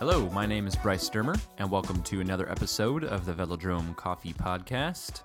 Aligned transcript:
Hello, 0.00 0.30
my 0.30 0.46
name 0.46 0.66
is 0.66 0.74
Bryce 0.76 1.02
Sturmer, 1.02 1.34
and 1.58 1.70
welcome 1.70 2.02
to 2.04 2.22
another 2.22 2.50
episode 2.50 3.04
of 3.04 3.26
the 3.26 3.34
Velodrome 3.34 3.94
Coffee 3.96 4.32
Podcast. 4.32 5.24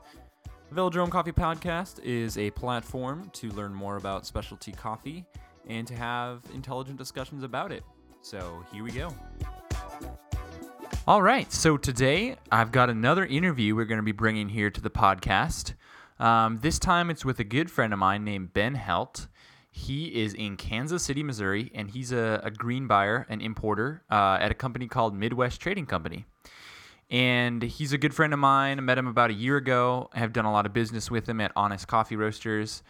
The 0.69 0.75
Velodrome 0.75 1.09
Coffee 1.09 1.31
Podcast 1.31 2.03
is 2.03 2.37
a 2.37 2.51
platform 2.51 3.29
to 3.35 3.49
learn 3.51 3.73
more 3.73 3.95
about 3.95 4.25
specialty 4.25 4.73
coffee 4.73 5.25
and 5.65 5.87
to 5.87 5.95
have 5.95 6.43
intelligent 6.53 6.97
discussions 6.97 7.41
about 7.43 7.71
it. 7.71 7.85
So 8.21 8.65
here 8.73 8.83
we 8.83 8.91
go. 8.91 9.15
All 11.07 11.21
right, 11.21 11.49
so 11.53 11.77
today 11.77 12.35
I've 12.51 12.73
got 12.73 12.89
another 12.89 13.25
interview 13.25 13.77
we're 13.77 13.85
going 13.85 13.99
to 13.99 14.03
be 14.03 14.11
bringing 14.11 14.49
here 14.49 14.69
to 14.71 14.81
the 14.81 14.89
podcast. 14.89 15.73
Um, 16.19 16.57
this 16.57 16.79
time 16.79 17.09
it's 17.09 17.23
with 17.23 17.39
a 17.39 17.45
good 17.45 17.71
friend 17.71 17.93
of 17.93 17.99
mine 17.99 18.25
named 18.25 18.51
Ben 18.51 18.75
Helt. 18.75 19.27
He 19.77 20.23
is 20.23 20.33
in 20.33 20.55
Kansas 20.55 21.03
City, 21.03 21.21
Missouri, 21.21 21.69
and 21.75 21.91
he's 21.91 22.13
a, 22.13 22.39
a 22.41 22.49
green 22.49 22.87
buyer, 22.87 23.25
an 23.27 23.41
importer 23.41 24.03
uh, 24.09 24.37
at 24.39 24.49
a 24.49 24.53
company 24.53 24.87
called 24.87 25.13
Midwest 25.13 25.59
Trading 25.59 25.85
Company. 25.85 26.25
And 27.09 27.61
he's 27.61 27.91
a 27.91 27.97
good 27.97 28.13
friend 28.13 28.31
of 28.31 28.39
mine. 28.39 28.77
I 28.77 28.81
met 28.81 28.97
him 28.97 29.05
about 29.05 29.31
a 29.31 29.33
year 29.33 29.57
ago. 29.57 30.09
I 30.13 30.19
have 30.19 30.31
done 30.31 30.45
a 30.45 30.51
lot 30.51 30.65
of 30.65 30.71
business 30.71 31.11
with 31.11 31.27
him 31.27 31.41
at 31.41 31.51
Honest 31.57 31.89
Coffee 31.89 32.15
Roasters 32.15 32.83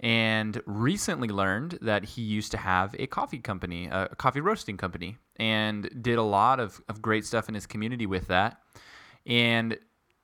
and 0.00 0.62
recently 0.64 1.28
learned 1.28 1.78
that 1.82 2.04
he 2.04 2.22
used 2.22 2.52
to 2.52 2.56
have 2.56 2.96
a 2.98 3.06
coffee 3.06 3.38
company, 3.38 3.88
a 3.88 4.08
coffee 4.16 4.40
roasting 4.40 4.78
company, 4.78 5.18
and 5.36 5.90
did 6.02 6.16
a 6.16 6.22
lot 6.22 6.58
of, 6.58 6.80
of 6.88 7.02
great 7.02 7.26
stuff 7.26 7.50
in 7.50 7.54
his 7.54 7.66
community 7.66 8.06
with 8.06 8.28
that. 8.28 8.62
And 9.26 9.78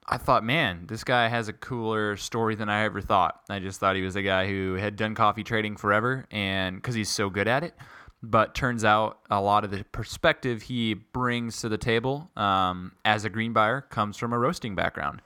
I 0.09 0.19
thought, 0.19 0.45
man, 0.45 0.84
this 0.87 1.02
guy 1.02 1.27
has 1.27 1.48
a 1.48 1.52
cooler 1.52 2.16
story 2.16 2.55
than 2.55 2.69
I 2.69 2.84
ever 2.84 3.01
thought. 3.01 3.41
I 3.51 3.59
just 3.59 3.80
thought 3.80 3.96
he 3.96 4.02
was 4.02 4.15
a 4.15 4.23
guy 4.23 4.46
who 4.46 4.74
had 4.74 4.95
done 4.95 5.16
coffee 5.16 5.42
trading 5.42 5.77
forever, 5.77 6.27
and 6.30 6.77
because 6.77 6.95
he's 6.95 7.09
so 7.09 7.29
good 7.29 7.48
at 7.48 7.65
it. 7.65 7.74
But 8.23 8.54
turns 8.54 8.84
out 8.84 9.18
a 9.30 9.40
lot 9.40 9.65
of 9.65 9.71
the 9.71 9.84
perspective 9.84 10.62
he 10.62 10.95
brings 10.95 11.60
to 11.60 11.68
the 11.68 11.79
table 11.79 12.30
um, 12.37 12.93
as 13.04 13.24
a 13.24 13.30
green 13.30 13.52
buyer 13.52 13.80
comes 13.80 14.16
from 14.16 14.32
a 14.32 14.38
roasting 14.38 14.74
background. 14.74 15.23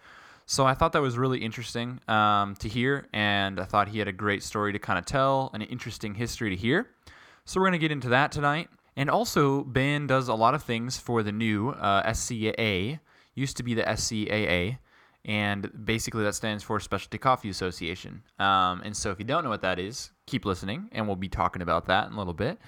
So 0.46 0.66
I 0.66 0.74
thought 0.74 0.92
that 0.92 1.02
was 1.02 1.16
really 1.16 1.38
interesting 1.38 2.00
um, 2.08 2.56
to 2.56 2.68
hear, 2.68 3.06
and 3.12 3.60
I 3.60 3.64
thought 3.64 3.88
he 3.88 4.00
had 4.00 4.08
a 4.08 4.12
great 4.12 4.42
story 4.42 4.72
to 4.72 4.78
kind 4.78 4.98
of 4.98 5.04
tell, 5.04 5.50
an 5.54 5.62
interesting 5.62 6.14
history 6.14 6.50
to 6.50 6.56
hear. 6.56 6.88
So 7.44 7.60
we're 7.60 7.66
going 7.66 7.72
to 7.72 7.78
get 7.78 7.92
into 7.92 8.08
that 8.08 8.32
tonight. 8.32 8.68
And 8.96 9.08
also, 9.08 9.62
Ben 9.62 10.06
does 10.06 10.28
a 10.28 10.34
lot 10.34 10.54
of 10.54 10.62
things 10.64 10.98
for 10.98 11.22
the 11.22 11.32
new 11.32 11.70
uh, 11.70 12.02
SCAA, 12.10 12.98
used 13.34 13.56
to 13.56 13.62
be 13.62 13.74
the 13.74 13.82
SCAA, 13.82 14.78
and 15.24 15.70
basically 15.84 16.24
that 16.24 16.34
stands 16.34 16.62
for 16.64 16.80
Specialty 16.80 17.18
Coffee 17.18 17.50
Association. 17.50 18.22
Um, 18.38 18.82
and 18.84 18.96
so 18.96 19.10
if 19.10 19.18
you 19.18 19.24
don't 19.24 19.44
know 19.44 19.50
what 19.50 19.62
that 19.62 19.78
is, 19.78 20.10
keep 20.26 20.44
listening, 20.44 20.88
and 20.92 21.06
we'll 21.06 21.16
be 21.16 21.28
talking 21.28 21.62
about 21.62 21.86
that 21.86 22.08
in 22.08 22.14
a 22.14 22.18
little 22.18 22.34
bit. 22.34 22.58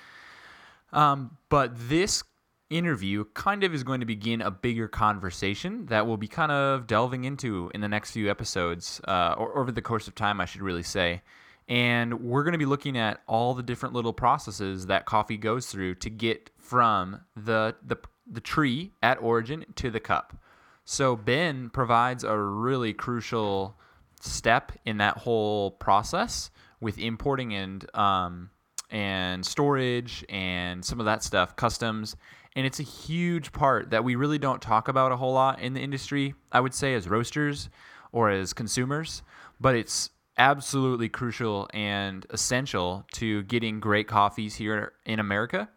Um, 0.92 1.38
but 1.48 1.72
this 1.88 2.22
interview 2.68 3.24
kind 3.34 3.64
of 3.64 3.74
is 3.74 3.84
going 3.84 4.00
to 4.00 4.06
begin 4.06 4.40
a 4.40 4.50
bigger 4.50 4.88
conversation 4.88 5.86
that 5.86 6.06
we'll 6.06 6.16
be 6.16 6.28
kind 6.28 6.50
of 6.50 6.86
delving 6.86 7.24
into 7.24 7.70
in 7.74 7.80
the 7.80 7.88
next 7.88 8.12
few 8.12 8.30
episodes, 8.30 9.00
uh, 9.06 9.34
or 9.36 9.58
over 9.58 9.70
the 9.70 9.82
course 9.82 10.08
of 10.08 10.14
time, 10.14 10.40
I 10.40 10.44
should 10.44 10.62
really 10.62 10.82
say. 10.82 11.22
And 11.68 12.22
we're 12.22 12.42
going 12.42 12.52
to 12.52 12.58
be 12.58 12.66
looking 12.66 12.98
at 12.98 13.22
all 13.26 13.54
the 13.54 13.62
different 13.62 13.94
little 13.94 14.12
processes 14.12 14.86
that 14.86 15.06
coffee 15.06 15.36
goes 15.36 15.66
through 15.66 15.94
to 15.96 16.10
get 16.10 16.50
from 16.58 17.20
the 17.36 17.76
the, 17.86 17.96
the 18.26 18.40
tree 18.40 18.92
at 19.02 19.22
origin 19.22 19.64
to 19.76 19.90
the 19.90 20.00
cup. 20.00 20.36
So 20.84 21.16
Ben 21.16 21.70
provides 21.70 22.24
a 22.24 22.36
really 22.36 22.92
crucial 22.92 23.76
step 24.20 24.72
in 24.84 24.98
that 24.98 25.18
whole 25.18 25.72
process 25.72 26.50
with 26.80 26.98
importing 26.98 27.54
and 27.54 27.96
um, 27.96 28.50
and 28.90 29.44
storage 29.44 30.24
and 30.28 30.84
some 30.84 31.00
of 31.00 31.06
that 31.06 31.22
stuff, 31.22 31.56
customs. 31.56 32.16
And 32.54 32.66
it's 32.66 32.80
a 32.80 32.84
huge 32.84 33.52
part 33.52 33.90
that 33.90 34.04
we 34.04 34.14
really 34.14 34.38
don't 34.38 34.60
talk 34.60 34.88
about 34.88 35.10
a 35.10 35.16
whole 35.16 35.32
lot 35.32 35.60
in 35.60 35.72
the 35.72 35.80
industry, 35.80 36.34
I 36.52 36.60
would 36.60 36.74
say, 36.74 36.94
as 36.94 37.08
roasters 37.08 37.70
or 38.12 38.28
as 38.28 38.52
consumers. 38.52 39.22
But 39.58 39.74
it's 39.74 40.10
absolutely 40.36 41.08
crucial 41.08 41.68
and 41.72 42.26
essential 42.30 43.06
to 43.12 43.42
getting 43.44 43.80
great 43.80 44.06
coffees 44.06 44.54
here 44.56 44.92
in 45.06 45.18
America. 45.18 45.70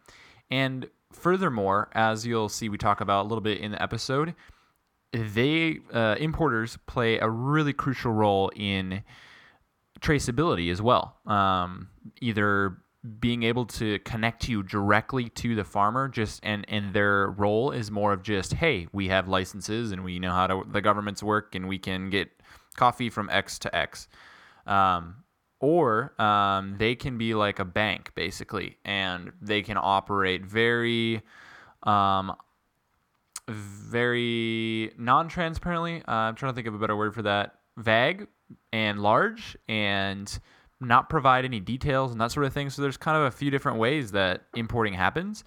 And 0.50 0.88
furthermore, 1.12 1.88
as 1.92 2.26
you'll 2.26 2.50
see, 2.50 2.68
we 2.68 2.76
talk 2.76 3.00
about 3.00 3.24
a 3.24 3.28
little 3.28 3.42
bit 3.42 3.58
in 3.58 3.72
the 3.72 3.82
episode, 3.82 4.34
they 5.12 5.78
uh, 5.92 6.16
importers 6.18 6.78
play 6.86 7.18
a 7.18 7.28
really 7.28 7.72
crucial 7.72 8.12
role 8.12 8.50
in 8.54 9.02
traceability 10.00 10.70
as 10.70 10.82
well. 10.82 11.16
Um, 11.26 11.88
either 12.20 12.78
being 13.20 13.42
able 13.44 13.64
to 13.64 13.98
connect 14.00 14.48
you 14.48 14.62
directly 14.62 15.28
to 15.28 15.54
the 15.54 15.64
farmer 15.64 16.08
just 16.08 16.40
and 16.42 16.64
and 16.68 16.92
their 16.92 17.28
role 17.30 17.70
is 17.70 17.90
more 17.90 18.12
of 18.12 18.22
just 18.22 18.54
hey 18.54 18.88
we 18.92 19.08
have 19.08 19.28
licenses 19.28 19.92
and 19.92 20.02
we 20.02 20.18
know 20.18 20.32
how 20.32 20.46
to 20.46 20.64
the 20.72 20.80
governments 20.80 21.22
work 21.22 21.54
and 21.54 21.68
we 21.68 21.78
can 21.78 22.10
get 22.10 22.28
coffee 22.74 23.08
from 23.08 23.30
x 23.30 23.58
to 23.60 23.74
x 23.74 24.08
um, 24.66 25.22
or 25.60 26.20
um, 26.20 26.76
they 26.78 26.96
can 26.96 27.16
be 27.16 27.34
like 27.34 27.58
a 27.60 27.64
bank 27.64 28.10
basically 28.14 28.76
and 28.84 29.32
they 29.40 29.62
can 29.62 29.76
operate 29.80 30.44
very 30.44 31.22
um, 31.84 32.34
very 33.48 34.92
non-transparently 34.98 36.02
uh, 36.08 36.12
i'm 36.12 36.34
trying 36.34 36.52
to 36.52 36.54
think 36.54 36.66
of 36.66 36.74
a 36.74 36.78
better 36.78 36.96
word 36.96 37.14
for 37.14 37.22
that 37.22 37.56
vague 37.76 38.26
and 38.72 39.00
large 39.00 39.56
and 39.68 40.38
not 40.80 41.08
provide 41.08 41.44
any 41.44 41.60
details 41.60 42.12
and 42.12 42.20
that 42.20 42.32
sort 42.32 42.46
of 42.46 42.52
thing. 42.52 42.70
So 42.70 42.82
there's 42.82 42.96
kind 42.96 43.16
of 43.16 43.24
a 43.24 43.30
few 43.30 43.50
different 43.50 43.78
ways 43.78 44.12
that 44.12 44.42
importing 44.54 44.94
happens, 44.94 45.44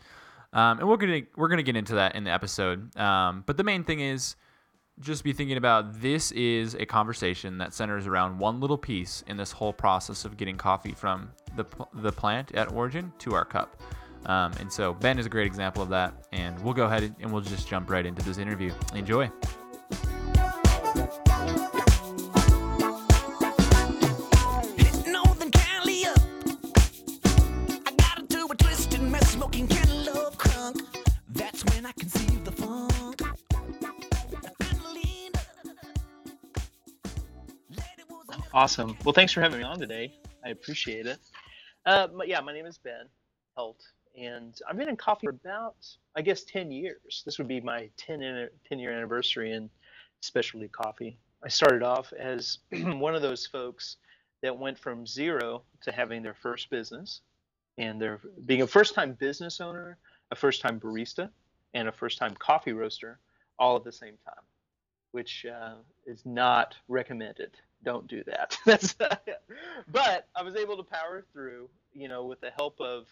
um, 0.53 0.79
and 0.79 0.87
we're 0.89 0.97
gonna 0.97 1.21
we're 1.35 1.49
gonna 1.49 1.63
get 1.63 1.75
into 1.75 1.95
that 1.95 2.15
in 2.15 2.23
the 2.23 2.31
episode. 2.31 2.95
Um, 2.97 3.43
but 3.45 3.57
the 3.57 3.63
main 3.63 3.83
thing 3.83 3.99
is 3.99 4.35
just 4.99 5.23
be 5.23 5.31
thinking 5.31 5.55
about 5.55 6.01
this 6.01 6.31
is 6.31 6.75
a 6.75 6.85
conversation 6.85 7.59
that 7.59 7.73
centers 7.73 8.05
around 8.05 8.37
one 8.37 8.59
little 8.59 8.77
piece 8.77 9.23
in 9.27 9.37
this 9.37 9.51
whole 9.51 9.71
process 9.71 10.25
of 10.25 10.35
getting 10.35 10.57
coffee 10.57 10.93
from 10.93 11.31
the 11.55 11.65
the 11.93 12.11
plant 12.11 12.53
at 12.53 12.71
origin 12.71 13.13
to 13.19 13.33
our 13.33 13.45
cup. 13.45 13.79
Um, 14.25 14.51
and 14.59 14.71
so 14.71 14.93
Ben 14.93 15.17
is 15.17 15.25
a 15.25 15.29
great 15.29 15.47
example 15.47 15.81
of 15.81 15.89
that, 15.89 16.13
and 16.31 16.59
we'll 16.63 16.73
go 16.73 16.85
ahead 16.85 17.15
and 17.19 17.31
we'll 17.31 17.41
just 17.41 17.67
jump 17.67 17.89
right 17.89 18.05
into 18.05 18.21
this 18.23 18.37
interview. 18.37 18.73
Enjoy. 18.93 19.31
Awesome. 38.51 38.97
Well, 39.05 39.13
thanks 39.13 39.31
for 39.31 39.41
having 39.41 39.59
me 39.59 39.63
on 39.63 39.79
today. 39.79 40.13
I 40.43 40.49
appreciate 40.49 41.05
it. 41.05 41.19
Uh, 41.85 42.07
but 42.07 42.27
yeah, 42.27 42.41
my 42.41 42.51
name 42.51 42.65
is 42.65 42.77
Ben 42.77 43.05
Helt, 43.55 43.81
and 44.17 44.59
I've 44.67 44.77
been 44.77 44.89
in 44.89 44.95
coffee 44.95 45.27
for 45.27 45.31
about, 45.31 45.75
I 46.15 46.21
guess, 46.21 46.43
10 46.43 46.71
years. 46.71 47.23
This 47.25 47.37
would 47.37 47.47
be 47.47 47.61
my 47.61 47.89
10, 47.97 48.49
10 48.67 48.79
year 48.79 48.91
anniversary 48.91 49.51
in 49.51 49.69
specialty 50.21 50.67
coffee. 50.67 51.17
I 51.43 51.47
started 51.47 51.83
off 51.83 52.11
as 52.13 52.59
one 52.71 53.15
of 53.15 53.21
those 53.21 53.45
folks 53.45 53.97
that 54.41 54.57
went 54.57 54.77
from 54.77 55.05
zero 55.05 55.63
to 55.81 55.91
having 55.91 56.23
their 56.23 56.33
first 56.33 56.69
business 56.69 57.21
and 57.77 58.01
they're 58.01 58.19
being 58.45 58.61
a 58.61 58.67
first 58.67 58.93
time 58.93 59.13
business 59.13 59.61
owner, 59.61 59.97
a 60.31 60.35
first 60.35 60.61
time 60.61 60.79
barista, 60.79 61.29
and 61.73 61.87
a 61.87 61.91
first 61.91 62.17
time 62.17 62.35
coffee 62.37 62.73
roaster 62.73 63.19
all 63.57 63.75
at 63.75 63.83
the 63.83 63.91
same 63.91 64.15
time, 64.25 64.43
which 65.11 65.45
uh, 65.45 65.75
is 66.05 66.25
not 66.25 66.75
recommended 66.87 67.51
don't 67.83 68.07
do 68.07 68.23
that. 68.25 68.57
But 69.91 70.27
I 70.35 70.43
was 70.43 70.55
able 70.55 70.77
to 70.77 70.83
power 70.83 71.25
through, 71.33 71.69
you 71.93 72.07
know, 72.07 72.25
with 72.25 72.39
the 72.41 72.51
help 72.51 72.79
of 72.79 73.07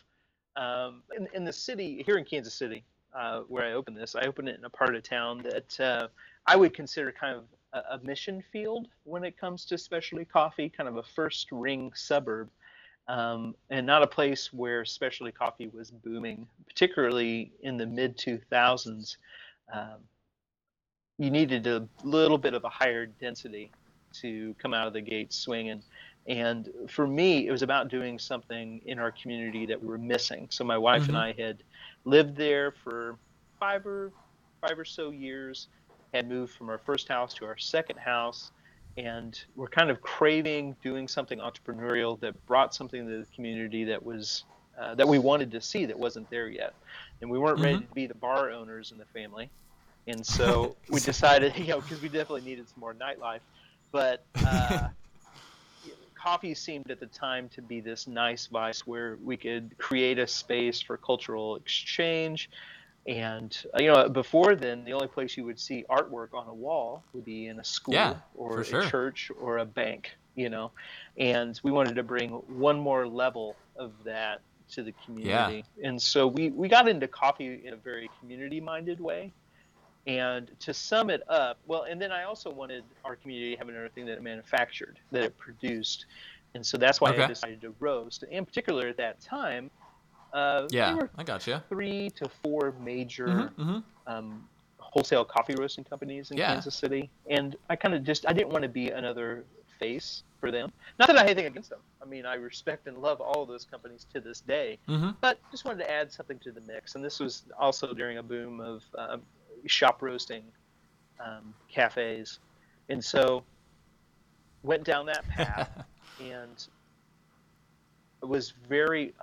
um, 0.57 1.03
in, 1.15 1.27
in 1.33 1.45
the 1.45 1.53
city 1.53 2.03
here 2.05 2.17
in 2.17 2.25
Kansas 2.25 2.53
City, 2.53 2.83
uh, 3.15 3.41
where 3.47 3.63
I 3.63 3.73
opened 3.73 3.95
this. 3.95 4.15
I 4.15 4.25
opened 4.25 4.49
it 4.49 4.57
in 4.57 4.65
a 4.65 4.69
part 4.69 4.95
of 4.95 5.03
town 5.03 5.43
that 5.43 5.79
uh, 5.79 6.07
I 6.45 6.55
would 6.55 6.73
consider 6.73 7.11
kind 7.11 7.37
of 7.37 7.43
a, 7.73 7.95
a, 7.95 7.99
mission 8.03 8.43
field 8.51 8.87
when 9.03 9.23
it 9.23 9.37
comes 9.39 9.65
to 9.65 9.77
specialty 9.77 10.25
coffee, 10.25 10.69
kind 10.69 10.89
of 10.89 10.97
a 10.97 11.03
first 11.03 11.51
ring 11.51 11.91
suburb. 11.95 12.49
Um, 13.09 13.55
and 13.69 13.87
not 13.87 14.03
a 14.03 14.07
place 14.07 14.51
where 14.51 14.83
specialty 14.83 15.31
coffee 15.31 15.67
was 15.67 15.91
booming, 15.91 16.45
particularly 16.67 17.53
in 17.61 17.77
the 17.77 17.85
mid 17.85 18.17
2000s. 18.17 19.15
Um, 19.73 19.99
you 21.17 21.31
needed 21.31 21.67
a 21.67 21.87
little 22.03 22.37
bit 22.37 22.53
of 22.53 22.65
a 22.65 22.69
higher 22.69 23.05
density 23.05 23.71
to 24.21 24.53
come 24.61 24.73
out 24.73 24.87
of 24.87 24.93
the 24.93 25.01
gate 25.01 25.31
swinging. 25.31 25.81
And 26.27 26.69
for 26.89 27.07
me, 27.07 27.47
it 27.47 27.51
was 27.51 27.61
about 27.61 27.87
doing 27.87 28.19
something 28.19 28.81
in 28.85 28.99
our 28.99 29.11
community 29.11 29.65
that 29.65 29.81
we 29.81 29.87
were 29.87 29.97
missing. 29.97 30.47
So 30.51 30.63
my 30.65 30.77
wife 30.77 31.03
mm-hmm. 31.03 31.11
and 31.11 31.17
I 31.17 31.31
had 31.31 31.63
lived 32.03 32.35
there 32.35 32.71
for 32.71 33.17
five 33.59 33.85
or 33.85 34.11
five 34.61 34.77
or 34.77 34.85
so 34.85 35.11
years, 35.11 35.67
had 36.13 36.27
moved 36.27 36.53
from 36.53 36.69
our 36.69 36.77
first 36.79 37.07
house 37.07 37.33
to 37.35 37.45
our 37.45 37.57
second 37.57 37.97
house, 37.97 38.51
and 38.97 39.39
we're 39.55 39.67
kind 39.67 39.89
of 39.89 40.01
craving 40.01 40.75
doing 40.83 41.07
something 41.07 41.39
entrepreneurial 41.39 42.19
that 42.19 42.45
brought 42.45 42.73
something 42.73 43.07
to 43.07 43.19
the 43.19 43.25
community 43.35 43.83
that 43.85 44.03
was 44.03 44.43
uh, 44.79 44.93
that 44.93 45.07
we 45.07 45.17
wanted 45.17 45.49
to 45.51 45.59
see 45.59 45.85
that 45.85 45.97
wasn't 45.97 46.29
there 46.29 46.49
yet, 46.49 46.73
and 47.21 47.29
we 47.29 47.39
weren't 47.39 47.59
ready 47.59 47.77
Mhm. 47.77 47.87
to 47.87 47.93
be 47.95 48.05
the 48.05 48.13
bar 48.15 48.51
owners 48.51 48.91
in 48.91 48.97
the 48.97 49.05
family, 49.05 49.49
and 50.07 50.25
so 50.37 50.75
we 50.89 50.99
decided, 50.99 51.55
you 51.57 51.67
know, 51.67 51.81
because 51.81 52.01
we 52.01 52.09
definitely 52.09 52.41
needed 52.41 52.67
some 52.67 52.79
more 52.79 52.93
nightlife, 52.93 53.41
but. 53.91 54.25
Uh, 54.45 54.89
coffee 56.27 56.53
seemed 56.53 56.91
at 56.91 56.99
the 56.99 57.05
time 57.05 57.47
to 57.47 57.61
be 57.61 57.79
this 57.79 58.05
nice 58.05 58.47
vice 58.47 58.85
where 58.85 59.17
we 59.23 59.37
could 59.37 59.73
create 59.77 60.19
a 60.19 60.27
space 60.27 60.81
for 60.81 60.97
cultural 60.97 61.55
exchange. 61.55 62.49
And 63.07 63.57
uh, 63.73 63.81
you 63.81 63.89
know 63.93 64.09
before 64.09 64.53
then 64.53 64.83
the 64.83 64.91
only 64.91 65.07
place 65.07 65.37
you 65.37 65.45
would 65.45 65.57
see 65.57 65.85
artwork 65.89 66.33
on 66.33 66.45
a 66.49 66.53
wall 66.53 67.05
would 67.13 67.23
be 67.23 67.47
in 67.47 67.57
a 67.61 67.63
school 67.63 67.93
Yeah, 67.93 68.15
or 68.35 68.59
a 68.59 68.65
sure. 68.65 68.81
church 68.81 69.31
or 69.39 69.59
a 69.59 69.65
bank 69.65 70.17
you 70.35 70.49
know. 70.49 70.71
And 71.17 71.57
we 71.63 71.71
wanted 71.71 71.95
to 71.95 72.03
bring 72.03 72.31
one 72.67 72.77
more 72.77 73.07
level 73.07 73.55
of 73.77 73.91
that 74.03 74.41
to 74.73 74.83
the 74.83 74.93
community. 75.05 75.63
And 75.81 76.01
so 76.01 76.27
we 76.27 76.49
we 76.49 76.67
got 76.67 76.89
into 76.89 77.07
coffee 77.07 77.61
in 77.63 77.71
a 77.73 77.77
very 77.77 78.09
community 78.19 78.59
minded 78.59 78.99
way 78.99 79.31
and 80.07 80.49
to 80.61 80.73
sum 80.73 81.09
it 81.09 81.21
up, 81.29 81.59
well, 81.67 81.83
and 81.83 82.01
then 82.01 82.11
I 82.11 82.23
also 82.23 82.49
wanted 82.49 82.83
our 83.03 83.15
community 83.17 83.51
to 83.51 83.57
have 83.57 83.67
another 83.69 83.89
thing 83.89 84.05
that 84.05 84.13
it 84.13 84.23
manufactured, 84.23 84.99
that 85.11 85.23
it 85.23 85.37
produced. 85.37 86.05
And 86.55 86.65
so 86.65 86.77
that's 86.77 87.01
why 87.01 87.11
Okay. 87.11 87.23
I 87.23 87.27
decided 87.27 87.61
to 87.61 87.75
roast. 87.79 88.23
In 88.23 88.45
particular, 88.45 88.87
at 88.87 88.97
that 88.97 89.19
time, 89.19 89.69
uh, 90.33 90.67
Yeah, 90.71 90.87
there 90.87 90.95
were 91.03 91.09
I 91.17 91.23
got 91.23 91.45
you. 91.45 91.61
three 91.67 92.09
to 92.11 92.29
four 92.41 92.73
major 92.81 93.27
Mm-hmm, 93.27 93.79
um, 94.07 94.47
wholesale 94.79 95.25
coffee 95.25 95.55
roasting 95.55 95.83
companies 95.83 96.31
in 96.31 96.37
Yeah. 96.37 96.53
Kansas 96.53 96.73
City. 96.73 97.09
And 97.29 97.57
I 97.69 97.75
kind 97.75 97.93
of 97.93 98.03
just, 98.03 98.25
I 98.27 98.33
didn't 98.33 98.49
want 98.49 98.63
to 98.63 98.69
be 98.69 98.89
another 98.89 99.43
face 99.77 100.23
for 100.39 100.51
them. 100.51 100.71
Not 100.97 101.07
that 101.07 101.17
I 101.17 101.19
have 101.19 101.27
anything 101.27 101.45
against 101.47 101.69
them. 101.69 101.79
I 102.01 102.05
mean, 102.05 102.25
I 102.25 102.35
respect 102.35 102.87
and 102.87 102.97
love 102.99 103.19
all 103.19 103.43
of 103.43 103.49
those 103.49 103.65
companies 103.65 104.05
to 104.13 104.21
this 104.21 104.39
day 104.39 104.79
mm-hmm. 104.87 105.09
but 105.19 105.39
just 105.51 105.65
wanted 105.65 105.79
to 105.83 105.91
add 105.91 106.11
something 106.11 106.39
to 106.39 106.51
the 106.51 106.61
mix. 106.61 106.95
And 106.95 107.03
this 107.03 107.19
was 107.19 107.43
also 107.59 107.93
during 107.93 108.17
a 108.19 108.23
boom 108.23 108.61
of 108.61 108.83
um, 108.97 109.21
shop 109.65 110.01
roasting 110.01 110.43
um, 111.23 111.53
cafes, 111.69 112.39
and 112.89 113.03
so 113.03 113.43
went 114.63 114.83
down 114.83 115.05
that 115.07 115.27
path 115.27 115.69
and 116.19 116.67
was 118.21 118.53
very, 118.67 119.13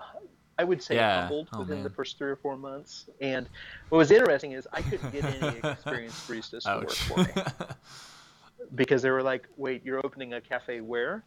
I 0.59 0.65
would 0.65 0.83
say, 0.83 0.97
Yeah. 0.97 1.21
humbled 1.21 1.49
Oh, 1.53 1.61
within 1.61 1.83
the 1.83 1.91
first 1.91 2.17
three 2.19 2.31
or 2.31 2.37
four 2.37 2.57
months. 2.57 3.09
And 3.21 3.49
what 3.89 3.99
was 3.99 4.11
interesting 4.11 4.53
is 4.53 4.67
I 4.73 4.83
couldn't 4.83 5.11
get 5.13 5.25
any 5.25 5.57
experienced 5.73 6.27
baristas 6.29 6.63
to 6.65 6.87
work 6.87 6.97
for 6.97 7.19
me 7.25 7.33
because 8.75 9.03
they 9.03 9.11
were 9.11 9.23
like, 9.23 9.49
"Wait, 9.57 9.85
you're 9.85 10.05
opening 10.05 10.35
a 10.35 10.41
cafe 10.41 10.81
where?" 10.81 11.25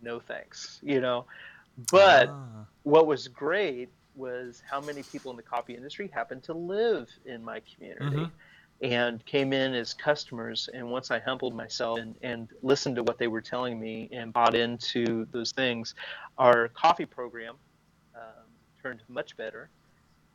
No 0.00 0.20
thanks, 0.20 0.78
you 0.82 1.00
know. 1.00 1.26
But 1.90 2.28
Ah. 2.28 2.66
what 2.84 3.06
was 3.06 3.26
great 3.28 3.90
was 4.14 4.62
how 4.68 4.80
many 4.80 5.02
people 5.02 5.30
in 5.30 5.36
the 5.36 5.42
coffee 5.42 5.74
industry 5.74 6.08
happened 6.12 6.42
to 6.44 6.52
live 6.52 7.08
in 7.24 7.42
my 7.44 7.60
community 7.74 8.16
Mhm. 8.16 8.30
And 8.80 9.24
came 9.26 9.52
in 9.52 9.74
as 9.74 9.92
customers 9.92 10.68
and 10.72 10.88
once 10.88 11.10
i 11.10 11.18
humbled 11.18 11.54
myself 11.54 11.98
and, 11.98 12.14
and 12.22 12.50
listened 12.62 12.94
to 12.94 13.02
what 13.02 13.18
they 13.18 13.26
were 13.26 13.40
telling 13.40 13.78
me 13.80 14.08
and 14.12 14.32
bought 14.32 14.54
into 14.54 15.26
those 15.32 15.50
things 15.52 15.94
our 16.38 16.68
coffee 16.68 17.06
program 17.06 17.56
um, 18.14 18.46
turned 18.80 19.02
much 19.08 19.36
better 19.36 19.70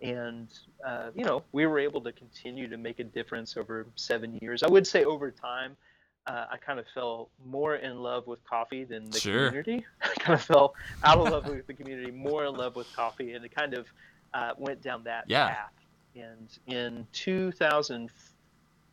and 0.02 0.50
uh, 0.86 1.10
you 1.16 1.24
know 1.24 1.44
we 1.54 1.66
were 1.66 1.80
able 1.80 2.02
to 2.02 2.12
continue 2.12 2.68
to 2.68 2.78
make 2.78 3.00
a 3.00 3.04
difference 3.04 3.56
over 3.56 3.88
seven 3.96 4.38
years 4.42 4.62
i 4.62 4.68
would 4.70 4.86
say 4.86 5.04
over 5.06 5.32
time 5.32 5.78
uh, 6.26 6.46
I 6.52 6.58
kind 6.58 6.80
of 6.80 6.86
fell 6.94 7.32
more 7.46 7.76
in 7.76 7.98
love 7.98 8.28
with 8.28 8.42
coffee 8.46 8.86
than 8.86 9.10
the 9.12 9.20
Sure. 9.20 9.48
community. 9.50 9.86
I 10.02 10.08
kind 10.20 10.40
of 10.40 10.46
fell 10.46 10.74
out 11.04 11.18
of 11.18 11.30
love 11.30 11.46
with 11.48 11.68
the 11.68 11.74
community, 11.74 12.12
more 12.12 12.46
in 12.46 12.54
love 12.56 12.76
with 12.78 12.88
coffee, 12.96 13.34
and 13.34 13.44
it 13.44 13.54
kind 13.54 13.74
of 13.74 13.88
uh, 14.34 14.52
went 14.58 14.82
down 14.82 15.04
that 15.04 15.26
Yeah. 15.28 15.48
path. 15.48 15.74
And 16.16 16.50
in 16.68 17.08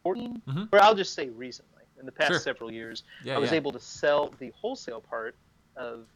2014, 0.05 0.43
Mhm. 0.47 0.69
or 0.73 0.83
I'll 0.83 0.95
just 0.95 1.15
say 1.15 1.29
recently, 1.29 1.83
in 1.99 2.07
the 2.07 2.13
past 2.13 2.29
Sure. 2.29 2.39
several 2.41 2.73
years, 2.73 3.05
Yeah, 3.23 3.37
I 3.37 3.39
was 3.39 3.51
yeah. 3.51 3.57
able 3.57 3.73
to 3.73 3.81
sell 3.81 4.29
the 4.39 4.51
wholesale 4.51 5.01
part 5.01 5.37
of 5.77 6.09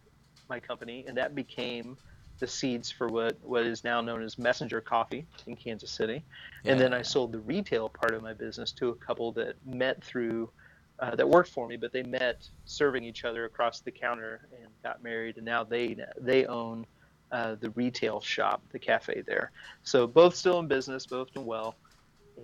my 0.48 0.60
company, 0.60 1.04
and 1.06 1.16
that 1.16 1.34
became 1.34 1.98
the 2.40 2.46
seeds 2.46 2.90
for 2.90 3.06
what, 3.08 3.40
what 3.42 3.64
is 3.64 3.84
now 3.84 4.00
known 4.00 4.22
as 4.22 4.38
Messenger 4.38 4.81
Coffee 4.81 5.26
in 5.46 5.54
Kansas 5.56 5.90
City. 5.92 6.25
And 6.64 6.81
then 6.81 6.92
I 6.92 7.02
sold 7.02 7.32
the 7.32 7.38
retail 7.40 7.88
part 7.88 8.12
of 8.12 8.22
my 8.22 8.32
business 8.32 8.72
to 8.72 8.88
a 8.88 8.94
couple 8.96 9.32
that 9.32 9.64
met 9.64 10.02
through, 10.02 10.50
uh, 10.98 11.14
that 11.14 11.28
worked 11.28 11.50
for 11.50 11.69
me, 11.69 11.76
but 11.76 11.92
they 11.92 12.02
met 12.02 12.48
serving 12.64 13.04
each 13.04 13.25
other 13.25 13.44
across 13.44 13.81
the 13.81 13.92
counter 13.92 14.48
and 14.60 14.69
got 14.82 15.02
married, 15.02 15.36
and 15.36 15.44
now 15.44 15.62
they 15.62 15.96
they 16.19 16.46
own 16.46 16.86
uh, 17.31 17.54
the 17.56 17.70
retail 17.70 18.20
shop, 18.20 18.62
the 18.70 18.78
cafe 18.78 19.22
there. 19.26 19.52
So 19.82 20.06
both 20.06 20.34
still 20.34 20.58
in 20.58 20.69
business, 20.69 21.06
both 21.06 21.32
doing 21.32 21.46
well, 21.46 21.76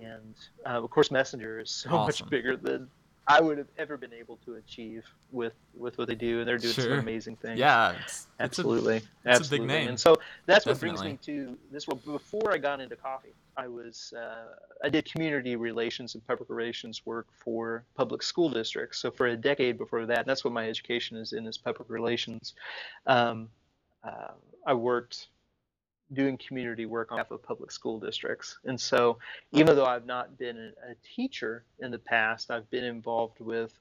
and 0.01 0.35
uh, 0.65 0.83
of 0.83 0.89
course 0.89 1.11
Messenger 1.11 1.59
is 1.59 1.71
so 1.71 1.89
Awesome. 1.91 2.25
much 2.25 2.29
bigger 2.29 2.55
than 2.55 2.89
I 3.27 3.39
would 3.39 3.59
have 3.59 3.67
ever 3.77 3.97
been 3.97 4.13
able 4.13 4.37
to 4.45 4.55
achieve 4.55 5.05
with 5.31 5.53
with 5.77 5.97
what 5.97 6.07
they 6.07 6.15
do, 6.15 6.39
and 6.39 6.47
they're 6.47 6.57
doing 6.57 6.73
Sure. 6.73 6.83
some 6.85 6.93
amazing 6.99 7.35
things. 7.37 7.59
Yeah, 7.59 7.91
it's, 7.91 8.01
it's 8.03 8.25
a- 8.39 8.43
Absolutely, 8.43 8.97
a 8.97 8.99
big 8.99 9.09
absolutely. 9.27 9.67
name. 9.67 9.87
And 9.89 9.99
so 9.99 10.17
that's 10.47 10.65
what 10.65 10.79
brings 10.79 11.03
me 11.03 11.17
to 11.25 11.55
this. 11.71 11.87
Well, 11.87 11.99
before 12.03 12.51
I 12.51 12.57
got 12.57 12.81
into 12.81 12.95
coffee, 12.95 13.33
I 13.55 13.67
was 13.67 14.13
uh, 14.17 14.55
I 14.83 14.89
did 14.89 15.05
community 15.05 15.55
relations 15.55 16.15
and 16.15 16.25
public 16.27 16.49
relations 16.49 17.05
work 17.05 17.27
for 17.31 17.83
public 17.95 18.23
school 18.23 18.49
districts. 18.49 18.97
So 18.97 19.11
for 19.11 19.27
a 19.27 19.37
decade 19.37 19.77
before 19.77 20.05
that, 20.07 20.25
that's 20.25 20.43
what 20.43 20.51
my 20.51 20.67
education 20.67 21.15
is 21.15 21.31
in 21.33 21.45
is 21.45 21.57
public 21.59 21.89
relations. 21.91 22.55
Um, 23.05 23.49
uh, 24.03 24.31
I 24.65 24.73
worked 24.73 25.27
doing 26.13 26.37
community 26.37 26.85
work 26.85 27.11
on 27.11 27.17
behalf 27.17 27.31
of 27.31 27.41
public 27.41 27.71
school 27.71 27.99
districts. 27.99 28.57
And 28.65 28.79
so 28.79 29.17
even 29.51 29.75
though 29.75 29.85
I've 29.85 30.05
not 30.05 30.37
been 30.37 30.73
a, 30.89 30.95
teacher 31.15 31.63
in 31.79 31.91
the 31.91 31.99
past, 31.99 32.51
I've 32.51 32.69
been 32.69 32.83
involved 32.83 33.39
with 33.39 33.77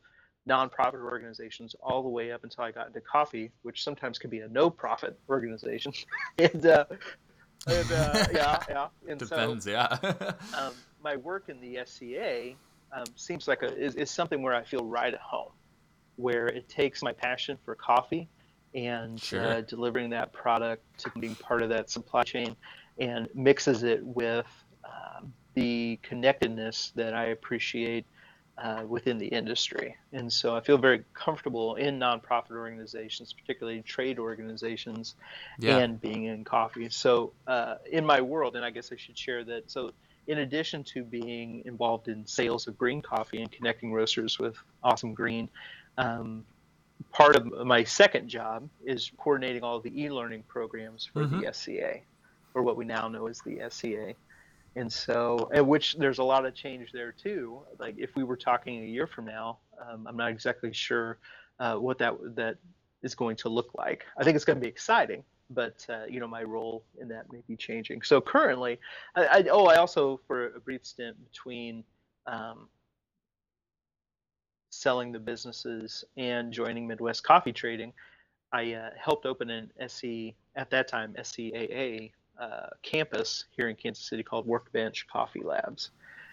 nonprofit 0.48 1.02
organizations 1.02 1.74
all 1.82 2.02
the 2.02 2.08
way 2.08 2.32
up 2.32 2.44
until 2.44 2.64
I 2.64 2.70
got 2.70 2.86
into 2.86 3.00
coffee, 3.00 3.50
which 3.62 3.82
sometimes 3.82 4.18
can 4.18 4.30
be 4.30 4.40
a 4.40 4.48
no-profit 4.48 5.18
organization. 5.28 5.92
and 6.38 6.66
uh, 6.66 6.84
and 7.66 7.92
uh, 7.92 8.26
yeah, 8.32 8.58
yeah. 8.68 8.86
And 9.08 9.18
depends. 9.18 9.66
yeah. 9.66 9.98
um, 10.56 10.72
my 11.02 11.16
work 11.16 11.48
in 11.48 11.60
the 11.60 11.80
SCA 11.84 12.52
um, 12.92 13.04
seems 13.16 13.48
like 13.48 13.62
a, 13.62 13.76
is, 13.76 13.96
is 13.96 14.10
something 14.10 14.42
where 14.42 14.54
I 14.54 14.62
feel 14.62 14.84
right 14.84 15.12
at 15.12 15.20
home, 15.20 15.52
where 16.16 16.46
it 16.46 16.68
takes 16.68 17.02
my 17.02 17.12
passion 17.12 17.58
for 17.64 17.74
coffee 17.74 18.28
and 18.74 19.20
Sure. 19.20 19.44
uh, 19.44 19.60
delivering 19.62 20.10
that 20.10 20.32
product 20.32 20.82
to 21.00 21.10
being 21.18 21.34
part 21.34 21.62
of 21.62 21.68
that 21.70 21.90
supply 21.90 22.22
chain 22.22 22.56
and 22.98 23.28
mixes 23.34 23.82
it 23.82 24.04
with 24.04 24.46
um, 24.84 25.32
the 25.54 25.98
connectedness 26.02 26.92
that 26.94 27.14
I 27.14 27.26
appreciate 27.26 28.06
uh, 28.58 28.84
within 28.86 29.16
the 29.18 29.26
industry. 29.26 29.96
And 30.12 30.30
so 30.30 30.54
I 30.54 30.60
feel 30.60 30.76
very 30.76 31.04
comfortable 31.14 31.76
in 31.76 31.98
nonprofit 31.98 32.50
organizations, 32.50 33.32
particularly 33.32 33.80
trade 33.82 34.18
organizations, 34.18 35.14
yeah. 35.58 35.78
and 35.78 36.00
being 36.00 36.24
in 36.24 36.44
coffee. 36.44 36.88
So 36.90 37.32
uh, 37.46 37.76
in 37.90 38.04
my 38.04 38.20
world, 38.20 38.56
and 38.56 38.64
I 38.64 38.70
guess 38.70 38.92
I 38.92 38.96
should 38.96 39.16
share 39.16 39.44
that. 39.44 39.70
So 39.70 39.92
in 40.26 40.38
addition 40.38 40.84
to 40.84 41.02
being 41.02 41.62
involved 41.64 42.08
in 42.08 42.26
sales 42.26 42.66
of 42.66 42.76
green 42.76 43.00
coffee 43.00 43.40
and 43.40 43.50
connecting 43.50 43.92
roasters 43.92 44.38
with 44.38 44.56
awesome 44.82 45.14
green, 45.14 45.48
um, 45.96 46.44
part 47.12 47.36
of 47.36 47.46
my 47.66 47.84
second 47.84 48.28
job 48.28 48.68
is 48.84 49.10
coordinating 49.18 49.62
all 49.62 49.80
the 49.80 50.02
e-learning 50.02 50.44
programs 50.44 51.06
for 51.06 51.24
Mhm. 51.24 51.40
the 51.40 51.46
SCA, 51.46 52.02
or 52.54 52.62
what 52.62 52.76
we 52.76 52.84
now 52.84 53.08
know 53.08 53.26
as 53.26 53.40
the 53.40 53.60
SCA. 53.60 54.14
And 54.76 54.92
so, 54.92 55.50
and 55.52 55.66
which 55.66 55.94
there's 55.94 56.18
a 56.18 56.24
lot 56.24 56.46
of 56.46 56.54
change 56.54 56.92
there 56.92 57.12
too. 57.12 57.66
Like 57.78 57.96
if 57.98 58.14
we 58.14 58.22
were 58.22 58.36
talking 58.36 58.82
a 58.82 58.86
year 58.86 59.06
from 59.06 59.24
now, 59.24 59.58
um, 59.84 60.06
I'm 60.06 60.16
not 60.16 60.30
exactly 60.30 60.72
sure 60.72 61.18
uh, 61.58 61.76
what 61.76 61.98
that 61.98 62.14
that 62.36 62.58
is 63.02 63.14
going 63.14 63.36
to 63.36 63.48
look 63.48 63.74
like. 63.74 64.04
I 64.16 64.24
think 64.24 64.36
it's 64.36 64.44
going 64.44 64.58
to 64.58 64.60
be 64.60 64.68
exciting, 64.68 65.24
but 65.50 65.84
uh, 65.88 66.04
you 66.08 66.20
know 66.20 66.28
my 66.28 66.44
role 66.44 66.84
in 67.00 67.08
that 67.08 67.32
may 67.32 67.42
be 67.48 67.56
changing. 67.56 68.02
So 68.02 68.20
currently, 68.20 68.78
I, 69.16 69.26
I 69.26 69.44
oh 69.50 69.66
I 69.66 69.76
also 69.76 70.20
for 70.26 70.54
a 70.54 70.60
brief 70.60 70.86
stint 70.86 71.16
between 71.30 71.84
um, 72.26 72.68
selling 74.70 75.12
the 75.12 75.18
businesses 75.18 76.04
and 76.16 76.52
joining 76.52 76.86
Midwest 76.86 77.22
Coffee 77.24 77.52
Trading, 77.52 77.92
I 78.52 78.72
uh, 78.74 78.90
helped 78.98 79.26
open 79.26 79.50
an 79.50 79.70
SC 79.86 80.34
at 80.56 80.70
that 80.70 80.88
time 80.88 81.14
SCAA 81.18 82.10
uh, 82.40 82.66
campus 82.82 83.44
here 83.56 83.68
in 83.68 83.76
Kansas 83.76 84.04
City 84.04 84.22
called 84.22 84.46
Workbench 84.46 85.06
Coffee 85.08 85.42
Labs. 85.42 85.90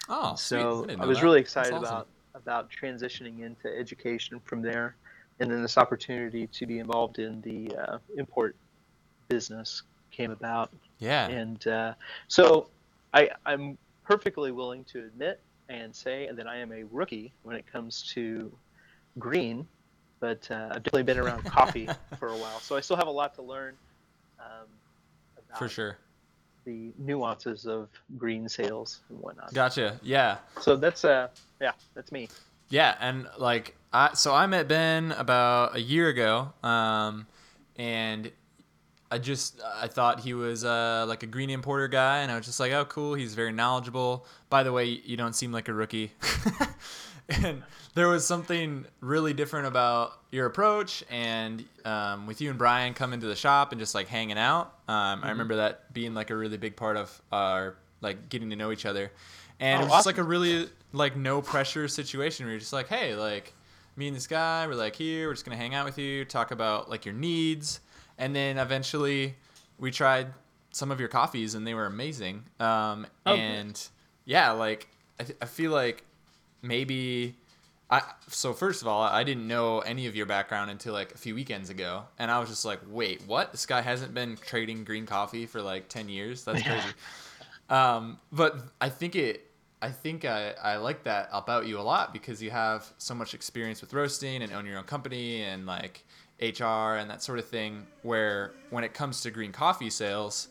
oh, 0.09 0.35
sweet. 0.35 0.59
So 0.61 0.85
didn't 0.85 1.01
I, 1.01 1.05
was 1.05 1.17
that. 1.17 1.23
really 1.23 1.39
excited 1.41 1.73
awesome. 1.73 1.83
about 1.85 2.07
about 2.35 2.69
transitioning 2.69 3.41
into 3.41 3.67
education 3.75 4.39
from 4.45 4.61
there, 4.61 4.95
and 5.39 5.51
then 5.51 5.61
this 5.61 5.77
opportunity 5.77 6.45
to 6.47 6.65
be 6.67 6.77
involved 6.77 7.17
in 7.17 7.41
the 7.41 7.75
uh, 7.75 7.97
import 8.15 8.55
business 9.27 9.81
came 10.11 10.29
about, 10.31 10.71
Yeah. 10.99 11.27
and 11.27 11.65
uh, 11.67 11.93
so 12.27 12.69
I, 13.13 13.29
I'm 13.45 13.77
perfectly 14.03 14.51
willing 14.51 14.83
to 14.85 14.99
admit 14.99 15.41
and 15.69 15.95
say 15.95 16.29
that 16.33 16.47
I 16.47 16.57
am 16.57 16.71
a 16.71 16.83
rookie 16.83 17.33
when 17.43 17.55
it 17.55 17.65
comes 17.71 18.03
to 18.13 18.51
green, 19.19 19.67
but 20.19 20.47
uh, 20.49 20.69
I've 20.71 20.83
definitely 20.83 21.03
been 21.03 21.19
around 21.19 21.43
coffee 21.45 21.89
for 22.19 22.29
a 22.29 22.37
while, 22.37 22.59
so 22.59 22.75
I 22.75 22.81
still 22.81 22.97
have 22.97 23.07
a 23.07 23.11
lot 23.11 23.35
to 23.35 23.41
learn. 23.41 23.75
Um. 24.39 24.67
For 25.57 25.69
sure. 25.69 25.97
The 26.65 26.91
nuances 26.97 27.65
of 27.65 27.89
green 28.17 28.49
sales 28.49 28.99
and 29.09 29.19
whatnot. 29.19 29.53
Gotcha. 29.53 29.99
Yeah. 30.03 30.37
So 30.59 30.75
that's 30.75 31.05
uh 31.05 31.29
yeah, 31.61 31.71
that's 31.95 32.11
me. 32.11 32.27
Yeah, 32.69 32.95
and 32.99 33.27
like 33.37 33.77
I 33.93 34.13
so 34.13 34.35
I 34.35 34.45
met 34.47 34.67
Ben 34.67 35.13
about 35.13 35.75
a 35.75 35.81
year 35.81 36.09
ago, 36.09 36.53
um, 36.63 37.25
and 37.77 38.31
I 39.09 39.17
just 39.17 39.61
I 39.75 39.87
thought 39.87 40.19
he 40.19 40.33
was 40.33 40.65
uh, 40.65 41.05
like 41.07 41.23
a 41.23 41.27
green 41.27 41.49
importer 41.49 41.87
guy, 41.87 42.19
and 42.19 42.31
I 42.31 42.35
was 42.35 42.45
just 42.45 42.59
like, 42.59 42.71
oh, 42.73 42.85
cool. 42.85 43.13
He's 43.13 43.35
very 43.35 43.53
knowledgeable. 43.53 44.25
By 44.49 44.63
the 44.63 44.71
way, 44.73 44.85
you 44.85 45.15
don't 45.17 45.33
seem 45.33 45.51
like 45.51 45.69
a 45.69 45.73
rookie. 45.73 46.11
and 47.29 47.63
there 47.93 48.07
was 48.07 48.25
something 48.25 48.85
really 49.01 49.33
different 49.33 49.67
about 49.67 50.13
your 50.31 50.45
approach, 50.45 51.03
and 51.09 51.63
um, 51.85 52.27
with 52.27 52.41
you 52.41 52.49
and 52.49 52.59
Brian 52.59 52.93
coming 52.93 53.19
to 53.21 53.27
the 53.27 53.35
shop 53.35 53.71
and 53.71 53.79
just 53.79 53.95
like 53.95 54.07
hanging 54.07 54.37
out. 54.37 54.73
Um, 54.87 55.21
I 55.23 55.29
remember 55.29 55.57
that 55.57 55.93
being 55.93 56.13
like 56.13 56.29
a 56.29 56.35
really 56.35 56.57
big 56.57 56.75
part 56.75 56.97
of 56.97 57.21
our 57.31 57.75
like 58.01 58.29
getting 58.29 58.49
to 58.49 58.55
know 58.55 58.71
each 58.71 58.85
other, 58.85 59.11
and 59.59 59.79
Oh, 59.79 59.85
it 59.85 59.87
was 59.87 59.97
just 59.99 60.05
like 60.05 60.17
a 60.17 60.23
really 60.23 60.67
like 60.93 61.15
no 61.15 61.41
pressure 61.41 61.87
situation 61.87 62.45
where 62.45 62.51
you're 62.51 62.59
just 62.59 62.73
like, 62.73 62.87
hey, 62.87 63.15
like 63.15 63.53
me 63.95 64.07
and 64.07 64.15
this 64.15 64.27
guy, 64.27 64.67
we're 64.67 64.75
like 64.75 64.95
here, 64.95 65.27
we're 65.27 65.33
just 65.33 65.45
gonna 65.45 65.57
hang 65.57 65.73
out 65.73 65.85
with 65.85 65.97
you, 65.97 66.25
talk 66.25 66.51
about 66.51 66.89
like 66.89 67.05
your 67.05 67.15
needs, 67.15 67.79
and 68.17 68.35
then 68.35 68.57
eventually 68.57 69.35
we 69.79 69.91
tried 69.91 70.27
some 70.71 70.91
of 70.91 70.99
your 70.99 71.09
coffees 71.09 71.55
and 71.55 71.65
they 71.65 71.73
were 71.73 71.85
amazing. 71.85 72.43
Um, 72.59 73.07
Oh, 73.25 73.35
good. 73.35 73.39
and 73.39 73.87
yeah, 74.25 74.51
like 74.51 74.87
I, 75.19 75.23
th- 75.23 75.37
I 75.41 75.45
feel 75.45 75.71
like 75.71 76.03
maybe 76.61 77.35
I 77.89 78.01
so 78.27 78.53
first 78.53 78.81
of 78.81 78.87
all, 78.87 79.01
I 79.01 79.23
didn't 79.23 79.47
know 79.47 79.79
any 79.79 80.07
of 80.07 80.15
your 80.15 80.25
background 80.25 80.69
until 80.71 80.93
like 80.93 81.13
a 81.13 81.17
few 81.17 81.33
weekends 81.35 81.69
ago, 81.69 82.03
and 82.19 82.29
I 82.29 82.39
was 82.39 82.49
just 82.49 82.65
like, 82.65 82.79
wait, 82.89 83.21
what? 83.25 83.51
This 83.51 83.65
guy 83.65 83.81
hasn't 83.81 84.13
been 84.13 84.35
trading 84.37 84.83
green 84.83 85.05
coffee 85.05 85.45
for 85.45 85.61
like 85.61 85.87
ten 85.87 86.09
years. 86.09 86.43
That's 86.43 86.61
crazy. 86.63 86.89
Um, 87.69 88.19
but 88.31 88.57
I 88.81 88.89
think 88.89 89.15
it. 89.15 89.43
I 89.81 89.89
think 89.91 90.25
I, 90.25 90.53
I 90.61 90.77
like 90.77 91.03
that 91.03 91.29
about 91.31 91.67
you 91.67 91.79
a 91.79 91.81
lot 91.83 92.11
because 92.11 92.41
you 92.41 92.49
have 92.49 92.91
so 92.97 93.13
much 93.13 93.35
experience 93.35 93.79
with 93.79 93.93
roasting 93.93 94.41
and 94.41 94.51
own 94.51 94.65
your 94.65 94.79
own 94.79 94.85
company 94.85 95.43
and 95.43 95.67
like 95.67 96.03
HR 96.41 96.97
and 96.97 97.09
that 97.09 97.21
sort 97.23 97.39
of 97.39 97.47
thing. 97.47 97.85
Where 98.03 98.51
when 98.69 98.83
it 98.83 98.93
comes 98.93 99.21
to 99.21 99.31
green 99.31 99.51
coffee 99.51 99.89
sales, 99.89 100.49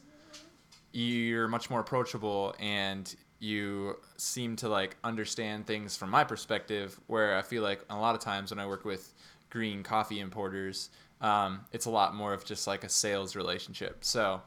you're 0.92 1.48
much 1.48 1.68
more 1.70 1.80
approachable 1.80 2.54
and 2.58 3.14
you 3.38 3.96
seem 4.16 4.56
to 4.56 4.68
like 4.68 4.96
understand 5.04 5.66
things 5.66 5.94
from 5.94 6.08
my 6.08 6.24
perspective 6.24 6.98
where 7.06 7.36
i 7.36 7.42
feel 7.42 7.62
like 7.62 7.84
a 7.90 7.94
lot 7.94 8.14
of 8.14 8.20
times 8.22 8.50
when 8.50 8.58
i 8.58 8.66
work 8.66 8.86
with 8.86 9.12
green 9.50 9.82
coffee 9.82 10.20
importers 10.20 10.88
um, 11.20 11.60
it's 11.72 11.84
a 11.84 11.90
lot 11.90 12.14
more 12.14 12.32
of 12.32 12.46
just 12.46 12.66
like 12.66 12.82
a 12.82 12.88
sales 12.88 13.36
relationship 13.36 13.98
so 14.04 14.40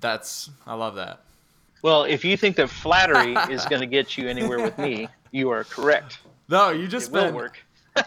that's 0.00 0.50
i 0.66 0.74
love 0.74 0.96
that 0.96 1.20
Well, 1.82 2.02
if 2.02 2.24
you 2.24 2.36
think 2.36 2.56
that 2.56 2.68
flattery 2.68 3.34
is 3.54 3.64
going 3.66 3.80
to 3.82 3.86
get 3.86 4.18
you 4.18 4.28
anywhere 4.28 4.60
with 4.60 4.76
me, 4.78 5.06
you 5.30 5.50
are 5.50 5.62
correct. 5.62 6.18
no 6.48 6.70
you 6.70 6.88
just 6.88 7.08
it 7.10 7.12
will 7.12 7.20
spent 7.20 7.36
work. 7.36 7.64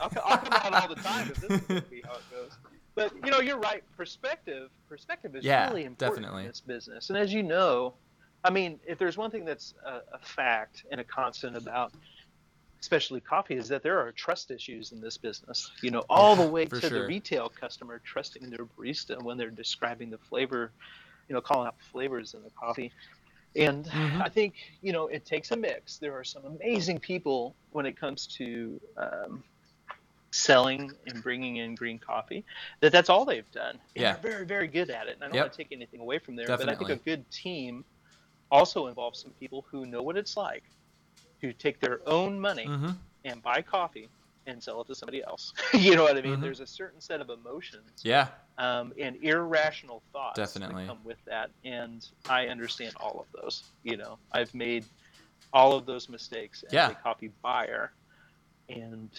I'll, 0.00 0.10
I'll 0.24 0.38
come 0.38 0.52
out 0.52 0.72
all 0.74 0.88
the 0.88 0.94
time 0.96 1.30
if 1.30 1.40
this 1.40 1.50
is 1.50 1.66
going 1.68 1.82
to 1.82 1.90
be 1.90 2.02
how 2.06 2.16
it 2.16 2.24
goes. 2.30 2.50
But 2.94 3.14
you 3.24 3.30
know, 3.30 3.40
you're 3.40 3.58
right. 3.58 3.82
Perspective, 3.96 4.70
perspective 4.88 5.36
is 5.36 5.44
Yeah, 5.44 5.68
really 5.68 5.84
important 5.84 6.24
definitely. 6.24 6.42
in 6.42 6.48
this 6.48 6.60
business. 6.60 7.10
And 7.10 7.18
as 7.18 7.32
you 7.32 7.42
know, 7.42 7.94
I 8.44 8.50
mean, 8.50 8.80
if 8.86 8.98
there's 8.98 9.16
one 9.16 9.30
thing 9.30 9.44
that's 9.44 9.74
a, 9.86 10.00
a 10.14 10.18
fact 10.22 10.84
and 10.90 11.00
a 11.00 11.04
constant 11.04 11.56
about 11.56 11.92
especially 12.82 13.20
coffee 13.20 13.56
is 13.56 13.68
that 13.68 13.82
there 13.82 13.98
are 13.98 14.10
trust 14.12 14.50
issues 14.50 14.92
in 14.92 15.00
this 15.00 15.18
business. 15.18 15.70
You 15.82 15.90
know, 15.90 16.00
all 16.08 16.34
the 16.34 16.42
way 16.50 16.64
to 16.64 16.80
sure. 16.80 16.88
the 16.90 17.06
retail 17.06 17.48
customer 17.48 18.00
trusting 18.04 18.48
their 18.48 18.66
barista 18.66 19.22
when 19.22 19.36
they're 19.36 19.50
describing 19.50 20.10
the 20.10 20.18
flavor, 20.18 20.72
you 21.28 21.34
know, 21.34 21.40
calling 21.42 21.66
out 21.66 21.76
flavors 21.92 22.34
in 22.34 22.42
the 22.42 22.50
coffee. 22.58 22.90
And 23.56 23.84
Mhm. 23.86 24.22
I 24.22 24.28
think 24.28 24.54
you 24.80 24.92
know 24.92 25.08
it 25.08 25.26
takes 25.26 25.50
a 25.50 25.56
mix. 25.56 25.98
There 25.98 26.16
are 26.16 26.24
some 26.24 26.44
amazing 26.44 26.98
people 26.98 27.56
when 27.70 27.84
it 27.84 27.98
comes 27.98 28.26
to 28.38 28.80
um, 28.96 29.44
selling 30.32 30.92
and 31.06 31.22
bringing 31.22 31.56
in 31.56 31.74
green 31.74 31.98
coffee. 31.98 32.44
That 32.80 32.92
that's 32.92 33.10
all 33.10 33.24
they've 33.24 33.50
done. 33.52 33.80
And 33.96 34.02
Yeah. 34.02 34.12
they're 34.14 34.32
very 34.32 34.46
very 34.46 34.68
good 34.68 34.90
at 34.90 35.08
it. 35.08 35.14
And 35.14 35.24
I 35.24 35.28
don't 35.28 35.36
Yep. 35.36 35.44
want 35.44 35.52
to 35.52 35.56
take 35.56 35.72
anything 35.72 36.00
away 36.00 36.18
from 36.18 36.36
there, 36.36 36.46
but 36.56 36.68
I 36.68 36.74
think 36.74 36.90
a 36.90 36.96
good 36.96 37.30
team 37.30 37.84
also 38.50 38.86
involves 38.88 39.20
some 39.20 39.32
people 39.32 39.66
who 39.70 39.86
know 39.86 40.02
what 40.02 40.16
it's 40.16 40.36
like 40.36 40.64
to 41.40 41.52
take 41.52 41.80
their 41.80 42.00
own 42.06 42.38
money 42.40 42.66
hmm 42.66 42.90
and 43.24 43.42
buy 43.42 43.60
coffee 43.62 44.08
and 44.46 44.62
sell 44.62 44.80
it 44.80 44.86
to 44.86 44.94
somebody 44.94 45.22
else. 45.22 45.52
you 45.74 45.94
know 45.94 46.02
what 46.04 46.16
I 46.16 46.22
mean? 46.22 46.38
Mhm. 46.38 46.42
There's 46.42 46.60
a 46.60 46.66
certain 46.66 47.00
set 47.00 47.20
of 47.20 47.30
emotions 47.30 48.02
yeah 48.02 48.28
um, 48.58 48.92
and 48.98 49.16
irrational 49.22 50.02
thoughts 50.12 50.36
Definitely. 50.36 50.84
that 50.84 50.86
come 50.86 51.04
with 51.04 51.18
that, 51.26 51.50
and 51.64 52.06
I 52.28 52.46
understand 52.48 52.94
all 52.96 53.20
of 53.20 53.42
those. 53.42 53.62
You 53.82 53.96
know, 53.96 54.18
I've 54.32 54.52
made 54.54 54.84
all 55.52 55.74
of 55.74 55.86
those 55.86 56.08
mistakes 56.08 56.62
as 56.64 56.72
Yeah. 56.74 56.90
a 56.90 56.94
coffee 56.94 57.32
buyer, 57.42 57.92
and 58.68 59.10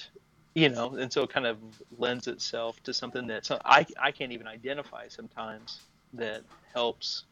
you 0.55 0.69
know, 0.69 0.95
and 0.95 1.11
so 1.11 1.23
it 1.23 1.29
kind 1.33 1.45
of 1.47 1.57
lends 1.97 2.27
itself 2.27 2.81
to 2.83 2.93
something 2.93 3.27
that 3.27 3.45
so 3.45 3.59
I 3.63 3.85
I 3.99 4.11
can't 4.11 4.31
even 4.31 4.47
identify 4.47 5.07
sometimes 5.07 5.79
that 6.13 6.43
helps 6.73 7.23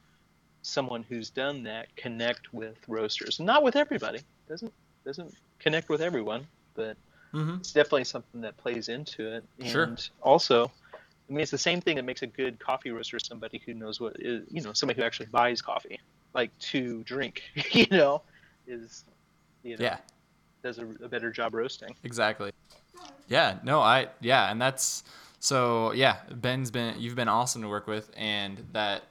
someone 0.61 1.03
who's 1.03 1.29
done 1.29 1.63
that 1.63 1.95
connect 1.95 2.53
with 2.53 2.77
roasters. 2.87 3.39
Not 3.39 3.63
with 3.63 3.75
everybody. 3.75 4.19
Doesn't 4.47 4.73
doesn't 5.05 5.33
connect 5.59 5.89
with 5.89 6.01
everyone, 6.01 6.47
but 6.75 6.97
hmm 7.33 7.57
it's 7.59 7.73
definitely 7.73 8.05
something 8.05 8.41
that 8.41 8.57
plays 8.57 8.89
into 8.89 9.35
it. 9.35 9.43
And 9.59 9.71
Sure. 9.71 9.97
also, 10.21 10.71
I 11.29 11.33
mean, 11.33 11.41
it's 11.41 11.51
the 11.51 11.57
same 11.57 11.81
thing 11.81 11.95
that 11.97 12.05
makes 12.05 12.21
a 12.21 12.27
good 12.27 12.59
coffee 12.59 12.91
roaster 12.91 13.19
somebody 13.19 13.61
who 13.65 13.73
knows 13.73 13.99
what 13.99 14.15
is, 14.19 14.47
you 14.51 14.61
know, 14.61 14.73
somebody 14.73 14.99
who 15.01 15.05
actually 15.05 15.27
buys 15.27 15.61
coffee, 15.61 15.99
like 16.33 16.57
to 16.59 17.03
drink, 17.03 17.41
you 17.71 17.87
know, 17.91 18.23
is, 18.67 19.03
you 19.63 19.77
know, 19.77 19.85
yeah 19.85 19.97
does 20.63 20.79
a, 20.79 20.87
a 21.03 21.09
better 21.09 21.31
job 21.31 21.53
roasting. 21.53 21.95
Exactly. 22.03 22.51
Yeah, 23.27 23.59
no, 23.63 23.79
I 23.79 24.07
yeah, 24.21 24.49
and 24.51 24.61
that's 24.61 25.03
so 25.39 25.91
yeah, 25.93 26.17
Ben's 26.31 26.71
been 26.71 26.99
you've 26.99 27.15
been 27.15 27.27
awesome 27.27 27.61
to 27.61 27.67
work 27.67 27.87
with 27.87 28.09
and 28.17 28.65
that 28.73 29.03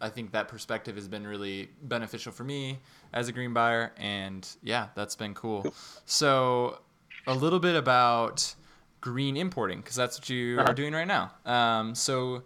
I 0.00 0.08
think 0.08 0.32
that 0.32 0.48
perspective 0.48 0.94
has 0.96 1.08
been 1.08 1.26
really 1.26 1.68
beneficial 1.82 2.32
for 2.32 2.42
me 2.44 2.78
as 3.12 3.28
a 3.28 3.32
green 3.32 3.52
buyer 3.52 3.92
and 3.98 4.48
yeah, 4.62 4.88
that's 4.94 5.14
been 5.14 5.34
cool. 5.34 5.74
So 6.06 6.80
a 7.26 7.34
little 7.34 7.60
bit 7.60 7.76
about 7.76 8.54
green 9.02 9.36
importing 9.36 9.80
because 9.80 9.96
that's 9.96 10.18
what 10.18 10.28
you 10.30 10.58
Uh-huh. 10.58 10.70
are 10.70 10.74
doing 10.74 10.94
right 10.94 11.06
now. 11.06 11.32
Um, 11.44 11.94
so 11.94 12.42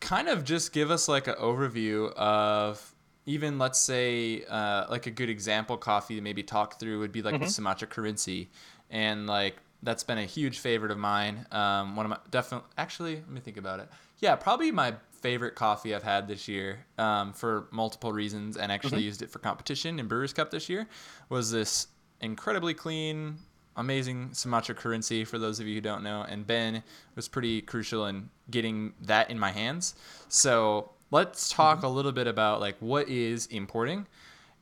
kind 0.00 0.28
of 0.28 0.44
just 0.44 0.72
give 0.72 0.90
us 0.90 1.08
like 1.08 1.26
an 1.26 1.34
overview 1.34 2.12
of 2.14 2.94
even 3.26 3.58
let's 3.58 3.78
say 3.78 4.44
uh, 4.48 4.86
like 4.88 5.06
a 5.06 5.10
good 5.10 5.28
example 5.30 5.76
coffee 5.76 6.14
to 6.16 6.20
maybe 6.20 6.42
talk 6.42 6.78
through 6.80 6.98
would 7.00 7.12
be 7.12 7.22
like 7.22 7.40
the 7.40 7.46
Sumatra 7.48 7.86
Kerinci, 7.88 8.48
and 8.90 9.26
like 9.28 9.56
that's 9.82 10.04
been 10.04 10.18
a 10.18 10.24
huge 10.24 10.58
favorite 10.58 10.90
of 10.90 10.98
mine. 10.98 11.46
Um, 11.50 11.96
one 11.96 12.06
of 12.06 12.10
my 12.10 12.18
definitely 12.30 12.68
actually 12.78 13.16
let 13.16 13.30
me 13.30 13.40
think 13.40 13.56
about 13.56 13.80
it. 13.80 13.88
Yeah, 14.18 14.36
probably 14.36 14.70
my 14.70 14.94
favorite 15.10 15.54
coffee 15.54 15.94
I've 15.94 16.02
had 16.02 16.28
this 16.28 16.48
year 16.48 16.84
um, 16.98 17.32
for 17.32 17.68
multiple 17.70 18.12
reasons, 18.12 18.56
and 18.56 18.70
actually 18.70 19.02
used 19.02 19.22
it 19.22 19.30
for 19.30 19.38
competition 19.38 19.98
in 19.98 20.06
Brewers 20.06 20.32
Cup 20.32 20.50
this 20.50 20.68
year. 20.68 20.88
Was 21.28 21.50
this 21.50 21.88
incredibly 22.20 22.74
clean, 22.74 23.36
amazing 23.76 24.30
Sumatra 24.32 24.74
Kerinci 24.74 25.26
for 25.26 25.38
those 25.38 25.58
of 25.58 25.66
you 25.66 25.74
who 25.74 25.80
don't 25.80 26.02
know, 26.02 26.24
and 26.28 26.46
Ben 26.46 26.82
was 27.16 27.28
pretty 27.28 27.60
crucial 27.62 28.06
in 28.06 28.30
getting 28.50 28.92
that 29.00 29.30
in 29.30 29.38
my 29.38 29.50
hands. 29.50 29.94
So 30.28 30.92
let's 31.10 31.48
talk 31.48 31.82
a 31.82 31.88
little 31.88 32.12
bit 32.12 32.26
about 32.26 32.60
like 32.60 32.76
what 32.80 33.08
is 33.08 33.46
importing 33.46 34.06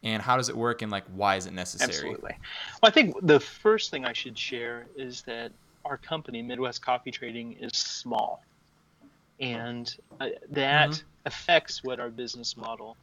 and 0.02 0.23
how 0.23 0.37
does 0.37 0.49
it 0.49 0.57
work 0.57 0.83
and 0.83 0.90
like 0.90 1.04
why 1.14 1.37
is 1.37 1.47
it 1.47 1.52
necessary? 1.52 1.90
Absolutely. 1.90 2.37
Well, 2.83 2.88
I 2.88 2.90
think 2.90 3.14
the 3.23 3.40
first 3.40 3.90
thing 3.90 4.04
I 4.04 4.12
should 4.12 4.38
share 4.38 4.87
is 4.97 5.23
that 5.23 5.52
our 5.85 5.99
company, 5.99 6.42
Midwest 6.42 6.83
Coffee 6.83 7.11
Trading, 7.11 7.52
is 7.61 7.73
small. 7.75 8.42
And 9.38 9.95
uh, 10.21 10.28
that 10.50 10.90
Mhm. 10.90 11.02
affects 11.26 11.83
what 11.83 12.00
our 12.00 12.11
business 12.11 12.57
model 12.57 12.97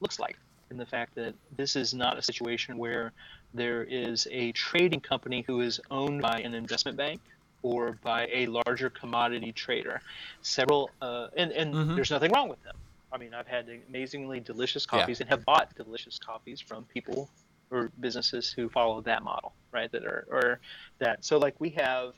looks 0.00 0.18
like. 0.18 0.36
In 0.70 0.76
the 0.76 0.86
fact 0.86 1.16
that 1.16 1.34
this 1.56 1.74
is 1.74 1.92
not 1.94 2.16
a 2.16 2.22
situation 2.22 2.78
where 2.78 3.12
there 3.52 3.82
is 3.82 4.28
a 4.30 4.52
trading 4.52 5.00
company 5.00 5.42
who 5.46 5.60
is 5.60 5.80
owned 5.90 6.22
by 6.22 6.38
an 6.38 6.54
investment 6.54 6.96
bank 6.96 7.20
or 7.62 7.98
by 8.04 8.28
a 8.32 8.46
larger 8.46 8.88
commodity 8.88 9.52
trader. 9.52 10.00
Several, 10.42 10.92
uh, 11.02 11.26
and, 11.36 11.50
and 11.50 11.74
Mhm. 11.74 11.96
there's 11.96 12.10
nothing 12.12 12.30
wrong 12.30 12.48
with 12.48 12.62
them. 12.62 12.74
I 13.12 13.18
mean, 13.18 13.34
I've 13.34 13.46
had 13.46 13.68
amazingly 13.88 14.40
delicious 14.40 14.86
Yeah. 14.90 15.00
coffees 15.00 15.20
and 15.20 15.28
have 15.28 15.44
bought 15.44 15.74
delicious 15.74 16.18
coffees 16.18 16.60
from 16.60 16.84
people 16.86 17.30
or 17.70 17.90
businesses 18.00 18.50
who 18.52 18.68
follow 18.68 19.00
that 19.02 19.22
model, 19.22 19.54
right? 19.72 19.90
That 19.92 20.04
are 20.04 20.26
or 20.30 20.60
that. 20.98 21.24
So 21.24 21.38
like 21.38 21.60
we 21.60 21.70
have 21.70 22.14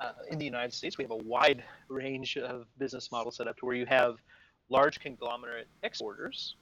uh, 0.00 0.12
in 0.30 0.38
the 0.38 0.44
United 0.44 0.72
States, 0.72 0.96
we 0.96 1.02
have 1.04 1.10
a 1.10 1.16
wide 1.16 1.64
range 1.88 2.36
of 2.36 2.66
business 2.78 3.10
models 3.10 3.36
set 3.36 3.48
up 3.48 3.56
to 3.58 3.66
where 3.66 3.74
you 3.74 3.86
have 3.86 4.16
large 4.68 5.00
conglomerate 5.00 5.66
exporters 5.82 6.54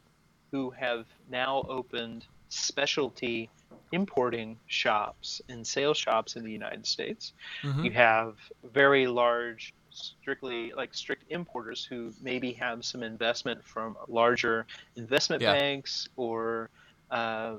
who 0.53 0.71
have 0.71 1.07
now 1.29 1.63
opened 1.69 2.25
specialty 2.49 3.51
importing 3.93 4.59
shops 4.67 5.41
and 5.49 5.67
sales 5.67 5.99
shops 5.99 6.37
in 6.37 6.45
the 6.45 6.51
United 6.51 6.87
States. 6.87 7.35
Mhm. 7.63 7.85
You 7.85 7.91
have 7.91 8.39
very 8.65 9.07
large 9.07 9.75
strictly 9.97 10.73
like 10.77 10.95
strict 10.95 11.25
importers 11.31 11.85
who 11.85 12.13
maybe 12.21 12.53
have 12.53 12.85
some 12.85 13.03
investment 13.03 13.65
from 13.65 13.97
larger 14.09 14.67
investment 14.97 15.43
Yeah. 15.43 15.53
banks 15.53 16.09
or 16.17 16.71
uh, 17.11 17.57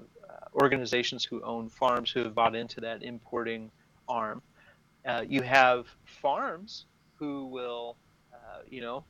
organizations 0.61 1.23
who 1.23 1.41
own 1.43 1.69
farms 1.69 2.11
who 2.11 2.23
have 2.23 2.35
bought 2.35 2.55
into 2.55 2.81
that 2.81 3.03
importing 3.03 3.71
arm. 4.07 4.41
Uh, 5.05 5.23
you 5.27 5.41
have 5.41 5.87
farms 6.05 6.85
who 7.17 7.45
will, 7.45 7.97
uh, 8.33 8.59
you 8.69 8.81
know, 8.81 9.03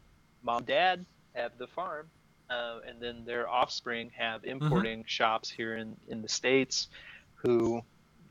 mom, 0.43 0.63
dad 0.63 1.05
have 1.35 1.57
the 1.57 1.67
farm, 1.67 2.09
uh, 2.49 2.79
and 2.87 3.01
then 3.01 3.25
their 3.25 3.49
offspring 3.49 4.11
have 4.15 4.45
importing 4.45 5.03
shops 5.07 5.49
here 5.49 5.75
in, 5.77 5.95
in 6.07 6.21
the 6.21 6.29
states, 6.29 6.87
who, 7.35 7.81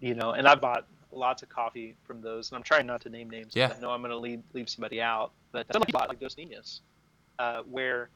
you 0.01 0.15
know, 0.15 0.33
and 0.33 0.47
I 0.47 0.55
bought 0.55 0.87
lots 1.13 1.43
of 1.43 1.49
coffee 1.49 1.95
from 2.07 2.21
those, 2.21 2.51
and 2.51 2.57
I'm 2.57 2.63
trying 2.63 2.87
not 2.87 3.01
to 3.03 3.09
name 3.09 3.31
names. 3.31 3.53
Yeah. 3.55 3.73
I 3.77 3.81
know 3.81 3.91
I'm 3.91 4.01
going 4.01 4.11
to 4.11 4.19
leave 4.19 4.43
leave 4.53 4.69
somebody 4.69 5.01
out, 5.01 5.33
but 5.53 5.67
somebody 5.73 5.93
bought 5.93 6.09
like 6.09 6.21
Dos 6.21 6.35
Niños, 6.35 6.81
uh, 7.39 7.63
where 7.63 8.09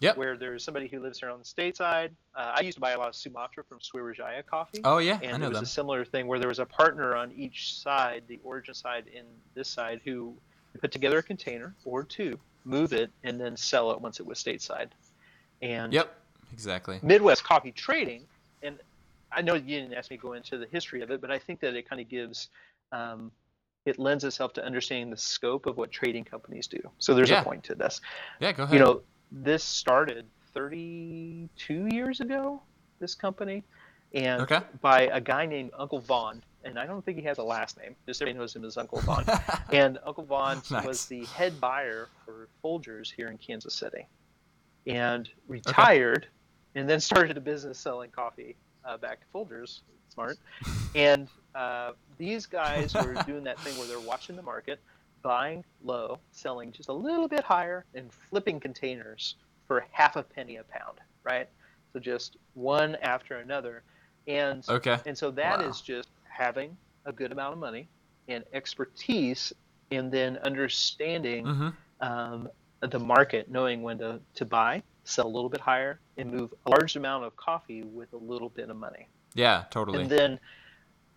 Yep. 0.00 0.18
where 0.18 0.36
there's 0.36 0.62
somebody 0.62 0.88
who 0.88 1.00
lives 1.00 1.20
here 1.20 1.30
on 1.30 1.38
the 1.38 1.44
stateside. 1.46 2.10
Uh, 2.34 2.52
I 2.54 2.60
used 2.60 2.74
to 2.76 2.82
buy 2.82 2.90
a 2.90 2.98
lot 2.98 3.08
of 3.08 3.14
Sumatra 3.16 3.64
from 3.64 3.78
Sriwijaya 3.78 4.44
Coffee 4.44 4.82
Oh 4.84 4.98
yeah, 4.98 5.18
and 5.22 5.32
I 5.32 5.34
it 5.36 5.38
know 5.38 5.48
was 5.48 5.56
them. 5.56 5.64
a 5.64 5.66
similar 5.66 6.04
thing 6.04 6.26
where 6.26 6.38
there 6.38 6.48
was 6.50 6.58
a 6.58 6.66
partner 6.66 7.16
on 7.16 7.32
each 7.32 7.78
side, 7.80 8.24
the 8.28 8.38
origin 8.44 8.74
side 8.74 9.04
and 9.16 9.26
this 9.54 9.68
side, 9.70 10.02
who 10.04 10.34
put 10.82 10.92
together 10.92 11.16
a 11.16 11.22
container 11.22 11.74
or 11.86 12.02
two, 12.04 12.38
move 12.66 12.92
it, 12.92 13.10
and 13.24 13.40
then 13.40 13.56
sell 13.56 13.90
it 13.90 13.98
once 13.98 14.20
it 14.20 14.26
was 14.26 14.38
stateside. 14.38 14.88
And 15.62 15.94
Yep, 15.94 16.14
exactly. 16.52 16.98
Midwest 17.02 17.42
coffee 17.42 17.72
trading, 17.72 18.24
and 18.62 18.78
I 19.36 19.42
know 19.42 19.54
you 19.54 19.80
didn't 19.80 19.92
ask 19.92 20.10
me 20.10 20.16
to 20.16 20.22
go 20.22 20.32
into 20.32 20.56
the 20.56 20.66
history 20.66 21.02
of 21.02 21.10
it, 21.10 21.20
but 21.20 21.30
I 21.30 21.38
think 21.38 21.60
that 21.60 21.74
it 21.76 21.88
kind 21.88 22.00
of 22.00 22.08
gives, 22.08 22.48
um, 22.90 23.30
it 23.84 23.98
lends 23.98 24.24
itself 24.24 24.54
to 24.54 24.64
understanding 24.64 25.10
the 25.10 25.16
scope 25.16 25.66
of 25.66 25.76
what 25.76 25.92
trading 25.92 26.24
companies 26.24 26.66
do. 26.66 26.80
So 26.98 27.14
there's 27.14 27.28
Yeah. 27.30 27.42
a 27.42 27.44
point 27.44 27.62
to 27.64 27.74
this. 27.74 28.00
Yeah, 28.40 28.52
go 28.52 28.62
ahead. 28.64 28.72
You 28.72 28.80
know, 28.80 29.02
this 29.30 29.62
started 29.62 30.30
32 30.54 31.88
years 31.92 32.20
ago, 32.20 32.62
this 32.98 33.14
company, 33.14 33.62
and 34.14 34.40
Okay. 34.42 34.60
by 34.80 35.02
a 35.02 35.20
guy 35.20 35.44
named 35.44 35.70
Uncle 35.76 36.00
Vaughn. 36.00 36.42
And 36.64 36.78
I 36.78 36.86
don't 36.86 37.04
think 37.04 37.18
he 37.18 37.24
has 37.24 37.36
a 37.38 37.44
last 37.44 37.76
name. 37.78 37.94
Just 38.08 38.22
everybody 38.22 38.38
knows 38.40 38.56
him 38.56 38.64
as 38.64 38.78
Uncle 38.78 39.00
Vaughn. 39.02 39.24
and 39.72 39.98
Uncle 40.04 40.24
Vaughn 40.24 40.62
Nice. 40.70 40.84
was 40.86 41.06
the 41.06 41.26
head 41.26 41.60
buyer 41.60 42.08
for 42.24 42.48
Folgers 42.64 43.12
here 43.12 43.28
in 43.28 43.36
Kansas 43.36 43.74
City, 43.74 44.08
and 44.86 45.28
retired, 45.46 46.26
and 46.74 46.88
then 46.88 47.00
started 47.00 47.36
a 47.36 47.40
business 47.40 47.78
selling 47.78 48.10
coffee 48.10 48.56
uh, 48.86 48.96
back 48.96 49.20
to 49.20 49.26
Folgers. 49.34 49.80
Smart. 50.12 50.38
And 50.94 51.28
uh, 51.54 51.92
these 52.18 52.46
guys 52.46 52.94
were 52.94 53.16
doing 53.26 53.44
that 53.44 53.62
thing 53.62 53.76
where 53.76 53.86
they're 53.88 54.00
watching 54.00 54.36
the 54.36 54.42
market, 54.42 54.80
buying 55.22 55.64
low, 55.82 56.20
selling 56.32 56.72
just 56.72 56.88
a 56.88 56.92
little 56.92 57.28
bit 57.28 57.44
higher, 57.44 57.84
and 57.94 58.12
flipping 58.30 58.60
containers 58.60 59.36
for 59.66 59.86
half 59.92 60.16
a 60.16 60.22
penny 60.22 60.56
a 60.56 60.64
pound. 60.64 60.98
Right. 61.24 61.48
So 61.92 62.00
just 62.00 62.36
one 62.54 62.96
after 63.02 63.36
another, 63.38 63.82
and 64.26 64.64
okay. 64.68 64.98
and 65.06 65.16
so 65.16 65.30
that 65.32 65.60
is 65.60 65.76
Wow. 65.76 65.82
just 65.86 66.08
having 66.28 66.76
a 67.06 67.12
good 67.12 67.32
amount 67.32 67.54
of 67.54 67.58
money 67.58 67.88
and 68.28 68.44
expertise, 68.52 69.52
and 69.90 70.10
then 70.12 70.36
understanding 70.38 71.46
hmm 71.46 71.68
um, 72.00 72.48
the 72.82 72.98
market, 72.98 73.50
knowing 73.50 73.82
when 73.82 73.98
to, 73.98 74.20
to 74.34 74.44
buy, 74.44 74.82
sell 75.06 75.26
a 75.26 75.28
little 75.28 75.48
bit 75.48 75.60
higher, 75.60 76.00
and 76.16 76.30
move 76.30 76.52
a 76.66 76.70
large 76.70 76.96
amount 76.96 77.24
of 77.24 77.34
coffee 77.36 77.82
with 77.82 78.12
a 78.12 78.16
little 78.16 78.48
bit 78.50 78.68
of 78.70 78.76
money. 78.76 79.08
Yeah, 79.34 79.64
totally. 79.70 80.02
And 80.02 80.10
then 80.10 80.40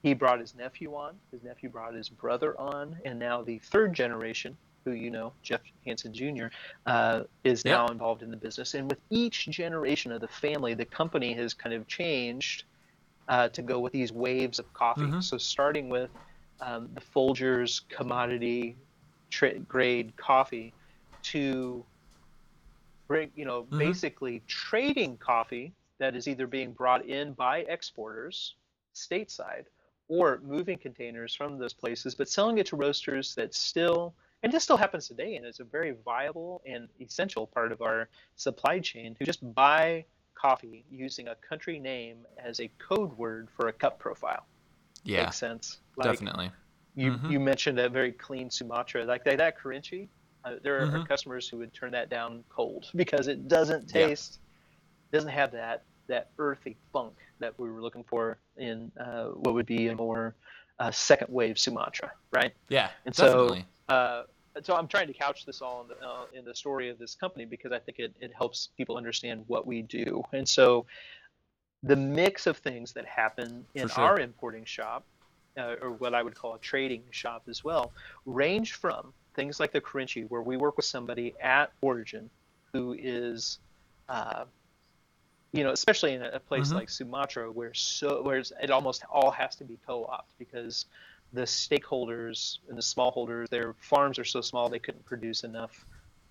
he 0.03 0.13
brought 0.13 0.39
his 0.39 0.55
nephew 0.55 0.95
on. 0.95 1.15
His 1.31 1.43
nephew 1.43 1.69
brought 1.69 1.93
his 1.93 2.09
brother 2.09 2.59
on, 2.59 2.97
and 3.05 3.19
now 3.19 3.41
the 3.41 3.59
third 3.59 3.93
generation, 3.93 4.55
who 4.85 4.91
you 4.91 5.09
know, 5.11 5.33
Jeff 5.41 5.61
Hansen 5.85 6.13
Jr., 6.13 6.47
uh, 6.85 7.23
is 7.43 7.63
Yep. 7.65 7.73
now 7.73 7.87
involved 7.87 8.23
in 8.23 8.31
the 8.31 8.37
business. 8.37 8.73
And 8.75 8.89
with 8.89 9.01
each 9.09 9.47
generation 9.47 10.11
of 10.11 10.21
the 10.21 10.27
family, 10.27 10.73
the 10.73 10.85
company 10.85 11.33
has 11.33 11.53
kind 11.53 11.73
of 11.75 11.87
changed 11.87 12.63
uh, 13.27 13.47
to 13.49 13.61
go 13.61 13.79
with 13.79 13.93
these 13.93 14.11
waves 14.11 14.57
of 14.57 14.71
coffee. 14.73 15.01
Mhm. 15.01 15.23
So 15.23 15.37
starting 15.37 15.89
with 15.89 16.09
um, 16.61 16.89
the 16.93 17.01
Folgers 17.01 17.87
commodity 17.89 18.75
tra- 19.29 19.59
grade 19.59 20.15
coffee 20.17 20.73
to 21.23 21.85
you 23.35 23.45
know, 23.45 23.63
Mhm. 23.63 23.77
basically 23.77 24.41
trading 24.47 25.17
coffee 25.17 25.73
that 25.97 26.15
is 26.15 26.27
either 26.27 26.47
being 26.47 26.71
brought 26.73 27.05
in 27.05 27.33
by 27.33 27.59
exporters 27.59 28.55
stateside 28.93 29.65
or 30.07 30.39
moving 30.43 30.77
containers 30.77 31.35
from 31.35 31.57
those 31.57 31.73
places, 31.73 32.15
but 32.15 32.27
selling 32.29 32.57
it 32.57 32.65
to 32.67 32.75
roasters 32.75 33.35
that 33.35 33.53
still, 33.53 34.15
and 34.43 34.51
this 34.51 34.63
still 34.63 34.77
happens 34.77 35.07
today, 35.07 35.35
and 35.35 35.45
it's 35.45 35.59
a 35.59 35.63
very 35.63 35.91
viable 36.05 36.61
and 36.65 36.87
essential 36.99 37.45
part 37.45 37.71
of 37.71 37.81
our 37.81 38.09
supply 38.35 38.79
chain 38.79 39.15
who 39.19 39.25
just 39.25 39.53
buy 39.53 40.03
coffee 40.35 40.85
using 40.89 41.27
a 41.27 41.35
country 41.35 41.79
name 41.79 42.25
as 42.37 42.59
a 42.59 42.67
code 42.79 43.15
word 43.17 43.49
for 43.51 43.67
a 43.67 43.73
cup 43.73 43.99
profile. 43.99 44.45
yeah, 45.03 45.25
Makes 45.25 45.37
sense. 45.37 45.79
Like, 45.97 46.11
definitely. 46.11 46.51
you 46.95 47.11
Mhm. 47.11 47.29
you 47.29 47.39
mentioned 47.39 47.79
a 47.79 47.89
very 47.89 48.11
clean 48.11 48.49
Sumatra, 48.49 49.05
like 49.05 49.23
that, 49.25 49.37
that 49.37 49.59
Kerinci. 49.59 50.09
Uh, 50.43 50.55
there 50.63 50.81
are 50.81 50.87
Mhm. 50.99 51.07
customers 51.07 51.47
who 51.47 51.57
would 51.57 51.73
turn 51.73 51.91
that 51.91 52.09
down 52.09 52.43
cold 52.49 52.89
because 52.95 53.27
it 53.27 53.47
doesn't 53.47 53.93
Yeah. 53.93 54.07
taste, 54.07 54.39
doesn't 55.11 55.29
have 55.31 55.51
that 55.51 55.85
that 56.07 56.31
earthy 56.39 56.75
funk 56.91 57.15
that 57.37 57.57
we 57.59 57.69
were 57.69 57.83
looking 57.83 58.03
for 58.03 58.39
in 58.57 58.91
uh, 58.99 59.25
what 59.25 59.53
would 59.53 59.67
be 59.67 59.89
a 59.89 59.95
more 59.95 60.35
uh, 60.79 60.89
second 60.89 61.31
wave 61.31 61.59
Sumatra, 61.59 62.11
right? 62.31 62.55
Yeah, 62.69 62.89
And 63.05 63.15
so- 63.15 63.25
definitely. 63.49 63.65
Uh, 63.89 64.23
so 64.63 64.75
I'm 64.75 64.87
trying 64.87 65.05
to 65.07 65.13
couch 65.13 65.45
this 65.45 65.61
all 65.61 65.81
in 65.81 65.89
the, 65.89 65.99
uh, 66.03 66.25
in 66.33 66.45
the 66.45 66.55
story 66.55 66.89
of 66.89 66.97
this 66.97 67.13
company 67.13 67.45
because 67.45 67.71
I 67.71 67.77
think 67.77 67.99
it, 67.99 68.15
it 68.19 68.33
helps 68.33 68.69
people 68.75 68.97
understand 68.97 69.43
what 69.47 69.67
we 69.67 69.83
do. 69.83 70.23
And 70.33 70.49
so 70.49 70.87
the 71.83 71.95
mix 71.95 72.47
of 72.47 72.57
things 72.57 72.91
that 72.93 73.05
happen 73.05 73.67
in 73.75 73.87
sure. 73.87 74.03
our 74.03 74.19
importing 74.19 74.65
shop, 74.65 75.05
uh, 75.57 75.75
or 75.81 75.91
what 75.91 76.15
I 76.15 76.23
would 76.23 76.33
call 76.33 76.55
a 76.55 76.59
trading 76.59 77.03
shop 77.11 77.43
as 77.47 77.63
well, 77.63 77.93
range 78.25 78.73
from 78.73 79.13
things 79.39 79.57
like 79.57 79.71
the 79.71 79.79
Kerinci, 79.79 80.29
where 80.29 80.41
we 80.41 80.57
work 80.57 80.75
with 80.75 80.85
somebody 80.85 81.33
at 81.41 81.71
origin 81.81 82.29
who 82.73 82.93
is, 82.99 83.59
uh, 84.09 84.43
you 85.53 85.63
know, 85.63 85.71
especially 85.71 86.13
in 86.13 86.23
a, 86.23 86.39
place 86.41 86.71
Mhm. 86.71 86.75
like 86.75 86.89
Sumatra, 86.89 87.49
where 87.49 87.73
so 87.73 88.21
where 88.21 88.39
it 88.39 88.69
almost 88.69 89.05
all 89.09 89.31
has 89.31 89.55
to 89.55 89.63
be 89.63 89.77
co-opt 89.87 90.33
because 90.37 90.87
the 91.31 91.43
stakeholders 91.43 92.59
and 92.67 92.77
the 92.77 92.81
smallholders, 92.81 93.47
their 93.47 93.75
farms 93.75 94.19
are 94.19 94.25
so 94.25 94.41
small 94.41 94.67
they 94.67 94.77
couldn't 94.77 95.05
produce 95.05 95.45
enough 95.45 95.85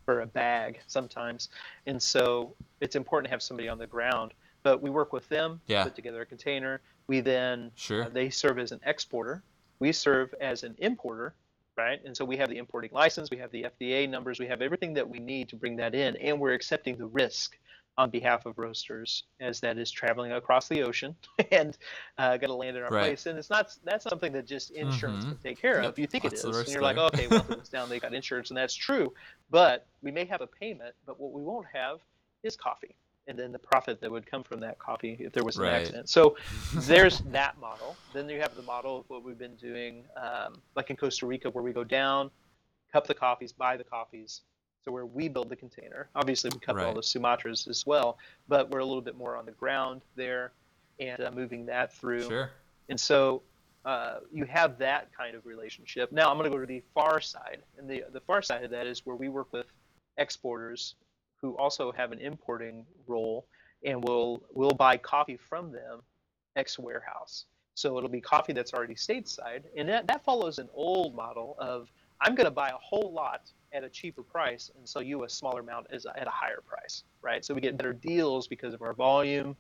for 0.05 0.21
a 0.21 0.27
bag 0.27 0.81
sometimes, 0.87 1.49
and 1.87 2.01
so 2.03 2.55
it's 2.83 2.95
important 2.95 3.25
to 3.29 3.31
have 3.31 3.43
somebody 3.43 3.71
on 3.71 3.79
the 3.79 3.87
ground. 3.87 4.35
But 4.65 4.83
we 4.83 4.91
work 4.91 5.15
with 5.15 5.27
them, 5.31 5.63
Yeah. 5.67 5.85
put 5.85 5.95
together 5.95 6.21
a 6.21 6.27
container. 6.27 6.83
We 7.07 7.21
then 7.21 7.73
Sure. 7.75 8.05
uh, 8.05 8.09
they 8.11 8.29
serve 8.29 8.59
as 8.59 8.71
an 8.71 8.81
exporter. 8.85 9.43
We 9.81 9.93
serve 9.93 10.35
as 10.41 10.63
an 10.63 10.75
importer, 10.79 11.35
right? 11.79 12.01
And 12.05 12.17
so 12.17 12.25
we 12.25 12.37
have 12.37 12.51
the 12.51 12.59
importing 12.59 12.91
license, 12.93 13.31
we 13.31 13.39
have 13.39 13.51
the 13.53 13.65
FDA 13.65 14.09
numbers, 14.09 14.41
we 14.41 14.47
have 14.49 14.61
everything 14.61 14.93
that 14.95 15.09
we 15.09 15.19
need 15.21 15.49
to 15.51 15.57
bring 15.57 15.77
that 15.77 15.95
in, 15.95 16.17
and 16.17 16.39
we're 16.39 16.53
accepting 16.53 16.99
the 16.99 17.07
risk 17.07 17.57
on 17.97 18.11
behalf 18.11 18.47
of 18.47 18.57
roasters 18.59 19.25
as 19.41 19.59
that 19.61 19.77
is 19.79 19.91
traveling 19.91 20.33
across 20.33 20.69
the 20.69 20.83
ocean 20.83 21.17
and 21.51 21.77
uh, 22.19 22.37
going 22.37 22.49
to 22.49 22.55
land 22.55 22.77
in 22.77 22.83
our 22.83 22.91
Right. 22.91 23.05
place. 23.07 23.27
And 23.27 23.39
it's 23.39 23.51
not 23.51 23.71
that's 23.85 24.05
something 24.05 24.33
that 24.33 24.47
just 24.47 24.71
insurance 24.71 25.25
Mhm. 25.25 25.29
can 25.31 25.39
take 25.39 25.61
care 25.61 25.81
Yep, 25.83 25.93
of. 25.93 25.99
You 25.99 26.07
think 26.07 26.25
it 26.25 26.33
lots 26.33 26.45
is, 26.45 26.45
of 26.45 26.67
and 26.67 26.69
you're 26.69 26.83
like, 26.83 26.97
there. 26.97 27.07
okay, 27.07 27.27
well, 27.29 27.45
if 27.49 27.51
it 27.51 27.71
down, 27.71 27.89
they 27.89 27.99
got 28.01 28.15
insurance, 28.15 28.51
and 28.51 28.57
that's 28.57 28.75
true. 28.75 29.13
But 29.51 29.87
we 30.03 30.11
may 30.13 30.25
have 30.27 30.41
a 30.43 30.47
payment, 30.47 30.95
but 31.07 31.19
what 31.19 31.33
we 31.33 31.43
won't 31.43 31.67
have 31.73 31.99
is 32.45 32.57
coffee. 32.57 32.95
And 33.29 33.39
then 33.39 33.53
the 33.53 33.59
profit 33.59 34.01
that 34.01 34.11
would 34.11 34.27
come 34.27 34.43
from 34.43 34.59
that 34.61 34.79
coffee 34.79 35.17
if 35.21 35.33
there 35.33 35.45
was 35.45 35.59
an 35.59 35.65
Right. 35.65 35.75
accident. 35.75 36.09
So 36.09 36.37
there's 36.75 37.21
that 37.21 37.59
model. 37.61 37.95
Then 38.15 38.29
you 38.29 38.41
have 38.41 38.57
the 38.57 38.63
model 38.63 38.99
of 38.99 39.05
what 39.09 39.23
we've 39.23 39.39
been 39.39 39.57
doing, 39.57 40.05
um, 40.17 40.61
like 40.75 40.91
in 40.91 40.97
Costa 40.97 41.27
Rica, 41.27 41.51
where 41.51 41.63
we 41.63 41.73
go 41.73 41.85
down, 41.85 42.31
cup 42.91 43.07
the 43.07 43.15
coffees, 43.15 43.53
buy 43.53 43.77
the 43.77 43.85
coffees. 43.85 44.41
So 44.85 44.93
where 44.93 45.05
we 45.05 45.29
build 45.29 45.51
the 45.51 45.57
container. 45.57 46.09
Obviously, 46.15 46.51
we 46.55 46.61
cup 46.61 46.79
all 46.79 46.95
the 46.95 47.03
Sumatras 47.03 47.69
as 47.69 47.85
well, 47.87 48.17
but 48.49 48.71
we're 48.71 48.79
a 48.79 48.85
little 48.85 49.03
bit 49.03 49.19
more 49.19 49.37
on 49.37 49.45
the 49.45 49.53
ground 49.53 50.01
there 50.17 50.53
and 50.99 51.21
uh, 51.21 51.31
moving 51.31 51.67
that 51.67 51.93
through. 51.93 52.23
Sure. 52.23 52.51
And 52.89 52.99
so 52.99 53.43
uh, 53.85 54.21
you 54.33 54.45
have 54.47 54.79
that 54.79 55.11
kind 55.15 55.35
of 55.35 55.45
relationship. 55.45 56.11
Now 56.13 56.31
I'm 56.31 56.39
going 56.39 56.51
to 56.51 56.57
go 56.57 56.61
to 56.61 56.67
the 56.67 56.83
far 56.95 57.21
side, 57.21 57.63
and 57.77 57.89
the 57.89 58.05
the 58.13 58.21
far 58.21 58.41
side 58.41 58.65
of 58.65 58.71
that 58.71 58.87
is 58.87 59.05
where 59.05 59.17
we 59.17 59.29
work 59.29 59.53
with 59.53 59.67
exporters 60.17 60.95
who 61.41 61.57
also 61.57 61.93
have 61.93 62.13
an 62.13 62.19
importing 62.19 62.85
role, 63.07 63.47
and 63.85 64.03
we'll 64.03 64.43
we'll 64.53 64.71
buy 64.71 64.97
coffee 64.97 65.37
from 65.37 65.73
them 65.73 66.03
ex 66.57 66.79
warehouse. 66.79 67.47
So 67.75 67.97
it'll 67.97 68.11
be 68.11 68.21
coffee 68.21 68.53
that's 68.53 68.75
already 68.75 68.95
stateside, 68.95 69.63
and 69.77 69.89
that 69.89 70.07
that 70.09 70.25
follows 70.25 70.59
an 70.59 70.69
old 70.75 71.15
model 71.15 71.57
of 71.59 71.89
I'm 72.21 72.35
going 72.35 72.47
to 72.47 72.51
buy 72.51 72.71
a 72.71 72.77
whole 72.77 73.13
lot 73.13 73.53
at 73.73 73.85
a 73.85 73.89
cheaper 73.89 74.23
price 74.23 74.71
and 74.77 74.89
sell 74.89 75.03
you 75.03 75.25
a 75.25 75.29
smaller 75.29 75.61
amount 75.61 75.87
as 75.91 76.07
at 76.07 76.27
a 76.27 76.31
higher 76.31 76.63
price, 76.67 77.05
right? 77.23 77.45
So 77.45 77.55
we 77.55 77.61
get 77.61 77.77
better 77.77 77.93
deals 77.93 78.49
because 78.49 78.75
of 78.75 78.83
our 78.83 78.95
volume 78.95 79.57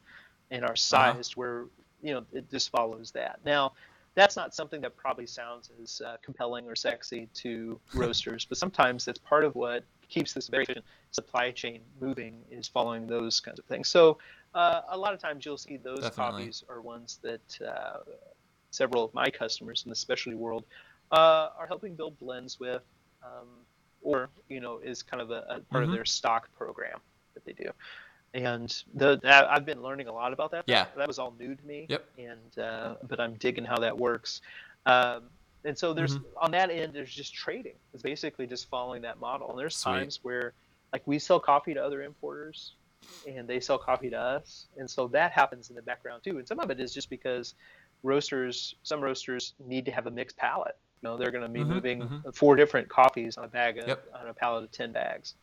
and 0.50 0.64
our 0.64 0.70
uh-huh. 0.70 0.76
size, 1.14 1.36
where 1.36 1.66
you 2.02 2.14
know 2.14 2.24
it 2.32 2.50
just 2.50 2.70
follows 2.70 3.12
that. 3.12 3.40
Now, 3.44 3.72
that's 4.18 4.36
not 4.36 4.54
something 4.54 4.80
that 4.80 4.96
probably 4.96 5.26
sounds 5.26 5.70
as 5.82 6.00
uh, 6.04 6.16
compelling 6.24 6.66
or 6.66 6.74
sexy 6.74 7.28
to 7.34 7.80
roasters, 7.94 8.44
but 8.44 8.58
sometimes 8.58 9.04
that's 9.04 9.18
part 9.20 9.44
of 9.44 9.54
what 9.54 9.84
keeps 10.08 10.32
this 10.32 10.48
very 10.48 10.64
efficient 10.64 10.84
supply 11.12 11.50
chain 11.50 11.80
moving 12.00 12.42
is 12.50 12.66
following 12.66 13.06
those 13.06 13.40
kinds 13.40 13.58
of 13.58 13.64
things. 13.66 13.88
So 13.88 14.18
uh, 14.54 14.80
a 14.90 14.98
lot 14.98 15.14
of 15.14 15.20
times 15.20 15.44
you'll 15.44 15.56
see 15.58 15.76
those 15.76 16.00
Definitely. 16.00 16.44
coffees 16.44 16.64
are 16.68 16.80
ones 16.80 17.18
that 17.22 17.58
uh, 17.66 17.98
several 18.70 19.04
of 19.04 19.14
my 19.14 19.30
customers 19.30 19.82
in 19.84 19.90
the 19.90 19.96
specialty 19.96 20.36
world 20.36 20.64
uh, 21.12 21.48
are 21.58 21.66
helping 21.66 21.94
build 21.94 22.18
blends 22.18 22.58
with, 22.58 22.82
um, 23.22 23.48
or 24.02 24.30
you 24.48 24.60
know, 24.60 24.78
is 24.78 25.02
kind 25.02 25.22
of 25.22 25.30
a, 25.30 25.44
a 25.48 25.60
part 25.70 25.84
of 25.84 25.90
Mhm. 25.90 25.94
their 25.94 26.04
stock 26.04 26.50
program 26.56 27.00
that 27.34 27.44
they 27.44 27.52
do. 27.52 27.70
And 28.34 28.82
the 28.94 29.18
I've 29.24 29.64
been 29.64 29.82
learning 29.82 30.06
a 30.08 30.12
lot 30.12 30.32
about 30.32 30.50
that. 30.52 30.64
Yeah. 30.66 30.86
that 30.96 31.06
was 31.08 31.18
all 31.18 31.34
new 31.38 31.54
to 31.54 31.66
me. 31.66 31.86
Yep. 31.88 32.04
And 32.18 32.58
uh, 32.58 32.94
but 33.08 33.20
I'm 33.20 33.34
digging 33.34 33.64
how 33.64 33.78
that 33.78 33.96
works. 33.96 34.40
Um, 34.86 35.24
and 35.64 35.76
so 35.76 35.92
there's 35.92 36.14
Mm-hmm. 36.16 36.44
on 36.44 36.50
that 36.52 36.70
end, 36.70 36.92
there's 36.92 37.12
just 37.14 37.34
trading. 37.34 37.74
It's 37.92 38.02
basically 38.02 38.46
just 38.46 38.68
following 38.68 39.02
that 39.02 39.18
model. 39.18 39.50
And 39.50 39.58
there's 39.58 39.76
Sweet. 39.76 39.92
times 39.92 40.20
where 40.22 40.52
like 40.92 41.02
we 41.06 41.18
sell 41.18 41.40
coffee 41.40 41.74
to 41.74 41.82
other 41.84 42.02
importers 42.02 42.74
and 43.26 43.48
they 43.48 43.60
sell 43.60 43.76
coffee 43.78 44.08
to 44.10 44.16
us 44.18 44.68
and 44.76 44.88
so 44.88 45.08
that 45.08 45.32
happens 45.32 45.68
in 45.70 45.76
the 45.76 45.82
background 45.82 46.22
too 46.22 46.38
and 46.38 46.46
some 46.48 46.60
of 46.60 46.70
it 46.70 46.78
is 46.80 46.94
just 46.94 47.10
because 47.10 47.54
roasters 48.04 48.76
some 48.84 49.00
roasters 49.00 49.54
need 49.66 49.84
to 49.84 49.90
have 49.90 50.06
a 50.06 50.10
mixed 50.10 50.36
palette 50.36 50.76
you 51.02 51.08
know 51.08 51.16
they're 51.18 51.30
going 51.32 51.42
to 51.42 51.48
be 51.48 51.60
Mhm, 51.60 51.66
moving 51.68 52.02
mhm. 52.02 52.34
four 52.34 52.54
different 52.56 52.88
coffees 52.88 53.36
on 53.36 53.44
a 53.44 53.48
bag 53.48 53.76
of, 53.78 53.88
Yep. 53.88 54.04
on 54.14 54.28
a 54.28 54.32
pallet 54.34 54.64
of 54.64 54.70
10 54.70 54.92
bags 54.92 55.34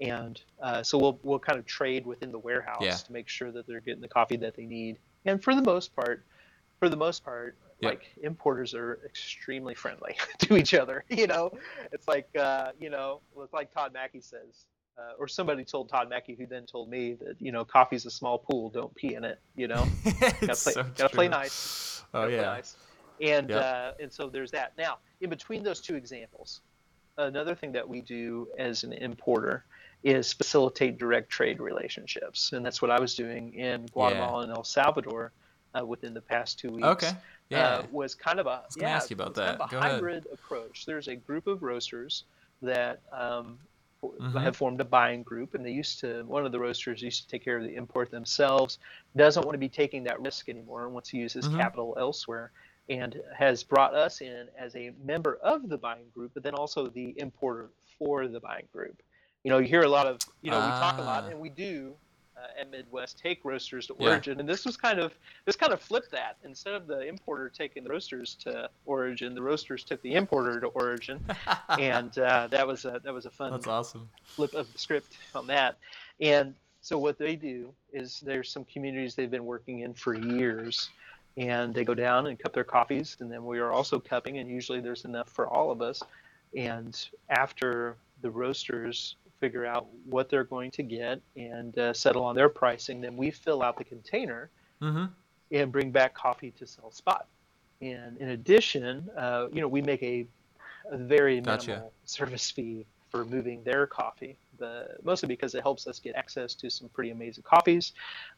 and 0.00 0.40
uh, 0.62 0.82
so 0.82 0.98
we'll, 0.98 1.18
we'll 1.22 1.38
kind 1.38 1.58
of 1.58 1.66
trade 1.66 2.06
within 2.06 2.32
the 2.32 2.38
warehouse 2.38 2.82
Yeah. 2.82 2.96
to 2.96 3.12
make 3.12 3.28
sure 3.28 3.52
that 3.52 3.66
they're 3.66 3.80
getting 3.80 4.00
the 4.00 4.08
coffee 4.08 4.36
that 4.38 4.56
they 4.56 4.64
need 4.64 4.98
and 5.24 5.42
for 5.42 5.54
the 5.54 5.62
most 5.62 5.94
part 5.94 6.24
for 6.78 6.88
the 6.88 6.96
most 6.96 7.24
part 7.24 7.56
Yep. 7.82 7.92
like 7.92 8.02
importers 8.22 8.74
are 8.74 8.98
extremely 9.06 9.74
friendly 9.74 10.14
to 10.40 10.56
each 10.56 10.74
other 10.74 11.02
you 11.08 11.26
know 11.26 11.50
it's 11.92 12.06
like 12.06 12.28
uh, 12.38 12.72
you 12.78 12.90
know 12.90 13.20
it's 13.38 13.54
like 13.54 13.72
todd 13.72 13.92
mackey 13.94 14.20
says 14.20 14.66
uh, 14.98 15.12
or 15.18 15.26
somebody 15.26 15.64
told 15.64 15.88
todd 15.88 16.10
mackey 16.10 16.34
who 16.34 16.46
then 16.46 16.66
told 16.66 16.90
me 16.90 17.14
that 17.14 17.36
you 17.40 17.52
know 17.52 17.64
coffee's 17.64 18.04
a 18.04 18.10
small 18.10 18.36
pool 18.38 18.68
don't 18.68 18.94
pee 18.94 19.14
in 19.14 19.24
it 19.24 19.40
you 19.56 19.66
know 19.66 19.86
gotta 20.42 20.56
play, 20.56 20.72
so 20.74 20.84
gotta 20.98 21.08
play 21.08 21.28
nice 21.28 22.04
Oh 22.12 22.22
gotta 22.22 22.32
yeah. 22.32 22.42
nice. 22.42 22.76
and 23.22 23.48
Yep. 23.48 23.62
uh, 23.62 23.92
and 23.98 24.12
so 24.12 24.28
there's 24.28 24.50
that 24.50 24.72
now 24.76 24.98
in 25.22 25.30
between 25.30 25.62
those 25.62 25.80
two 25.80 25.94
examples 25.94 26.60
another 27.16 27.54
thing 27.54 27.72
that 27.72 27.88
we 27.88 28.02
do 28.02 28.46
as 28.58 28.84
an 28.84 28.92
importer 28.92 29.64
is 30.02 30.32
facilitate 30.32 30.98
direct 30.98 31.28
trade 31.30 31.60
relationships 31.60 32.52
and 32.52 32.64
that's 32.64 32.80
what 32.80 32.90
i 32.90 32.98
was 32.98 33.14
doing 33.14 33.52
in 33.54 33.86
guatemala 33.86 34.42
and 34.44 34.52
el 34.52 34.64
salvador 34.64 35.32
uh, 35.78 35.84
within 35.84 36.14
the 36.14 36.20
past 36.20 36.58
two 36.58 36.70
weeks 36.70 36.86
Okay. 36.86 37.12
Yeah. 37.50 37.66
uh, 37.66 37.82
was 37.90 38.14
kind 38.14 38.40
of 38.40 38.46
a 38.46 38.62
yeah, 38.76 38.96
ask 38.96 39.10
you 39.10 39.14
about 39.14 39.30
it's 39.30 39.38
kind 39.40 39.50
that. 39.50 39.60
of 39.60 39.68
a 39.68 39.70
Go 39.70 39.78
ahead. 39.78 39.92
hybrid 39.94 40.26
approach. 40.32 40.86
There's 40.86 41.08
a 41.08 41.16
group 41.16 41.46
of 41.48 41.62
roasters 41.62 42.24
that 42.62 43.00
um, 43.12 43.58
Mhm. 44.02 44.40
have 44.40 44.56
formed 44.56 44.80
a 44.80 44.84
buying 44.84 45.22
group, 45.24 45.54
and 45.54 45.66
they 45.66 45.72
used 45.72 45.98
to. 46.00 46.22
One 46.22 46.46
of 46.46 46.52
the 46.52 46.58
roasters 46.60 47.02
used 47.02 47.22
to 47.24 47.28
take 47.28 47.44
care 47.44 47.58
of 47.58 47.64
the 47.64 47.74
import 47.74 48.10
themselves. 48.10 48.78
Doesn't 49.16 49.44
want 49.44 49.54
to 49.54 49.58
be 49.58 49.68
taking 49.68 50.04
that 50.04 50.20
risk 50.20 50.48
anymore, 50.48 50.84
and 50.84 50.94
wants 50.94 51.10
to 51.10 51.16
use 51.18 51.32
his 51.34 51.44
Mhm. 51.48 51.56
capital 51.58 51.96
elsewhere, 51.98 52.52
and 52.88 53.20
has 53.36 53.62
brought 53.64 53.94
us 53.94 54.20
in 54.22 54.48
as 54.56 54.74
a 54.76 54.90
member 55.02 55.36
of 55.42 55.68
the 55.68 55.76
buying 55.76 56.08
group, 56.14 56.32
but 56.34 56.42
then 56.44 56.54
also 56.54 56.86
the 56.86 57.18
importer 57.18 57.70
for 57.98 58.26
the 58.28 58.40
buying 58.40 58.68
group. 58.72 59.02
You 59.42 59.50
know, 59.50 59.58
you 59.58 59.66
hear 59.68 59.82
a 59.82 59.88
lot 59.88 60.06
of, 60.06 60.18
you 60.42 60.50
know, 60.50 60.58
we 60.58 60.70
talk 60.72 60.98
a 60.98 61.02
lot, 61.02 61.24
Ah. 61.24 61.28
and 61.30 61.40
we 61.40 61.48
do 61.48 61.94
uh, 62.36 62.60
at 62.60 62.70
Midwest 62.70 63.18
take 63.18 63.44
roasters 63.44 63.86
to 63.86 63.94
Yeah. 63.98 64.10
origin, 64.10 64.40
and 64.40 64.48
this 64.48 64.64
was 64.64 64.76
kind 64.76 64.98
of 64.98 65.14
this 65.44 65.56
kind 65.56 65.72
of 65.72 65.80
flipped 65.82 66.10
that. 66.10 66.36
Instead 66.42 66.74
of 66.74 66.86
the 66.86 67.00
importer 67.06 67.48
taking 67.50 67.84
the 67.84 67.90
roasters 67.90 68.34
to 68.36 68.70
origin, 68.86 69.34
the 69.34 69.42
roasters 69.42 69.84
took 69.84 70.00
the 70.02 70.14
importer 70.14 70.58
to 70.60 70.68
origin, 70.68 71.22
and 71.78 72.16
uh, 72.18 72.46
that 72.48 72.66
was 72.66 72.84
a 72.84 73.00
that 73.04 73.12
was 73.12 73.26
a 73.26 73.30
fun 73.30 73.50
That's 73.52 73.66
awesome. 73.66 74.08
flip 74.36 74.54
of 74.54 74.72
the 74.72 74.78
script 74.78 75.18
on 75.34 75.46
that. 75.48 75.78
And 76.20 76.54
so 76.80 76.96
what 76.98 77.18
they 77.18 77.36
do 77.36 77.74
is 77.92 78.20
there's 78.20 78.50
some 78.50 78.64
communities 78.64 79.14
they've 79.14 79.30
been 79.30 79.44
working 79.46 79.80
in 79.80 79.92
for 79.92 80.14
years, 80.14 80.88
and 81.36 81.74
they 81.74 81.84
go 81.84 81.94
down 81.94 82.26
and 82.26 82.38
cup 82.38 82.54
their 82.54 82.64
coffees, 82.64 83.16
and 83.20 83.30
then 83.30 83.44
we 83.44 83.58
are 83.58 83.70
also 83.72 83.98
cupping, 83.98 84.38
and 84.38 84.48
usually 84.48 84.80
there's 84.80 85.04
enough 85.04 85.28
for 85.28 85.46
all 85.46 85.70
of 85.70 85.82
us. 85.82 86.02
And 86.56 86.98
after 87.28 87.96
the 88.22 88.30
roasters 88.30 89.16
figure 89.40 89.64
out 89.66 89.86
what 90.04 90.28
they're 90.28 90.44
going 90.44 90.70
to 90.72 90.82
get 90.82 91.20
and 91.36 91.76
uh, 91.78 91.92
settle 91.92 92.22
on 92.22 92.34
their 92.36 92.48
pricing, 92.48 93.00
then 93.00 93.16
we 93.16 93.30
fill 93.30 93.62
out 93.62 93.76
the 93.78 93.84
container 93.84 94.50
Mm-hmm. 94.82 95.04
and 95.52 95.70
bring 95.72 95.90
back 95.90 96.14
coffee 96.14 96.52
to 96.52 96.66
sell 96.66 96.90
spot. 96.90 97.26
And 97.82 98.16
in 98.18 98.30
addition, 98.30 99.08
uh, 99.16 99.48
you 99.52 99.60
know, 99.60 99.68
we 99.68 99.82
make 99.82 100.02
a, 100.02 100.26
a 100.90 100.96
very 100.96 101.34
minimal 101.36 101.56
Gotcha. 101.66 101.84
service 102.04 102.50
fee 102.50 102.86
for 103.10 103.26
moving 103.26 103.62
their 103.62 103.86
coffee, 103.86 104.38
the, 104.58 104.86
mostly 105.02 105.26
because 105.26 105.54
it 105.54 105.62
helps 105.62 105.86
us 105.86 105.98
get 105.98 106.14
access 106.14 106.54
to 106.54 106.70
some 106.70 106.88
pretty 106.90 107.10
amazing 107.10 107.44
coffees 107.44 107.92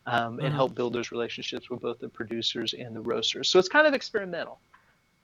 um, 0.06 0.40
and 0.40 0.52
Mhm. 0.52 0.56
help 0.56 0.74
build 0.74 0.94
those 0.94 1.12
relationships 1.12 1.70
with 1.70 1.80
both 1.80 2.00
the 2.00 2.08
producers 2.08 2.74
and 2.74 2.96
the 2.96 3.00
roasters. 3.00 3.48
So 3.48 3.58
it's 3.60 3.68
kind 3.68 3.86
of 3.86 3.94
experimental. 3.94 4.58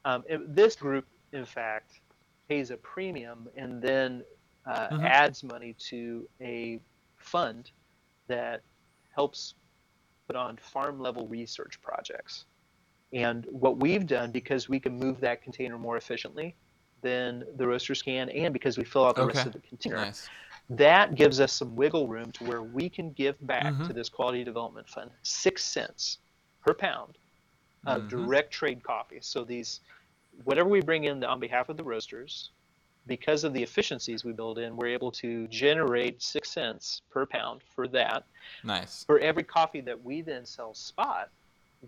Um, 0.05 0.23
it- 0.29 0.55
this 0.55 0.77
group, 0.77 1.07
in 1.33 1.45
fact, 1.45 2.01
pays 2.49 2.71
a 2.71 2.77
premium 2.77 3.49
and 3.57 3.83
then 3.83 4.23
uh, 4.66 4.88
Mhm. 4.90 5.05
adds 5.05 5.42
money 5.42 5.75
to 5.75 6.29
a 6.40 6.81
fund 7.16 7.71
that 8.27 8.62
helps 9.14 9.55
put 10.27 10.37
on 10.37 10.57
farm 10.57 11.01
level 11.01 11.27
research 11.27 11.81
projects. 11.81 12.44
And 13.12 13.47
what 13.47 13.79
we've 13.79 14.07
done, 14.07 14.31
because 14.31 14.68
we 14.68 14.79
can 14.79 14.99
move 14.99 15.21
that 15.21 15.42
container 15.42 15.79
more 15.79 15.97
efficiently 15.97 16.55
than 17.01 17.44
the 17.57 17.66
roasters 17.66 18.03
can, 18.03 18.29
and 18.31 18.53
because 18.53 18.77
we 18.77 18.85
fill 18.85 19.07
out 19.07 19.16
the 19.16 19.25
rest 19.25 19.47
of 19.47 19.53
the 19.53 19.61
container, 19.61 19.97
Nice. 19.97 20.29
that 20.68 21.14
gives 21.14 21.40
us 21.40 21.53
some 21.53 21.75
wiggle 21.75 22.07
room 22.07 22.31
to 22.33 22.44
where 22.44 22.62
we 22.62 22.90
can 22.90 23.12
give 23.12 23.35
back 23.47 23.73
Mhm. 23.73 23.87
to 23.87 23.92
this 23.94 24.11
quality 24.11 24.44
development 24.44 24.88
fund 24.88 25.11
six 25.23 25.64
cents 25.64 26.18
per 26.61 26.75
pound 26.75 27.16
of 27.87 28.03
Mhm. 28.03 28.09
direct 28.09 28.51
trade 28.53 28.83
coffee. 28.83 29.21
So 29.23 29.44
these, 29.44 29.81
whatever 30.44 30.68
we 30.68 30.83
bring 30.83 31.05
in 31.05 31.25
on 31.25 31.40
behalf 31.40 31.71
of 31.71 31.79
the 31.79 31.85
roasters, 31.85 32.51
because 33.09 33.42
of 33.42 33.53
the 33.55 33.62
efficiencies 33.62 34.25
we 34.25 34.33
build 34.33 34.59
in, 34.59 34.77
we're 34.77 34.87
able 34.88 35.11
to 35.11 35.49
generate 35.49 36.23
six 36.23 36.51
cents 36.51 37.03
per 37.11 37.27
pound 37.27 37.62
for 37.75 37.88
that. 37.88 38.25
Nice. 38.62 39.05
For 39.07 39.18
every 39.18 39.42
coffee 39.42 39.81
that 39.81 40.01
we 40.01 40.21
then 40.21 40.44
sell 40.44 40.75
spot, 40.75 41.31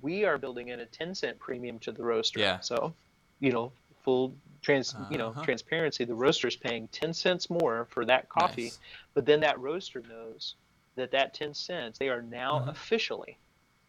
we 0.01 0.25
are 0.25 0.39
building 0.39 0.69
in 0.69 0.81
a 0.81 0.87
10 0.87 1.15
cent 1.15 1.39
premium 1.39 1.79
to 1.81 1.93
the 1.93 2.03
roaster. 2.03 2.41
Yeah. 2.41 2.61
So, 2.61 2.95
you 3.39 3.53
know, 3.53 3.73
full 4.03 4.35
trans, 4.63 4.97
you 5.11 5.19
know, 5.19 5.29
Uh-huh. 5.29 5.43
transparency, 5.43 6.05
the 6.05 6.15
roaster 6.15 6.49
is 6.49 6.57
paying 6.57 6.89
10 6.89 7.13
cents 7.13 7.51
more 7.51 7.87
for 7.91 8.05
that 8.07 8.29
coffee, 8.29 8.65
Nice. 8.65 8.79
but 9.15 9.27
then 9.27 9.41
that 9.41 9.59
roaster 9.61 10.01
knows 10.01 10.57
that 10.97 11.11
that 11.13 11.35
10 11.35 11.55
cents, 11.55 11.99
they 11.99 12.09
are 12.09 12.23
now 12.23 12.61
Mhm. 12.61 12.69
officially 12.69 13.39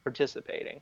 participating 0.03 0.81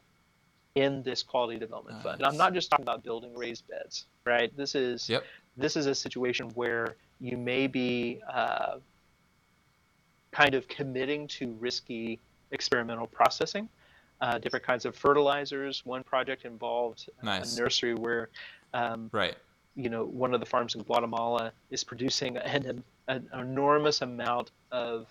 in 0.75 1.03
this 1.03 1.23
quality 1.23 1.59
development 1.59 2.01
fund. 2.01 2.21
And 2.21 2.25
I'm 2.25 2.37
not 2.37 2.53
just 2.53 2.69
talking 2.69 2.83
about 2.83 3.03
building 3.03 3.33
raised 3.35 3.67
beds, 3.67 4.07
right? 4.25 4.55
This 4.55 4.75
is 4.75 5.09
Yep. 5.09 5.25
This 5.57 5.75
is 5.75 5.85
a 5.85 5.95
situation 5.95 6.49
where 6.55 6.95
you 7.19 7.37
may 7.37 7.67
be 7.67 8.21
uh, 8.31 8.77
kind 10.31 10.53
of 10.55 10.67
committing 10.67 11.27
to 11.27 11.53
risky 11.59 12.19
experimental 12.51 13.07
processing, 13.07 13.67
uh, 14.21 14.37
different 14.37 14.65
kinds 14.65 14.85
of 14.85 14.95
fertilizers. 14.95 15.85
One 15.85 16.03
project 16.03 16.45
involved 16.45 17.09
Nice. 17.23 17.57
a 17.57 17.61
nursery 17.61 17.93
where, 17.95 18.29
um, 18.73 19.09
Right. 19.11 19.35
you 19.75 19.89
know, 19.89 20.05
one 20.05 20.33
of 20.33 20.39
the 20.39 20.45
farms 20.45 20.75
in 20.75 20.83
Guatemala 20.83 21.51
is 21.69 21.83
producing 21.83 22.37
an, 22.37 22.83
an 23.07 23.29
enormous 23.33 24.01
amount 24.01 24.51
of 24.71 25.07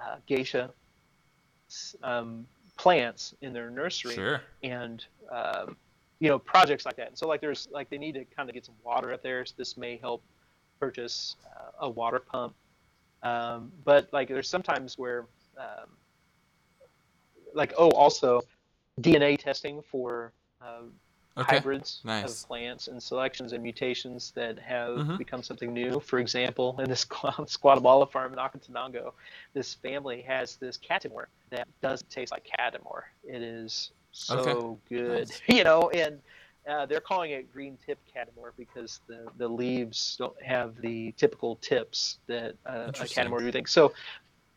uh, 0.00 0.16
geisha 0.26 0.70
um, 2.02 2.46
plants 2.76 3.34
in 3.42 3.52
their 3.52 3.70
nursery 3.70 4.14
Sure. 4.14 4.40
and 4.62 5.04
um, 5.30 5.76
you 6.20 6.28
know 6.28 6.38
projects 6.38 6.86
like 6.86 6.96
that. 6.96 7.08
And 7.08 7.18
so 7.18 7.26
like 7.26 7.40
there's 7.40 7.66
like 7.72 7.90
they 7.90 7.98
need 7.98 8.14
to 8.14 8.24
kind 8.26 8.48
of 8.48 8.54
get 8.54 8.64
some 8.64 8.76
water 8.84 9.12
up 9.12 9.22
there. 9.22 9.44
So 9.44 9.54
this 9.56 9.76
may 9.76 9.96
help 9.96 10.22
purchase 10.78 11.36
uh, 11.56 11.86
a 11.86 11.90
water 11.90 12.20
pump. 12.20 12.54
Um, 13.22 13.72
but 13.84 14.08
like 14.12 14.28
there's 14.28 14.48
sometimes 14.48 14.96
where 14.98 15.26
um, 15.58 15.88
like 17.54 17.72
oh 17.76 17.90
also 17.90 18.42
DNA 19.00 19.38
testing 19.38 19.82
for 19.90 20.32
uh, 20.60 20.82
Okay. 21.38 21.56
hybrids 21.56 22.00
Nice. 22.04 22.42
of 22.42 22.48
plants 22.48 22.88
and 22.88 23.02
selections 23.02 23.52
and 23.52 23.62
mutations 23.62 24.32
that 24.32 24.58
have 24.58 24.98
Mhm. 24.98 25.16
become 25.16 25.42
something 25.42 25.72
new. 25.72 26.00
For 26.00 26.18
example, 26.18 26.78
in 26.80 26.88
this 26.88 27.04
Guatemala 27.60 28.06
farm 28.06 28.32
in 28.34 28.38
Acatenango, 28.38 29.14
this 29.54 29.74
family 29.74 30.20
has 30.22 30.56
this 30.56 30.76
catimor 30.76 31.26
that 31.50 31.66
doesn't 31.80 32.10
taste 32.10 32.32
like 32.32 32.44
catimor. 32.44 33.04
It 33.22 33.40
is 33.42 33.92
so 34.12 34.78
Okay. 34.88 35.02
good, 35.02 35.28
Nice. 35.28 35.40
you 35.48 35.64
know, 35.64 35.90
and 35.90 36.20
uh, 36.68 36.86
they're 36.86 37.00
calling 37.00 37.30
it 37.32 37.52
green 37.52 37.78
tip 37.84 37.98
catimor 38.14 38.52
because 38.56 39.00
the, 39.08 39.26
the 39.38 39.48
leaves 39.48 40.16
don't 40.18 40.40
have 40.42 40.80
the 40.80 41.12
typical 41.12 41.56
tips 41.56 42.18
that 42.26 42.54
uh, 42.66 42.72
a 42.72 42.86
Interesting. 42.88 43.24
catimor 43.24 43.42
would 43.42 43.52
think. 43.52 43.68
So 43.68 43.92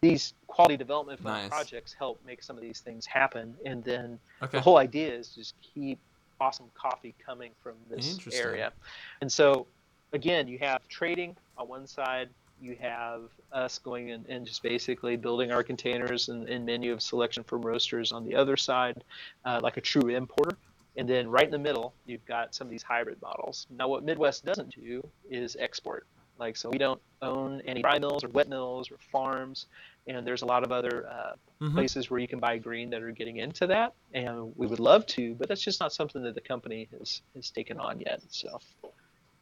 these 0.02 0.34
quality 0.48 0.76
development 0.76 1.24
Nice. 1.24 1.50
projects 1.50 1.96
help 1.98 2.20
make 2.26 2.44
some 2.44 2.58
of 2.58 2.62
these 2.62 2.82
things 2.82 3.06
happen, 3.06 3.56
and 3.66 3.84
then 3.84 4.20
Okay. 4.42 4.58
the 4.58 4.62
whole 4.62 4.78
idea 4.78 5.14
is 5.14 5.30
just 5.30 5.56
keep 5.62 6.00
awesome 6.42 6.70
coffee 6.74 7.16
coming 7.26 7.52
from 7.62 7.76
this 7.90 8.20
area. 8.34 8.74
And 9.22 9.32
so, 9.32 9.68
again, 10.12 10.48
you 10.48 10.58
have 10.60 10.86
trading 10.90 11.38
on 11.58 11.70
one 11.70 11.88
side. 11.88 12.30
You 12.64 12.78
have 12.80 13.24
us 13.52 13.78
going 13.78 14.10
in 14.10 14.26
and 14.30 14.46
just 14.46 14.64
basically 14.64 15.18
building 15.18 15.52
our 15.52 15.64
containers 15.64 16.30
and, 16.30 16.48
and 16.48 16.66
menu 16.66 16.94
of 16.94 17.02
selection 17.02 17.44
from 17.44 17.62
roasters 17.62 18.14
on 18.14 18.24
the 18.24 18.36
other 18.36 18.56
side, 18.56 19.04
uh, 19.44 19.60
like 19.62 19.76
a 19.76 19.82
true 19.82 20.08
importer. 20.08 20.56
And 20.96 21.10
then 21.10 21.28
right 21.28 21.44
in 21.44 21.52
the 21.52 21.60
middle, 21.60 21.94
you've 22.06 22.26
got 22.26 22.56
some 22.56 22.68
of 22.68 22.72
these 22.72 22.84
hybrid 22.84 23.22
models. 23.22 23.68
Now, 23.70 23.90
what 23.90 24.06
Midwest 24.06 24.46
doesn't 24.46 24.74
do 24.74 25.02
is 25.30 25.58
export. 25.60 26.08
Like, 26.40 26.56
so 26.56 26.70
we 26.70 26.78
don't 26.78 27.02
own 27.22 27.62
any 27.66 27.82
dry 27.82 28.00
mills 28.00 28.24
or 28.24 28.30
wet 28.30 28.48
mills 28.48 28.90
or 28.92 28.98
farms. 29.12 29.66
And 30.08 30.26
there's 30.26 30.44
a 30.44 30.46
lot 30.46 30.64
of 30.64 30.72
other 30.72 31.06
uh, 31.10 31.34
Mhm. 31.62 31.76
places 31.76 32.10
where 32.10 32.20
you 32.20 32.28
can 32.28 32.40
buy 32.40 32.58
green 32.58 32.90
that 32.92 33.02
are 33.02 33.12
getting 33.12 33.38
into 33.38 33.68
that. 33.68 33.94
And 34.14 34.56
we 34.56 34.68
would 34.68 34.80
love 34.80 35.06
to, 35.08 35.36
but 35.36 35.50
that's 35.50 35.62
just 35.62 35.82
not 35.82 35.92
something 35.92 36.24
that 36.24 36.36
the 36.36 36.42
company 36.42 36.88
has, 36.98 37.22
has 37.36 37.50
taken 37.52 37.78
on 37.78 38.00
yet. 38.00 38.22
So 38.30 38.60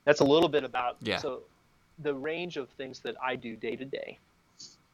that's 0.05 0.21
a 0.21 0.25
little 0.25 0.49
bit 0.49 0.63
about. 0.63 0.97
Yeah. 1.01 1.17
So 1.17 1.43
the 2.03 2.13
range 2.13 2.57
of 2.57 2.69
things 2.69 2.99
that 3.01 3.15
I 3.21 3.35
do 3.35 3.55
day 3.55 3.75
to 3.75 3.85
day 3.85 4.17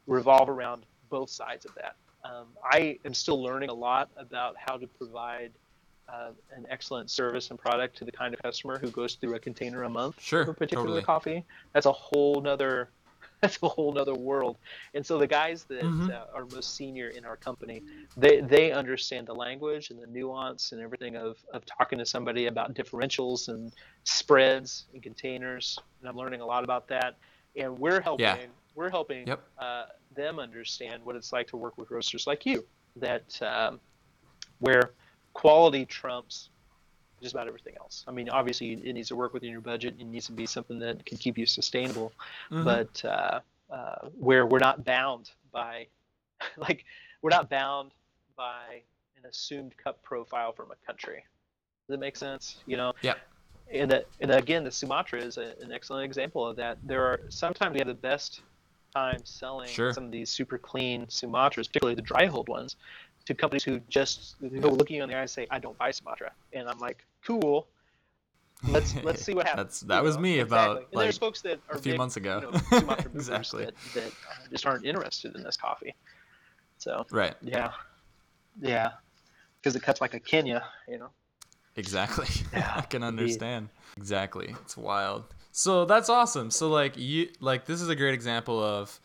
revolve 0.08 0.50
around 0.50 0.86
both 1.10 1.30
sides 1.30 1.65
of 1.65 1.74
that. 1.76 1.96
Um, 2.24 2.48
I 2.63 2.98
am 3.06 3.13
still 3.13 3.41
learning 3.41 3.70
a 3.70 3.74
lot 3.74 4.10
about 4.17 4.56
how 4.58 4.78
to 4.78 4.88
provide 4.88 5.52
uh, 6.10 6.30
an 6.56 6.65
excellent 6.70 7.10
service 7.10 7.50
and 7.50 7.60
product 7.60 7.98
to 7.98 8.06
the 8.06 8.12
kind 8.12 8.34
of 8.34 8.41
customer 8.41 8.80
who 8.80 8.89
goes 8.89 9.15
through 9.15 9.36
a 9.36 9.39
container 9.39 9.84
a 9.84 9.89
month 9.89 10.22
Sure, 10.22 10.46
for 10.46 10.52
a 10.52 10.54
particular 10.54 10.86
totally. 10.86 11.02
coffee. 11.04 11.43
That's 11.74 11.86
a 11.86 11.91
whole 11.91 12.41
nother 12.41 12.89
that's 13.41 13.60
a 13.62 13.67
whole 13.67 13.93
nother 13.93 14.15
world. 14.15 14.58
And 14.93 15.06
so 15.06 15.17
the 15.17 15.28
guys 15.28 15.65
that 15.65 15.84
Mhm. 15.84 16.10
uh, 16.10 16.26
are 16.34 16.45
most 16.45 16.76
senior 16.76 17.10
in 17.10 17.26
our 17.26 17.38
company, 17.38 17.84
they 18.15 18.41
they 18.41 18.71
understand 18.71 19.28
the 19.28 19.36
language 19.36 19.89
and 19.91 20.02
the 20.02 20.08
nuance 20.08 20.71
and 20.71 20.82
everything 20.82 21.15
of 21.15 21.38
of 21.54 21.63
talking 21.65 22.00
to 22.00 22.06
somebody 22.06 22.47
about 22.47 22.73
differentials 22.73 23.47
and 23.50 23.71
spreads 24.06 24.86
and 24.93 25.04
containers. 25.04 25.78
And 26.02 26.10
I'm 26.10 26.15
learning 26.15 26.41
a 26.41 26.45
lot 26.45 26.63
about 26.63 26.88
that. 26.89 27.15
And 27.56 27.78
we're 27.78 28.02
helping 28.02 28.26
Yeah. 28.26 28.47
we're 28.76 28.89
helping 28.89 29.28
Yep. 29.28 29.43
uh, 29.60 29.86
them 30.15 30.39
understand 30.39 31.04
what 31.04 31.15
it's 31.15 31.32
like 31.34 31.47
to 31.47 31.58
work 31.58 31.78
with 31.78 31.91
roasters 31.91 32.26
like 32.28 32.45
you. 32.45 32.65
That 32.95 33.39
um, 33.41 33.80
where 34.60 34.93
quality 35.34 35.86
trumps 35.86 36.50
just 37.21 37.34
about 37.34 37.47
everything 37.47 37.73
else. 37.80 38.03
I 38.08 38.12
mean, 38.12 38.30
obviously, 38.30 38.73
it 38.73 38.93
needs 38.93 39.08
to 39.10 39.15
work 39.15 39.34
within 39.34 39.51
your 39.51 39.62
budget. 39.62 39.95
It 39.99 40.06
needs 40.06 40.25
to 40.27 40.32
be 40.32 40.45
something 40.45 40.80
that 40.80 41.06
can 41.06 41.17
keep 41.17 41.38
you 41.38 41.45
sustainable. 41.45 42.13
Mhm. 42.51 42.63
But 42.63 43.06
uh, 43.06 43.39
uh, 43.69 44.10
where 44.17 44.45
we're 44.45 44.60
not 44.60 44.84
bound 44.86 45.32
by, 45.51 45.88
like, 46.58 46.86
we're 47.21 47.32
not 47.32 47.49
bound 47.49 47.91
by 48.36 48.82
an 49.17 49.25
assumed 49.27 49.75
cup 49.77 50.01
profile 50.03 50.51
from 50.51 50.71
a 50.71 50.75
country. 50.86 51.23
Does 51.88 51.93
that 51.95 51.99
make 51.99 52.15
sense? 52.15 52.58
You 52.65 52.77
know. 52.77 52.93
Yeah. 53.01 53.15
And 53.69 53.91
that, 53.91 54.06
and 54.21 54.32
again, 54.32 54.63
the 54.63 54.71
Sumatra 54.71 55.19
is 55.19 55.38
a, 55.38 55.53
an 55.62 55.73
excellent 55.73 56.06
example 56.06 56.47
of 56.47 56.56
that. 56.56 56.77
There 56.84 57.03
are 57.03 57.19
sometimes 57.30 57.73
we 57.73 57.80
have 57.80 57.88
the 57.88 57.93
best 57.93 58.41
time 58.95 59.19
selling 59.25 59.67
Sure. 59.67 59.91
some 59.91 60.06
of 60.06 60.12
these 60.12 60.30
super 60.30 60.58
clean 60.58 61.06
Sumatras, 61.08 61.67
particularly 61.67 61.95
the 61.95 62.01
dry 62.01 62.27
hulled 62.27 62.47
ones, 62.47 62.77
to 63.25 63.34
companies 63.34 63.65
who 63.65 63.80
just 63.89 64.36
who 64.39 64.65
are 64.65 64.71
looking 64.71 64.95
you 64.95 65.03
in 65.03 65.10
the 65.10 65.15
eye 65.15 65.21
and 65.21 65.30
say, 65.30 65.47
"I 65.51 65.60
don't 65.60 65.77
buy 65.77 65.91
Sumatra," 65.91 66.32
and 66.53 66.69
I'm 66.69 66.80
like, 66.80 67.06
"Cool, 67.28 67.68
let's 68.68 68.96
let's 69.04 69.24
see 69.24 69.34
what 69.34 69.46
happens." 69.48 69.66
That's 69.68 69.80
that 69.82 69.98
you 70.00 70.04
was 70.04 70.16
know? 70.16 70.22
me 70.22 70.40
Exactly. 70.40 70.82
about 70.82 70.92
there's 70.94 71.18
folks 71.18 71.42
that 71.42 71.60
are 71.70 71.76
a 71.76 71.80
few 71.80 71.92
big, 71.92 71.98
months 71.98 72.18
ago. 72.18 72.42
you 72.72 72.82
know, 72.82 72.96
Exactly. 73.16 73.66
that, 73.66 73.74
that 73.94 74.08
uh, 74.08 74.48
just 74.50 74.66
aren't 74.66 74.86
interested 74.86 75.36
in 75.36 75.44
this 75.44 75.58
coffee. 75.58 75.94
So 76.78 77.06
right. 77.12 77.36
yeah, 77.42 77.72
yeah, 78.62 78.92
because 79.60 79.76
it 79.76 79.82
cuts 79.84 80.02
like 80.02 80.13
a 80.13 80.20
Kenya, 80.20 80.63
you 80.88 80.98
know. 80.98 81.10
Exactly. 81.76 82.28
Yeah, 82.54 82.72
I 82.76 82.82
can 82.82 83.04
indeed. 83.04 83.20
understand. 83.20 83.70
Exactly. 83.98 84.56
It's 84.63 84.78
wild. 84.78 85.26
So 85.52 85.86
that's 85.86 86.10
awesome. 86.10 86.50
So 86.52 86.70
like 86.70 86.98
you 86.98 87.30
like 87.40 87.66
this 87.66 87.82
is 87.82 87.90
a 87.90 87.96
great 87.96 88.13
example 88.13 88.63
of 88.63 89.00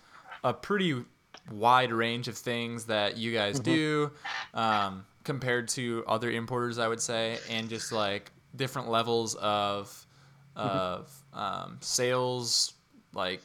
a 0.44 0.52
pretty 0.54 1.04
wide 1.50 1.92
range 1.92 2.28
of 2.28 2.36
things 2.36 2.86
that 2.86 3.16
you 3.16 3.32
guys 3.32 3.58
Mm-hmm. 3.58 3.64
do 3.64 4.10
um, 4.54 5.04
compared 5.24 5.68
to 5.68 6.04
other 6.06 6.30
importers, 6.30 6.78
I 6.78 6.88
would 6.88 7.00
say, 7.00 7.38
and 7.50 7.68
just 7.68 7.92
like 7.92 8.30
different 8.56 8.88
levels 8.88 9.34
of 9.36 10.06
Mm-hmm. 10.54 10.76
of 10.76 11.22
um, 11.32 11.78
sales 11.80 12.74
like 13.14 13.40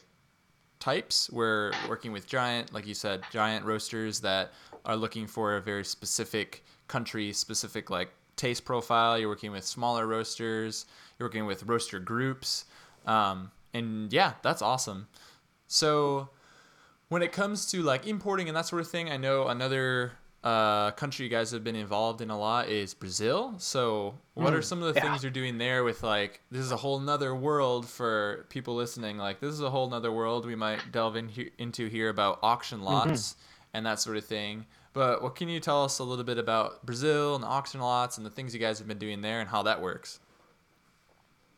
types. 0.78 1.30
We're 1.30 1.72
working 1.88 2.12
with 2.12 2.26
giant, 2.26 2.74
like 2.74 2.86
you 2.86 2.92
said, 2.92 3.22
giant 3.32 3.64
roasters 3.64 4.20
that 4.20 4.52
are 4.84 4.94
looking 4.94 5.26
for 5.26 5.56
a 5.56 5.60
very 5.62 5.86
specific 5.86 6.62
country 6.86 7.32
specific 7.32 7.88
like 7.88 8.10
taste 8.36 8.66
profile. 8.66 9.18
You're 9.18 9.30
working 9.30 9.52
with 9.52 9.64
smaller 9.64 10.06
roasters. 10.06 10.84
You're 11.18 11.30
working 11.30 11.46
with 11.46 11.62
roaster 11.62 11.98
groups. 11.98 12.66
Um, 13.06 13.52
and 13.72 14.12
yeah, 14.12 14.34
that's 14.42 14.60
awesome. 14.60 15.08
So 15.66 16.28
when 17.08 17.22
it 17.22 17.32
comes 17.32 17.70
to 17.70 17.82
like 17.82 18.06
importing 18.06 18.48
and 18.48 18.56
that 18.56 18.66
sort 18.66 18.82
of 18.82 18.88
thing, 18.88 19.10
I 19.10 19.16
know 19.16 19.48
another 19.48 20.12
uh, 20.44 20.92
country 20.92 21.24
you 21.24 21.30
guys 21.30 21.50
have 21.50 21.64
been 21.64 21.76
involved 21.76 22.20
in 22.20 22.30
a 22.30 22.38
lot 22.38 22.68
is 22.68 22.94
Brazil. 22.94 23.54
So 23.58 24.14
what 24.34 24.54
are 24.54 24.62
some 24.62 24.82
of 24.82 24.94
the 24.94 25.00
yeah. 25.00 25.10
things 25.10 25.22
you're 25.22 25.32
doing 25.32 25.58
there 25.58 25.82
with 25.82 26.02
like 26.02 26.40
this 26.50 26.62
is 26.62 26.70
a 26.70 26.76
whole 26.76 27.00
nother 27.00 27.34
world 27.34 27.88
for 27.88 28.46
people 28.48 28.76
listening. 28.76 29.18
Like 29.18 29.40
this 29.40 29.52
is 29.52 29.60
a 29.60 29.70
whole 29.70 29.90
nother 29.90 30.12
world 30.12 30.46
we 30.46 30.54
might 30.54 30.92
delve 30.92 31.16
in 31.16 31.30
into 31.58 31.88
here 31.88 32.08
about 32.08 32.38
auction 32.42 32.82
lots 32.82 33.36
and 33.74 33.84
that 33.86 34.00
sort 34.00 34.16
of 34.16 34.24
thing. 34.24 34.66
But 34.92 35.22
what 35.22 35.34
can 35.34 35.48
you 35.48 35.60
tell 35.60 35.84
us 35.84 35.98
a 35.98 36.04
little 36.04 36.24
bit 36.24 36.38
about 36.38 36.84
Brazil 36.86 37.34
and 37.34 37.44
auction 37.44 37.80
lots 37.80 38.16
and 38.16 38.24
the 38.24 38.30
things 38.30 38.54
you 38.54 38.60
guys 38.60 38.78
have 38.78 38.88
been 38.88 38.98
doing 38.98 39.20
there 39.20 39.40
and 39.40 39.48
how 39.48 39.62
that 39.64 39.82
works? 39.82 40.20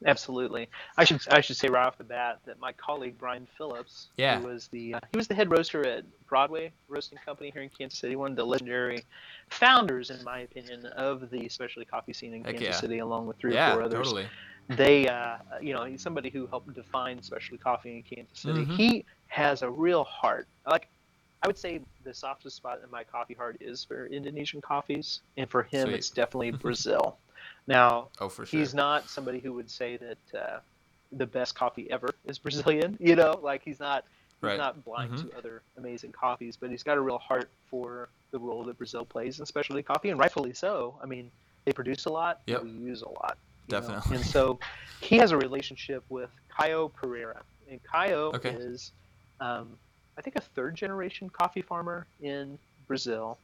Absolutely. 0.07 0.69
I 0.97 1.05
should 1.05 1.21
I 1.31 1.41
should 1.41 1.57
say 1.57 1.69
right 1.69 1.87
off 1.87 1.99
the 1.99 2.05
bat 2.05 2.41
that 2.47 2.59
my 2.59 2.73
colleague 2.73 3.19
Brian 3.19 3.47
Phillips, 3.59 4.09
Yeah. 4.17 4.41
who 4.41 4.47
was 4.49 4.69
the 4.69 4.95
uh, 4.95 5.01
he 5.13 5.17
was 5.19 5.29
the 5.29 5.35
head 5.35 5.51
roaster 5.51 5.87
at 5.87 6.05
Broadway 6.27 6.73
Roasting 6.89 7.19
Company 7.25 7.51
here 7.51 7.63
in 7.63 7.69
Kansas 7.69 7.99
City, 7.99 8.17
one 8.17 8.31
of 8.31 8.37
the 8.37 8.45
legendary 8.45 9.05
founders, 9.51 10.11
in 10.11 10.23
my 10.25 10.41
opinion, 10.41 10.87
of 10.87 11.29
the 11.31 11.49
specialty 11.49 11.85
coffee 11.85 12.13
scene 12.13 12.33
in 12.35 12.45
Heck 12.45 12.55
Kansas 12.57 12.77
yeah. 12.77 12.81
City, 12.81 12.99
along 12.99 13.27
with 13.27 13.37
three 13.39 13.55
yeah, 13.55 13.71
or 13.73 13.75
four 13.75 13.83
others. 13.83 14.07
totally. 14.07 14.27
They, 14.69 15.09
uh, 15.09 15.39
you 15.61 15.75
know, 15.75 15.85
he's 15.85 16.01
somebody 16.01 16.31
who 16.31 16.47
helped 16.47 16.73
define 16.75 17.21
specialty 17.23 17.59
coffee 17.61 17.97
in 17.97 18.03
Kansas 18.03 18.39
City. 18.39 18.65
Mhm. 18.65 18.77
He 18.77 19.05
has 19.27 19.63
a 19.63 19.71
real 19.71 20.05
heart. 20.05 20.47
Like 20.67 20.89
I 21.43 21.47
would 21.47 21.59
say, 21.59 21.81
the 22.05 22.15
softest 22.15 22.57
spot 22.57 22.81
in 22.85 22.91
my 22.91 23.03
coffee 23.03 23.35
heart 23.35 23.57
is 23.61 23.85
for 23.85 24.07
Indonesian 24.07 24.61
coffees, 24.61 25.23
and 25.37 25.51
for 25.51 25.63
him, 25.65 25.87
Sweet. 25.89 25.95
it's 25.97 26.11
definitely 26.11 26.53
Brazil. 26.53 27.19
Now, 27.67 28.09
Oh, 28.21 28.29
for 28.29 28.45
sure. 28.47 28.59
he's 28.61 28.75
not 28.75 29.09
somebody 29.09 29.39
who 29.41 29.53
would 29.55 29.71
say 29.71 29.97
that 29.99 30.39
uh, 30.41 30.61
the 31.13 31.27
best 31.27 31.55
coffee 31.55 31.91
ever 31.91 32.09
is 32.25 32.39
Brazilian. 32.39 32.97
You 33.01 33.17
know, 33.17 33.39
like 33.43 33.63
he's 33.65 33.81
not 33.81 34.05
he's 34.41 34.49
Right. 34.49 34.57
not 34.59 34.85
blind 34.85 35.13
Mhm. 35.13 35.31
to 35.31 35.37
other 35.37 35.63
amazing 35.77 36.13
coffees, 36.13 36.57
but 36.57 36.71
he's 36.71 36.83
got 36.83 36.97
a 36.97 37.01
real 37.01 37.19
heart 37.19 37.51
for 37.67 38.09
the 38.33 38.39
role 38.39 38.65
that 38.65 38.79
Brazil 38.79 39.05
plays 39.05 39.39
in 39.39 39.45
specialty 39.47 39.83
coffee, 39.83 40.09
and 40.11 40.19
rightfully 40.19 40.55
so. 40.55 40.99
I 41.03 41.07
mean, 41.07 41.31
they 41.67 41.73
produce 41.73 42.07
a 42.07 42.13
lot, 42.13 42.41
Yep. 42.47 42.63
we 42.63 42.71
use 42.71 43.03
a 43.03 43.09
lot. 43.09 43.39
you 43.67 43.75
know? 43.75 43.81
Definitely. 43.83 44.17
And 44.17 44.25
so 44.27 44.59
he 45.01 45.17
has 45.19 45.31
a 45.33 45.37
relationship 45.37 46.05
with 46.09 46.31
Caio 46.49 46.89
Pereira, 46.89 47.43
and 47.71 47.81
Caio 47.83 48.29
Okay. 48.35 48.51
is, 48.55 48.93
um, 49.41 49.79
I 50.17 50.23
think, 50.23 50.37
a 50.37 50.41
third 50.41 50.75
generation 50.75 51.29
coffee 51.31 51.63
farmer 51.63 52.07
in 52.21 52.59
Brazil. 52.87 53.39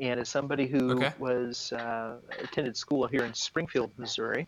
And 0.00 0.18
as 0.20 0.28
somebody 0.28 0.66
who 0.66 0.92
Okay. 0.92 1.12
was 1.18 1.72
uh, 1.72 2.16
attended 2.42 2.76
school 2.76 3.06
here 3.06 3.24
in 3.24 3.34
Springfield, 3.34 3.92
Missouri, 3.98 4.46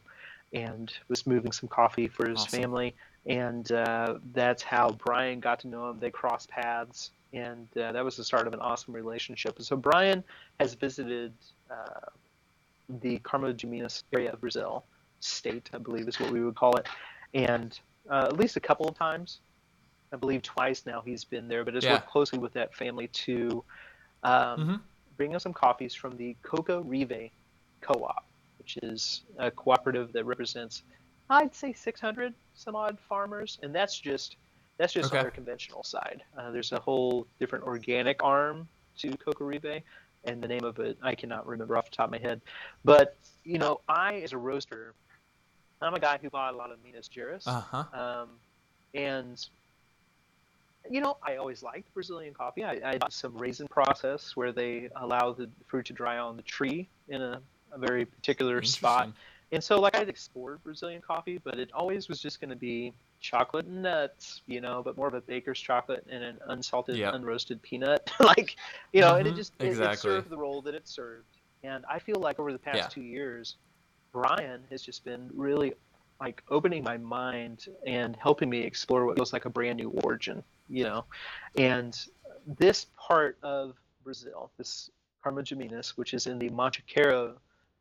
and 0.54 0.92
was 1.08 1.26
moving 1.26 1.52
some 1.52 1.68
coffee 1.68 2.08
for 2.08 2.28
his 2.28 2.40
Awesome. 2.40 2.60
family. 2.62 2.94
And 3.26 3.70
uh, 3.70 4.14
that's 4.32 4.62
how 4.62 4.90
Brian 4.90 5.40
got 5.40 5.60
to 5.60 5.68
know 5.68 5.90
him. 5.90 5.98
They 6.00 6.10
crossed 6.10 6.48
paths, 6.48 7.12
and 7.32 7.68
uh, 7.76 7.92
that 7.92 8.04
was 8.04 8.16
the 8.16 8.24
start 8.24 8.46
of 8.46 8.52
an 8.54 8.60
awesome 8.60 8.94
relationship. 8.94 9.56
And 9.56 9.64
so 9.66 9.76
Brian 9.76 10.24
has 10.58 10.74
visited 10.74 11.32
uh, 11.70 12.10
the 13.00 13.18
Carmo 13.20 13.56
de 13.56 13.66
Minas 13.66 14.02
area 14.12 14.32
of 14.32 14.40
Brazil, 14.40 14.86
state, 15.20 15.70
I 15.72 15.78
believe 15.78 16.08
is 16.08 16.18
what 16.18 16.32
we 16.32 16.44
would 16.44 16.56
call 16.56 16.74
it, 16.76 16.88
and 17.32 17.78
uh, 18.10 18.26
at 18.26 18.36
least 18.38 18.56
a 18.56 18.60
couple 18.60 18.88
of 18.88 18.96
times. 18.98 19.40
I 20.12 20.16
believe 20.16 20.42
twice 20.42 20.84
now 20.84 21.00
he's 21.00 21.24
been 21.24 21.48
there, 21.48 21.64
but 21.64 21.74
has 21.74 21.84
Yeah. 21.84 21.92
worked 21.92 22.08
closely 22.08 22.38
with 22.38 22.52
that 22.52 22.74
family 22.74 23.08
to 23.08 23.64
um, 24.24 24.60
Mhm. 24.60 24.80
Bring 25.22 25.37
us 25.37 25.44
some 25.44 25.52
coffees 25.52 25.94
from 25.94 26.16
the 26.16 26.37
Cocarive 26.44 27.30
Co-op, 27.80 28.24
which 28.58 28.76
is 28.82 29.22
a 29.38 29.52
cooperative 29.52 30.12
that 30.14 30.24
represents, 30.24 30.82
I'd 31.30 31.54
say, 31.54 31.72
600 31.72 32.35
some 32.54 32.74
odd 32.74 32.98
farmers, 33.08 33.56
and 33.62 33.72
that's 33.72 34.00
just 34.00 34.35
that's 34.80 34.92
just 34.92 35.11
Okay. 35.12 35.18
on 35.18 35.22
their 35.22 35.30
conventional 35.30 35.85
side. 35.85 36.24
Uh, 36.37 36.50
there's 36.50 36.72
a 36.72 36.80
whole 36.80 37.28
different 37.38 37.64
organic 37.64 38.20
arm 38.24 38.66
to 38.98 39.11
Cocarive, 39.11 39.80
and 40.24 40.42
the 40.42 40.48
name 40.48 40.64
of 40.64 40.80
it 40.80 40.98
I 41.04 41.14
cannot 41.14 41.46
remember 41.46 41.78
off 41.78 41.88
the 41.88 41.94
top 41.94 42.06
of 42.06 42.11
my 42.11 42.18
head. 42.18 42.40
But 42.85 43.16
you 43.44 43.58
know, 43.61 43.80
I 43.88 44.16
as 44.24 44.32
a 44.32 44.38
roaster, 44.38 44.96
I'm 45.80 45.94
a 45.94 46.00
guy 46.00 46.18
who 46.20 46.30
bought 46.30 46.52
a 46.52 46.56
lot 46.56 46.72
of 46.72 46.82
Minas 46.82 47.08
Gerais, 47.08 47.46
Uh 47.46 47.61
huh. 47.61 47.85
um, 47.96 48.28
and 48.92 49.38
you 50.90 51.01
know, 51.01 51.16
I 51.27 51.37
always 51.37 51.62
liked 51.62 51.92
Brazilian 51.95 52.35
coffee. 52.35 52.64
I, 52.64 52.81
I 52.85 52.99
bought 52.99 53.12
some 53.12 53.37
raisin 53.37 53.68
process 53.68 54.33
where 54.37 54.53
they 54.53 54.88
allow 54.97 55.33
the 55.33 55.51
fruit 55.66 55.87
to 55.87 55.92
dry 55.92 56.18
on 56.18 56.37
the 56.37 56.42
tree 56.42 56.90
in 57.09 57.23
a, 57.23 57.40
a 57.73 57.79
very 57.79 58.05
particular 58.05 58.62
spot, 58.62 59.11
And 59.53 59.62
so, 59.62 59.81
like, 59.81 59.97
I'd 59.97 60.09
explored 60.09 60.62
Brazilian 60.62 61.03
coffee, 61.03 61.38
but 61.45 61.59
it 61.59 61.71
always 61.75 62.09
was 62.09 62.21
just 62.21 62.40
going 62.40 62.51
to 62.51 62.57
be 62.57 62.92
chocolate 63.21 63.66
and 63.66 63.83
nuts, 63.83 64.42
you 64.47 64.61
know, 64.61 64.83
but 64.83 64.97
more 64.97 65.07
of 65.09 65.14
a 65.14 65.21
baker's 65.21 65.61
chocolate 65.61 66.05
and 66.11 66.23
an 66.25 66.38
unsalted, 66.49 66.97
Yep. 66.97 67.14
unroasted 67.14 67.62
peanut. 67.62 68.11
like, 68.21 68.57
you 68.92 69.01
know, 69.01 69.16
and 69.16 69.27
it 69.27 69.33
Mhm, 69.33 69.37
just 69.37 69.53
it- 69.61 69.79
it, 69.81 69.99
served 69.99 70.31
the 70.31 70.37
role 70.38 70.62
that 70.62 70.75
it 70.75 70.88
served. 70.88 71.29
And 71.62 71.85
I 71.88 71.99
feel 71.99 72.16
like 72.21 72.40
over 72.40 72.53
the 72.53 72.59
past 72.59 72.77
Yeah. 72.79 72.88
two 72.88 73.03
years, 73.03 73.57
Brian 74.12 74.64
has 74.71 74.83
just 74.83 75.05
been 75.05 75.31
really 75.35 75.75
like 76.21 76.42
opening 76.51 76.83
my 76.85 76.97
mind 76.97 77.64
and 77.87 78.16
helping 78.16 78.49
me 78.49 78.61
explore 78.61 79.07
what 79.07 79.16
feels 79.16 79.33
like 79.33 79.45
a 79.45 79.51
brand 79.51 79.79
new 79.79 79.90
origin, 80.05 80.42
you 80.68 80.85
know. 80.85 81.05
And 81.57 81.98
this 82.59 82.87
part 82.96 83.38
of 83.42 83.75
Brazil, 84.05 84.51
this 84.59 84.90
Carmo 85.25 85.44
de 85.44 85.55
Minas, 85.55 85.96
which 85.96 86.14
is 86.14 86.27
in 86.27 86.38
the 86.38 86.51
Mantiqueira 86.51 87.35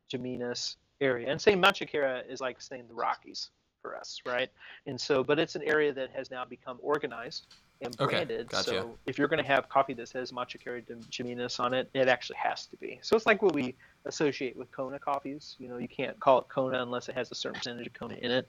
de 0.08 0.18
Minas 0.18 0.76
area, 1.00 1.30
and 1.30 1.40
saying 1.40 1.60
Mantiqueira 1.60 2.22
is 2.28 2.40
like 2.40 2.60
saying 2.60 2.84
the 2.88 2.94
Rockies 2.94 3.50
for 3.80 3.96
us, 3.96 4.20
right? 4.24 4.48
And 4.86 5.00
so, 5.00 5.24
but 5.24 5.38
it's 5.38 5.56
an 5.56 5.62
area 5.62 5.92
that 5.92 6.10
has 6.14 6.30
now 6.30 6.44
become 6.44 6.78
organized 6.80 7.46
and 7.80 8.00
Okay, 8.00 8.24
branded. 8.24 8.48
gotcha. 8.48 8.70
So 8.70 8.98
if 9.06 9.18
you're 9.18 9.26
going 9.26 9.42
to 9.42 9.48
have 9.48 9.68
coffee 9.68 9.94
that 9.94 10.08
says 10.08 10.30
Mantiqueira 10.30 10.82
de 10.86 11.24
Minas 11.24 11.58
on 11.58 11.74
it, 11.74 11.90
it 11.94 12.06
actually 12.06 12.36
has 12.36 12.66
to 12.66 12.76
be. 12.76 13.00
So 13.02 13.16
it's 13.16 13.26
like 13.26 13.42
what 13.42 13.54
we 13.54 13.74
associate 14.04 14.56
with 14.56 14.70
Kona 14.70 15.00
coffees. 15.00 15.56
You 15.58 15.68
know, 15.68 15.78
you 15.78 15.88
can't 15.88 16.18
call 16.20 16.38
it 16.38 16.46
Kona 16.48 16.80
unless 16.80 17.08
it 17.08 17.16
has 17.16 17.32
a 17.32 17.34
certain 17.34 17.58
percentage 17.58 17.88
of 17.88 17.92
Kona 17.94 18.14
in 18.22 18.30
it, 18.30 18.48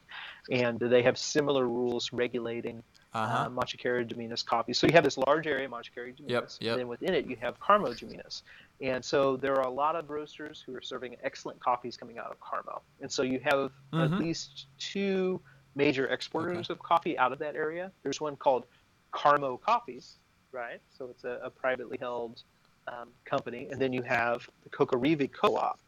and 0.52 0.80
they 0.80 1.02
have 1.02 1.17
similar 1.17 1.67
rules 1.67 2.13
regulating 2.13 2.84
Uh-huh. 3.13 3.45
uh, 3.45 3.49
Mantiqueira 3.49 4.08
de 4.08 4.15
Minas 4.15 4.41
coffee. 4.41 4.73
So 4.73 4.88
you 4.88 4.93
have 4.93 5.04
this 5.04 5.17
large 5.17 5.45
area, 5.47 5.67
Mantiqueira 5.69 6.15
de 6.15 6.23
Minas, 6.23 6.58
Yep, 6.60 6.65
yep. 6.65 6.71
and 6.73 6.80
then 6.82 6.88
within 6.88 7.13
it 7.13 7.28
you 7.28 7.38
have 7.41 7.60
Carmo 7.60 7.95
de 7.97 8.06
Minas. 8.08 8.43
And 8.82 9.04
so 9.06 9.38
there 9.38 9.56
are 9.56 9.67
a 9.67 9.69
lot 9.69 9.95
of 9.95 10.10
roasters 10.10 10.63
who 10.65 10.76
are 10.76 10.82
serving 10.82 11.15
excellent 11.23 11.60
coffees 11.60 11.95
coming 11.95 12.17
out 12.17 12.32
of 12.32 12.38
Carmo. 12.39 12.82
And 13.02 13.12
so 13.12 13.21
you 13.23 13.39
have 13.43 13.71
at 13.93 14.10
Mhm. 14.12 14.19
least 14.19 14.67
two 14.80 15.41
major 15.76 16.08
exporters 16.08 16.69
of 16.69 16.80
coffee 16.80 17.17
out 17.17 17.32
of 17.32 17.39
that 17.39 17.56
area. 17.56 17.91
There's 18.04 18.19
one 18.19 18.36
called 18.36 18.65
Carmo 19.13 19.60
Coffees, 19.62 20.17
right? 20.52 20.82
So 20.89 21.10
it's 21.10 21.23
a, 21.23 21.39
a 21.43 21.49
privately 21.49 21.97
held 21.99 22.41
um, 22.88 23.13
company. 23.23 23.69
And 23.71 23.80
then 23.82 23.93
you 23.93 24.02
have 24.02 24.49
the 24.63 24.69
Cocarive 24.69 25.32
Co-op. 25.32 25.80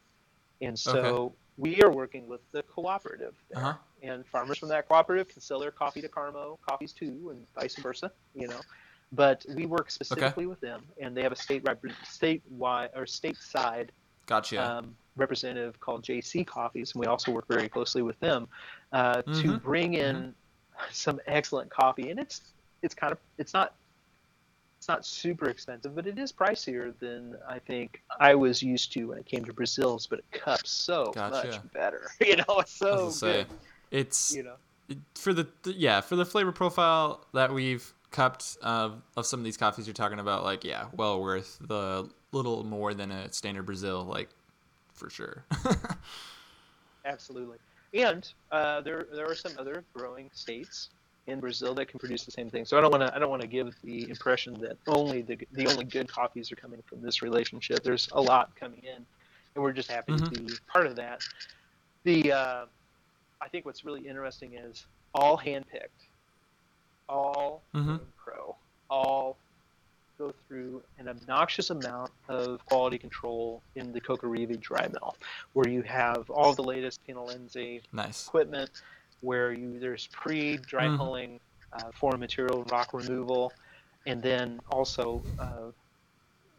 And 0.61 0.77
so 0.79 0.91
Okay. 0.97 1.35
we 1.57 1.81
are 1.81 1.91
working 1.91 2.25
with 2.27 2.39
the 2.51 2.63
cooperative 2.63 3.35
there 3.49 3.61
Uh-huh. 3.61 3.77
And 4.05 4.25
farmers 4.27 4.57
from 4.57 4.69
that 4.69 4.87
cooperative 4.87 5.27
can 5.27 5.41
sell 5.41 5.59
their 5.59 5.71
coffee 5.71 6.01
to 6.01 6.07
Carmo 6.09 6.57
coffees 6.67 6.93
too, 6.93 7.29
and 7.31 7.45
vice 7.59 7.75
versa. 7.75 8.11
You 8.33 8.47
know, 8.47 8.61
but 9.11 9.45
we 9.55 9.65
work 9.65 9.91
specifically 9.91 10.45
with 10.45 10.59
them, 10.61 10.83
and 11.01 11.15
they 11.15 11.23
have 11.23 11.31
a 11.31 11.35
state 11.35 11.63
rep- 11.65 11.81
statewide 12.03 12.89
or 12.95 13.03
stateside 13.05 13.89
Gotcha. 14.25 14.61
um, 14.61 14.95
representative 15.15 15.79
called 15.79 16.03
JC 16.03 16.45
Coffees, 16.45 16.93
and 16.93 17.01
we 17.01 17.07
also 17.07 17.31
work 17.31 17.47
very 17.47 17.69
closely 17.69 18.01
with 18.01 18.19
them 18.19 18.47
uh, 18.91 19.21
to 19.21 19.53
Mhm. 19.53 19.61
bring 19.61 19.93
in 19.93 20.35
some 20.91 21.19
excellent 21.27 21.69
coffee. 21.69 22.09
And 22.09 22.19
it's 22.19 22.53
it's 22.81 22.93
kind 22.93 23.11
of 23.13 23.19
it's 23.37 23.53
not 23.53 23.75
it's 24.79 24.89
not 24.89 25.05
super 25.05 25.49
expensive, 25.49 25.95
but 25.95 26.05
it 26.05 26.19
is 26.19 26.31
pricier 26.31 26.97
than 26.99 27.35
I 27.47 27.57
think 27.59 28.03
I 28.19 28.35
was 28.35 28.61
used 28.61 28.91
to 28.93 29.05
when 29.05 29.17
it 29.17 29.25
came 29.25 29.43
to 29.45 29.53
Brazil's. 29.53 30.05
But 30.05 30.19
it 30.19 30.25
cups 30.31 30.69
so 30.69 31.11
Gotcha. 31.15 31.47
much 31.47 31.73
better. 31.73 32.09
You 32.19 32.35
know, 32.37 32.59
it's 32.59 32.73
so 32.73 32.97
gonna 32.97 33.11
say, 33.11 33.43
good. 33.45 33.47
It's 33.95 34.35
You 34.35 34.43
know. 34.43 34.55
for 35.15 35.33
the 35.33 35.47
yeah 35.65 36.01
for 36.01 36.15
the 36.15 36.25
flavor 36.25 36.51
profile 36.51 37.25
that 37.33 37.53
we've 37.53 37.93
cupped 38.11 38.57
of 38.61 39.01
of 39.17 39.25
some 39.25 39.39
of 39.39 39.43
these 39.43 39.57
coffees 39.57 39.87
you're 39.87 39.93
talking 39.93 40.19
about 40.19 40.43
like 40.43 40.63
yeah 40.63 40.85
well 40.93 41.21
worth 41.21 41.57
the 41.61 42.09
little 42.31 42.63
more 42.63 42.93
than 42.93 43.11
a 43.11 43.31
standard 43.33 43.65
brazil 43.65 44.03
like 44.05 44.29
for 44.93 45.09
sure 45.09 45.45
Absolutely. 47.05 47.57
And 47.93 48.27
uh, 48.51 48.81
there 48.81 49.05
there 49.13 49.29
are 49.29 49.35
some 49.35 49.53
other 49.59 49.83
growing 49.93 50.29
states 50.33 50.89
in 51.27 51.39
Brazil 51.39 51.73
that 51.75 51.87
can 51.87 51.99
produce 51.99 52.25
the 52.25 52.31
same 52.31 52.49
thing. 52.49 52.65
So 52.65 52.77
I 52.77 52.81
don't 52.81 52.91
want 52.91 53.03
to 53.07 53.15
I 53.15 53.19
don't 53.19 53.29
want 53.29 53.41
to 53.41 53.47
give 53.47 53.75
the 53.83 54.09
impression 54.09 54.59
that 54.61 54.77
only 54.87 55.21
the 55.21 55.37
the 55.53 55.67
only 55.67 55.85
good 55.85 56.07
coffees 56.07 56.51
are 56.51 56.55
coming 56.55 56.81
from 56.85 57.01
this 57.01 57.21
relationship. 57.21 57.83
There's 57.83 58.09
a 58.11 58.21
lot 58.21 58.55
coming 58.55 58.81
in, 58.83 59.05
and 59.55 59.63
we're 59.63 59.71
just 59.71 59.89
happy 59.89 60.17
to 60.17 60.29
be 60.31 60.53
part 60.67 60.87
of 60.87 60.95
that. 60.95 61.21
The 62.03 62.31
uh, 62.33 62.65
I 63.45 63.47
think 63.47 63.63
what's 63.65 63.85
really 63.85 64.07
interesting 64.07 64.55
is 64.55 64.87
all 65.13 65.37
handpicked, 65.37 66.09
all 67.07 67.63
Mhm. 67.75 68.11
pro, 68.17 68.57
all 68.89 69.37
go 70.17 70.31
through 70.47 70.83
an 70.97 71.07
obnoxious 71.09 71.69
amount 71.69 72.11
of 72.27 72.65
quality 72.65 72.97
control 72.97 73.61
in 73.75 73.91
the 73.91 74.01
Cocarive 74.01 74.59
dry 74.59 74.87
mill, 74.87 75.15
where 75.53 75.69
you 75.69 75.83
have 75.83 76.27
all 76.31 76.53
the 76.55 76.63
latest 76.63 77.03
Pinhalense 77.05 77.83
nice 77.91 78.27
equipment, 78.27 78.81
where 79.19 79.53
you 79.53 79.77
there's 79.79 80.07
pre-dry 80.07 80.87
Mhm. 80.87 80.97
hulling, 80.97 81.41
uh, 81.73 81.91
foreign 81.91 82.19
material 82.19 82.63
rock 82.71 82.93
removal, 82.93 83.53
and 84.07 84.23
then 84.23 84.59
also 84.69 85.23
uh, 85.37 85.71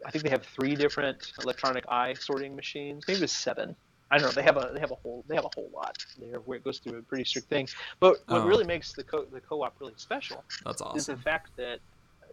I 0.04 0.10
think 0.10 0.22
they 0.24 0.30
have 0.30 0.44
three 0.44 0.76
different 0.76 1.32
electronic 1.42 1.84
eye 1.88 2.12
sorting 2.14 2.54
machines. 2.54 3.04
Maybe 3.08 3.24
it's 3.24 3.32
seven. 3.32 3.76
I 4.10 4.18
don't 4.18 4.28
know. 4.28 4.32
They 4.32 4.42
have 4.42 4.56
a 4.56 4.70
they 4.72 4.80
have 4.80 4.92
a 4.92 4.96
whole 4.96 5.24
they 5.28 5.34
have 5.34 5.44
a 5.44 5.50
whole 5.54 5.70
lot 5.74 5.96
there 6.18 6.40
where 6.40 6.56
it 6.58 6.64
goes 6.64 6.78
through 6.78 6.98
a 6.98 7.02
pretty 7.02 7.24
strict 7.24 7.48
thing. 7.48 7.68
But 8.00 8.18
what 8.28 8.42
Oh. 8.42 8.46
really 8.46 8.64
makes 8.64 8.92
the 8.92 9.02
co- 9.02 9.24
the 9.24 9.40
co-op 9.40 9.74
really 9.80 9.94
special 9.96 10.44
that's 10.64 10.80
awesome. 10.80 10.96
is 10.98 11.06
the 11.06 11.16
fact 11.16 11.50
that 11.56 11.80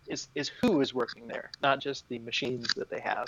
is 0.08 0.28
is 0.36 0.50
who 0.62 0.82
is 0.82 0.94
working 0.94 1.28
there, 1.28 1.50
not 1.62 1.80
just 1.80 2.08
the 2.10 2.20
machines 2.20 2.74
that 2.76 2.90
they 2.90 3.00
have, 3.00 3.26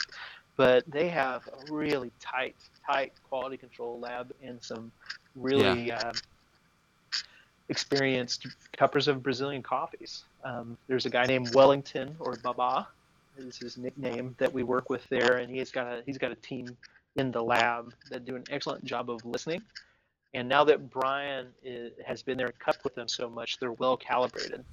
but 0.57 0.83
they 0.87 1.07
have 1.09 1.47
a 1.47 1.73
really 1.73 2.11
tight, 2.19 2.55
tight 2.85 3.13
quality 3.27 3.57
control 3.57 3.99
lab 3.99 4.31
and 4.43 4.61
some 4.61 4.91
really 5.35 5.91
um, 5.91 6.13
experienced 7.69 8.47
cuppers 8.77 9.07
of 9.07 9.23
Brazilian 9.23 9.63
coffees. 9.63 10.23
Um, 10.43 10.77
there's 10.87 11.05
a 11.05 11.09
guy 11.09 11.25
named 11.25 11.53
Wellington 11.55 12.15
or 12.19 12.35
Baba, 12.43 12.87
is 13.37 13.57
his 13.57 13.77
nickname 13.77 14.35
that 14.37 14.53
we 14.53 14.63
work 14.63 14.89
with 14.89 15.07
there, 15.09 15.37
and 15.37 15.49
he's 15.53 15.71
got 15.71 15.87
a 15.87 16.03
he's 16.05 16.17
got 16.17 16.31
a 16.31 16.35
team 16.35 16.77
in 17.15 17.31
the 17.31 17.41
lab 17.41 17.93
that 18.09 18.25
do 18.25 18.35
an 18.35 18.43
excellent 18.49 18.83
job 18.83 19.09
of 19.09 19.25
listening. 19.25 19.61
And 20.33 20.49
now 20.49 20.63
that 20.65 20.89
Brian 20.89 21.47
is, 21.63 21.93
has 22.05 22.21
been 22.21 22.37
there 22.37 22.47
and 22.47 22.59
cupped 22.59 22.83
with 22.83 22.95
them 22.95 23.07
so 23.07 23.29
much, 23.29 23.57
they're 23.59 23.71
well 23.73 23.95
calibrated. 23.95 24.65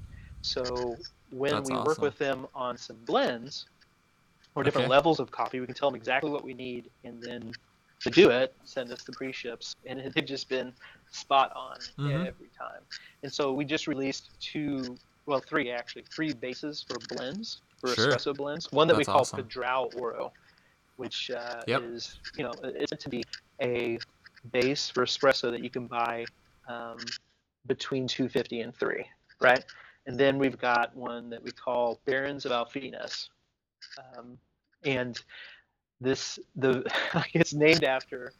So 0.42 0.96
when 1.30 1.52
That's 1.52 1.70
we 1.70 1.76
work 1.76 2.02
with 2.02 2.18
them 2.18 2.46
on 2.54 2.76
some 2.76 2.96
blends 3.04 3.66
or 4.56 4.64
different 4.64 4.86
Okay. 4.86 4.90
levels 4.90 5.20
of 5.20 5.30
coffee, 5.30 5.60
we 5.60 5.66
can 5.66 5.74
tell 5.74 5.90
them 5.90 5.96
exactly 5.96 6.30
what 6.30 6.44
we 6.44 6.52
need, 6.52 6.90
and 7.04 7.22
then 7.22 7.52
to 8.00 8.10
do 8.10 8.30
it, 8.30 8.56
send 8.64 8.90
us 8.92 9.04
the 9.04 9.12
pre-ships, 9.12 9.76
and 9.86 10.00
they've 10.14 10.26
just 10.26 10.48
been 10.48 10.72
spot 11.10 11.52
on 11.54 11.78
Mhm. 11.98 12.26
every 12.26 12.50
time. 12.58 12.82
And 13.22 13.32
so 13.32 13.52
we 13.52 13.64
just 13.64 13.86
released 13.86 14.30
two, 14.40 14.98
well, 15.26 15.40
three 15.40 15.70
actually, 15.70 16.04
three 16.12 16.32
bases 16.32 16.84
for 16.88 16.98
blends 16.98 17.62
for 17.80 17.94
Sure. 17.94 18.14
espresso 18.14 18.36
blends. 18.36 18.70
One 18.72 18.88
that 18.88 18.96
we 18.96 19.04
call 19.04 19.20
awesome. 19.20 19.44
Padrao 19.44 19.94
Oro, 19.94 20.32
which 20.96 21.30
uh, 21.30 21.62
Yep. 21.66 21.82
is 21.82 22.18
you 22.36 22.44
know 22.44 22.52
it's 22.62 22.92
meant 22.92 23.00
to 23.00 23.08
be 23.08 23.22
a 23.60 23.98
base 24.50 24.88
for 24.88 25.04
espresso 25.04 25.50
that 25.50 25.62
you 25.62 25.70
can 25.70 25.86
buy 25.86 26.26
um, 26.68 26.96
between 27.66 28.06
250 28.08 28.60
and 28.60 28.74
3 28.76 29.04
right 29.40 29.64
and 30.06 30.18
then 30.18 30.38
we've 30.38 30.58
got 30.58 30.94
one 30.96 31.30
that 31.30 31.42
we 31.42 31.50
call 31.52 32.00
barons 32.06 32.44
of 32.44 32.52
Alfenas 32.52 33.28
um, 33.98 34.36
and 34.84 35.20
this 36.00 36.38
the 36.56 36.84
it's 37.34 37.54
named 37.54 37.84
after 37.84 38.32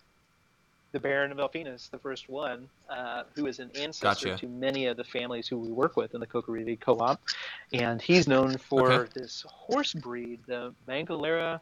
the 0.93 1.01
baron 1.01 1.33
of 1.33 1.39
Alfenas 1.39 1.89
the 1.91 1.99
first 1.99 2.29
one 2.29 2.69
uh, 2.91 3.23
who 3.35 3.47
is 3.47 3.61
an 3.61 3.71
ancestor 3.75 4.27
Gotcha. 4.27 4.39
to 4.39 4.49
many 4.49 4.87
of 4.87 4.97
the 4.97 5.05
families 5.05 5.47
who 5.49 5.57
we 5.57 5.71
work 5.71 5.97
with 5.97 6.15
in 6.15 6.21
the 6.21 6.27
Cocarive 6.27 6.81
co-op 6.81 7.21
and 7.73 8.03
he's 8.03 8.27
known 8.29 8.59
for 8.59 8.91
Okay. 8.93 9.11
this 9.15 9.45
horse 9.49 9.95
breed 9.95 10.41
the 10.47 10.75
Mangalarga 10.89 11.61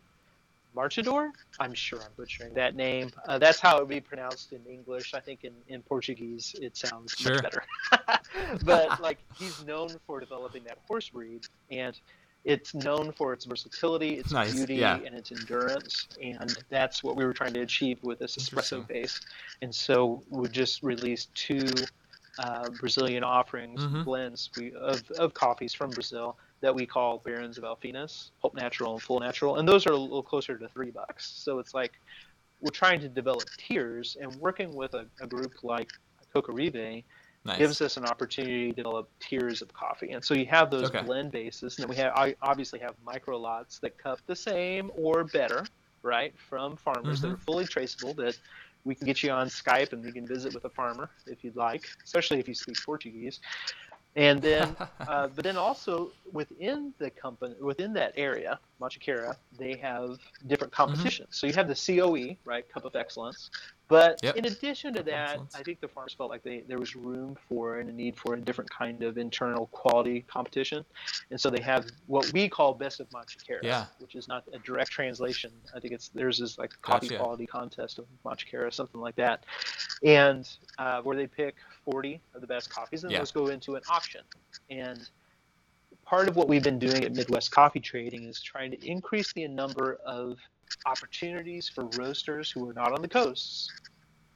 Marchador. 0.75 1.31
I'm 1.59 1.75
sure 1.75 2.01
I'm 2.01 2.11
butchering 2.17 2.55
that 2.55 2.75
name. 2.77 3.11
Uh, 3.27 3.39
that's 3.39 3.61
how 3.61 3.77
it 3.77 3.81
would 3.81 3.89
be 3.89 4.01
pronounced 4.01 4.53
in 4.53 4.65
English. 4.67 5.15
I 5.15 5.21
think 5.21 5.45
in, 5.45 5.53
in 5.69 5.83
Portuguese 5.83 6.55
it 6.61 6.77
sounds 6.77 7.13
Sure. 7.19 7.35
much 7.35 7.43
better. 7.43 7.63
but 8.65 9.01
like 9.01 9.19
he's 9.39 9.65
known 9.65 9.89
for 10.07 10.21
developing 10.21 10.65
that 10.65 10.79
horse 10.87 11.09
breed, 11.09 11.47
and 11.71 11.99
it's 12.45 12.73
known 12.75 13.13
for 13.13 13.33
its 13.35 13.45
versatility, 13.45 14.15
its 14.15 14.33
Nice, 14.33 14.55
beauty, 14.55 14.77
yeah. 14.77 14.97
and 15.05 15.15
its 15.15 15.31
endurance. 15.33 16.09
And 16.23 16.57
that's 16.71 17.03
what 17.05 17.17
we 17.17 17.25
were 17.25 17.35
trying 17.35 17.53
to 17.55 17.61
achieve 17.61 17.99
with 18.03 18.19
this 18.19 18.37
espresso 18.37 18.87
base. 18.87 19.21
And 19.61 19.75
so 19.75 20.23
we 20.31 20.49
just 20.49 20.83
released 20.83 21.35
two 21.35 21.67
uh, 22.39 22.71
Brazilian 22.81 23.25
offerings, 23.25 23.83
Mhm. 23.83 24.05
blends 24.05 24.49
we, 24.57 24.73
of, 24.73 25.03
of 25.19 25.35
coffees 25.35 25.75
from 25.75 25.91
Brazil 25.91 26.39
that 26.61 26.75
we 26.75 26.87
call 26.87 27.19
Barons 27.19 27.59
of 27.59 27.65
Alfenas, 27.65 28.33
Pulp 28.41 28.55
Natural 28.55 28.93
and 28.93 29.03
Full 29.03 29.21
Natural, 29.21 29.57
and 29.57 29.69
those 29.69 29.87
are 29.87 29.93
a 29.93 29.97
little 29.97 30.23
closer 30.23 30.59
to 30.59 30.69
three 30.69 30.91
bucks. 30.91 31.33
So 31.37 31.59
it's 31.59 31.75
like 31.75 31.93
we're 32.61 32.71
trying 32.71 33.01
to 33.01 33.09
develop 33.09 33.49
tiers, 33.57 34.17
and 34.21 34.35
working 34.37 34.75
with 34.75 34.95
a, 34.95 35.07
a 35.21 35.27
group 35.27 35.53
like 35.63 35.91
Cocarive 36.35 37.05
nice 37.45 37.59
gives 37.59 37.81
us 37.81 37.97
an 37.97 38.05
opportunity 38.05 38.69
to 38.69 38.75
develop 38.75 39.11
tiers 39.19 39.63
of 39.63 39.73
coffee. 39.73 40.13
And 40.13 40.23
so 40.23 40.35
you 40.35 40.45
have 40.47 40.71
those 40.71 40.85
Okay. 40.85 41.03
blend 41.03 41.33
bases, 41.33 41.79
and 41.79 41.85
then 41.85 41.89
we 41.89 41.97
have 41.97 42.13
I 42.15 42.37
obviously 42.43 42.79
have 42.81 42.95
micro 43.05 43.39
lots 43.39 43.79
that 43.79 43.97
cup 43.97 44.21
the 44.27 44.37
same 44.37 44.91
or 44.95 45.25
better, 45.25 45.65
right, 46.03 46.35
from 46.39 46.77
farmers 46.77 47.23
that 47.23 47.29
Mhm. 47.29 47.35
are 47.35 47.39
fully 47.39 47.65
traceable 47.65 48.13
that 48.15 48.37
we 48.85 48.95
can 48.95 49.07
get 49.07 49.23
you 49.23 49.31
on 49.31 49.47
Skype 49.49 49.93
and 49.93 50.03
we 50.03 50.13
can 50.13 50.27
visit 50.27 50.55
with 50.55 50.65
a 50.65 50.71
farmer 50.71 51.11
if 51.27 51.45
you'd 51.45 51.57
like, 51.57 51.87
especially 52.05 52.39
if 52.41 52.49
you 52.49 52.55
speak 52.55 52.77
Portuguese. 52.85 53.41
And 54.17 54.43
then, 54.43 54.77
uh, 55.07 55.29
but 55.29 55.45
then 55.45 55.57
also 55.57 56.13
within 56.33 56.93
the 56.99 57.11
company, 57.11 57.55
within 57.61 57.93
that 57.95 58.13
area, 58.17 58.61
Mantiqueira, 58.81 59.37
they 59.59 59.77
have 59.77 60.19
different 60.47 60.73
Mm-hmm. 60.87 61.09
competitions. 61.09 61.29
So 61.33 61.47
you 61.47 61.53
have 61.55 61.69
the 61.69 61.75
COE, 61.75 62.37
right, 62.45 62.65
Cup 62.69 62.85
of 62.85 62.95
Excellence. 62.97 63.51
But 63.91 64.21
Yep. 64.23 64.37
in 64.37 64.45
addition 64.47 64.95
to 64.95 65.03
that, 65.03 65.31
Excellence. 65.31 65.55
I 65.57 65.65
think 65.65 65.81
the 65.81 65.89
farmers 65.89 66.15
felt 66.15 66.31
like 66.31 66.45
they, 66.45 66.61
there 66.61 66.79
was 66.79 66.95
room 66.95 67.37
for 67.49 67.81
and 67.81 67.91
a 67.91 67.93
need 67.93 68.17
for 68.17 68.35
a 68.35 68.41
different 68.41 68.71
kind 68.71 69.03
of 69.03 69.19
internal 69.19 69.67
quality 69.67 70.23
competition. 70.23 70.85
And 71.31 71.41
so 71.41 71.51
they 71.51 71.61
have 71.61 71.85
what 72.07 72.33
we 72.33 72.49
call 72.49 72.73
Best 72.73 73.01
of 73.01 73.09
Mantiqueira, 73.11 73.65
Yeah. 73.65 73.87
which 73.99 74.15
is 74.15 74.29
not 74.29 74.45
a 74.53 74.61
direct 74.61 74.93
translation. 74.93 75.51
I 75.75 75.81
think 75.81 75.93
it's 75.93 76.09
theirs 76.11 76.41
is 76.41 76.57
like 76.57 76.71
coffee 76.83 77.09
Gotcha. 77.09 77.19
quality 77.23 77.47
contest 77.47 77.99
of 77.99 78.07
Mantiqueira, 78.25 78.73
something 78.73 79.01
like 79.01 79.17
that. 79.17 79.45
And 80.05 80.49
uh, 80.79 81.03
where 81.03 81.17
they 81.17 81.27
pick 81.27 81.57
40 81.85 82.23
of 82.35 82.43
the 82.43 82.47
best 82.47 82.71
coffees 82.71 83.03
and 83.03 83.13
Yeah. 83.13 83.19
those 83.19 83.33
go 83.33 83.49
into 83.49 83.75
an 83.75 83.83
auction. 83.91 84.23
And 84.71 85.11
part 86.07 86.29
of 86.29 86.37
what 86.37 86.47
we've 86.49 86.63
been 86.63 86.79
doing 86.79 87.05
at 87.05 87.13
Midwest 87.13 87.51
Coffee 87.51 87.81
Trading 87.81 88.23
is 88.23 88.41
trying 88.41 88.71
to 88.71 88.89
increase 88.89 89.33
the 89.33 89.49
number 89.49 89.99
of 90.07 90.39
opportunities 90.87 91.69
for 91.69 91.85
roasters 91.97 92.51
who 92.51 92.69
are 92.69 92.73
not 92.75 92.93
on 92.93 93.03
the 93.03 93.09
coasts 93.09 93.71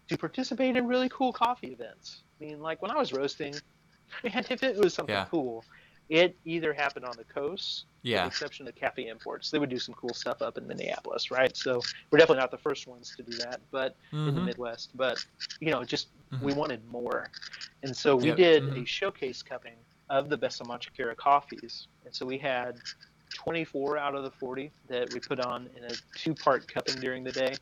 to 0.08 0.18
participate 0.18 0.76
in 0.76 0.86
really 0.86 1.08
cool 1.08 1.32
coffee 1.32 1.68
events. 1.72 2.22
I 2.40 2.44
mean, 2.44 2.60
like 2.60 2.82
when 2.82 2.90
I 2.90 2.98
was 2.98 3.12
roasting, 3.12 3.54
man, 4.24 4.44
if 4.50 4.62
it 4.62 4.76
was 4.76 4.94
something 4.94 5.14
Yeah. 5.14 5.26
cool, 5.30 5.64
it 6.08 6.36
either 6.44 6.74
happened 6.74 7.06
on 7.06 7.16
the 7.16 7.24
coast, 7.24 7.86
with 8.04 8.12
the 8.12 8.18
Yeah. 8.18 8.26
exception 8.26 8.68
of 8.68 8.74
Cafe 8.74 9.06
Imports. 9.08 9.50
They 9.50 9.58
would 9.58 9.70
do 9.70 9.78
some 9.78 9.94
cool 9.94 10.12
stuff 10.12 10.42
up 10.42 10.58
in 10.58 10.66
Minneapolis, 10.66 11.30
right? 11.30 11.56
So 11.56 11.80
we're 12.10 12.18
definitely 12.18 12.40
not 12.42 12.50
the 12.50 12.58
first 12.58 12.86
ones 12.86 13.14
to 13.16 13.22
do 13.22 13.32
that, 13.38 13.62
but 13.70 13.96
in 14.12 14.34
the 14.34 14.40
Mhm. 14.40 14.44
Midwest. 14.44 14.90
But 14.94 15.24
you 15.60 15.70
know, 15.70 15.82
just 15.84 16.08
we 16.42 16.52
Mhm. 16.52 16.56
wanted 16.56 16.84
more, 16.84 17.30
and 17.82 17.96
so 17.96 18.14
we 18.14 18.26
Yep, 18.28 18.36
did 18.36 18.68
a 18.68 18.80
mhm. 18.80 18.86
showcase 18.86 19.42
cupping 19.42 19.78
of 20.10 20.28
the 20.28 20.36
best 20.36 20.60
of 20.60 20.66
Mantiqueira 20.66 21.16
coffees, 21.16 21.88
and 22.04 22.14
so 22.14 22.26
we 22.26 22.36
had 22.36 22.78
24 23.34 23.98
out 23.98 24.14
of 24.14 24.22
the 24.24 24.30
40 24.30 24.70
that 24.88 25.12
we 25.12 25.20
put 25.20 25.40
on 25.40 25.68
in 25.76 25.84
a 25.84 25.90
two-part 26.16 26.72
cupping 26.72 27.00
during 27.00 27.22
the 27.24 27.32
day, 27.32 27.54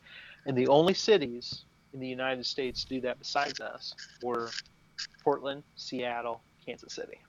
and 0.45 0.57
the 0.57 0.67
only 0.67 0.93
cities 0.93 1.65
in 1.93 1.99
the 1.99 2.07
United 2.07 2.45
States 2.45 2.83
to 2.83 2.95
do 2.95 3.01
that 3.01 3.19
besides 3.19 3.59
us 3.59 3.93
were 4.23 4.49
Portland, 5.23 5.63
Seattle, 5.75 6.41
Kansas 6.65 6.93
City. 6.93 7.19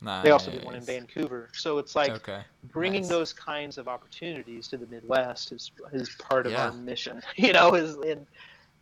Nice. 0.00 0.24
They 0.24 0.30
also 0.30 0.50
did 0.50 0.64
one 0.64 0.74
in 0.74 0.82
Vancouver. 0.82 1.48
So 1.54 1.78
it's 1.78 1.96
like 1.96 2.10
okay. 2.10 2.42
bringing 2.64 3.02
Nice. 3.02 3.10
those 3.10 3.32
kinds 3.32 3.78
of 3.78 3.88
opportunities 3.88 4.68
to 4.68 4.76
the 4.76 4.86
Midwest 4.86 5.52
is 5.52 5.70
is 5.92 6.10
part 6.18 6.46
of 6.46 6.52
Yeah. 6.52 6.66
our 6.66 6.72
mission. 6.72 7.22
You 7.36 7.52
know, 7.52 7.74
is 7.74 7.96
in 8.04 8.26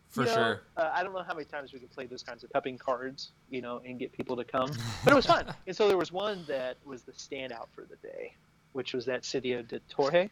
For 0.09 0.23
you 0.23 0.27
know, 0.29 0.35
sure. 0.35 0.62
Uh, 0.77 0.91
I 0.93 1.03
don't 1.05 1.12
know 1.12 1.23
how 1.23 1.35
many 1.35 1.45
times 1.45 1.73
we 1.73 1.79
could 1.79 1.91
play 1.93 2.07
those 2.07 2.23
kinds 2.23 2.43
of 2.45 2.53
cupping 2.53 2.77
cards, 2.77 3.33
you 3.51 3.62
know, 3.62 3.81
and 3.87 3.99
get 3.99 4.12
people 4.12 4.37
to 4.37 4.45
come, 4.45 4.70
but 5.05 5.12
it 5.12 5.16
was 5.16 5.27
fun. 5.27 5.47
and 5.66 5.77
so 5.77 5.87
there 5.87 5.97
was 5.99 6.11
one 6.12 6.45
that 6.49 6.77
was 6.85 7.03
the 7.03 7.12
standout 7.12 7.68
for 7.75 7.85
the 7.89 7.97
day, 7.97 8.35
which 8.73 8.95
was 8.95 9.05
that 9.07 9.23
Sitio 9.23 9.66
de 9.66 9.81
Torre, 9.89 10.29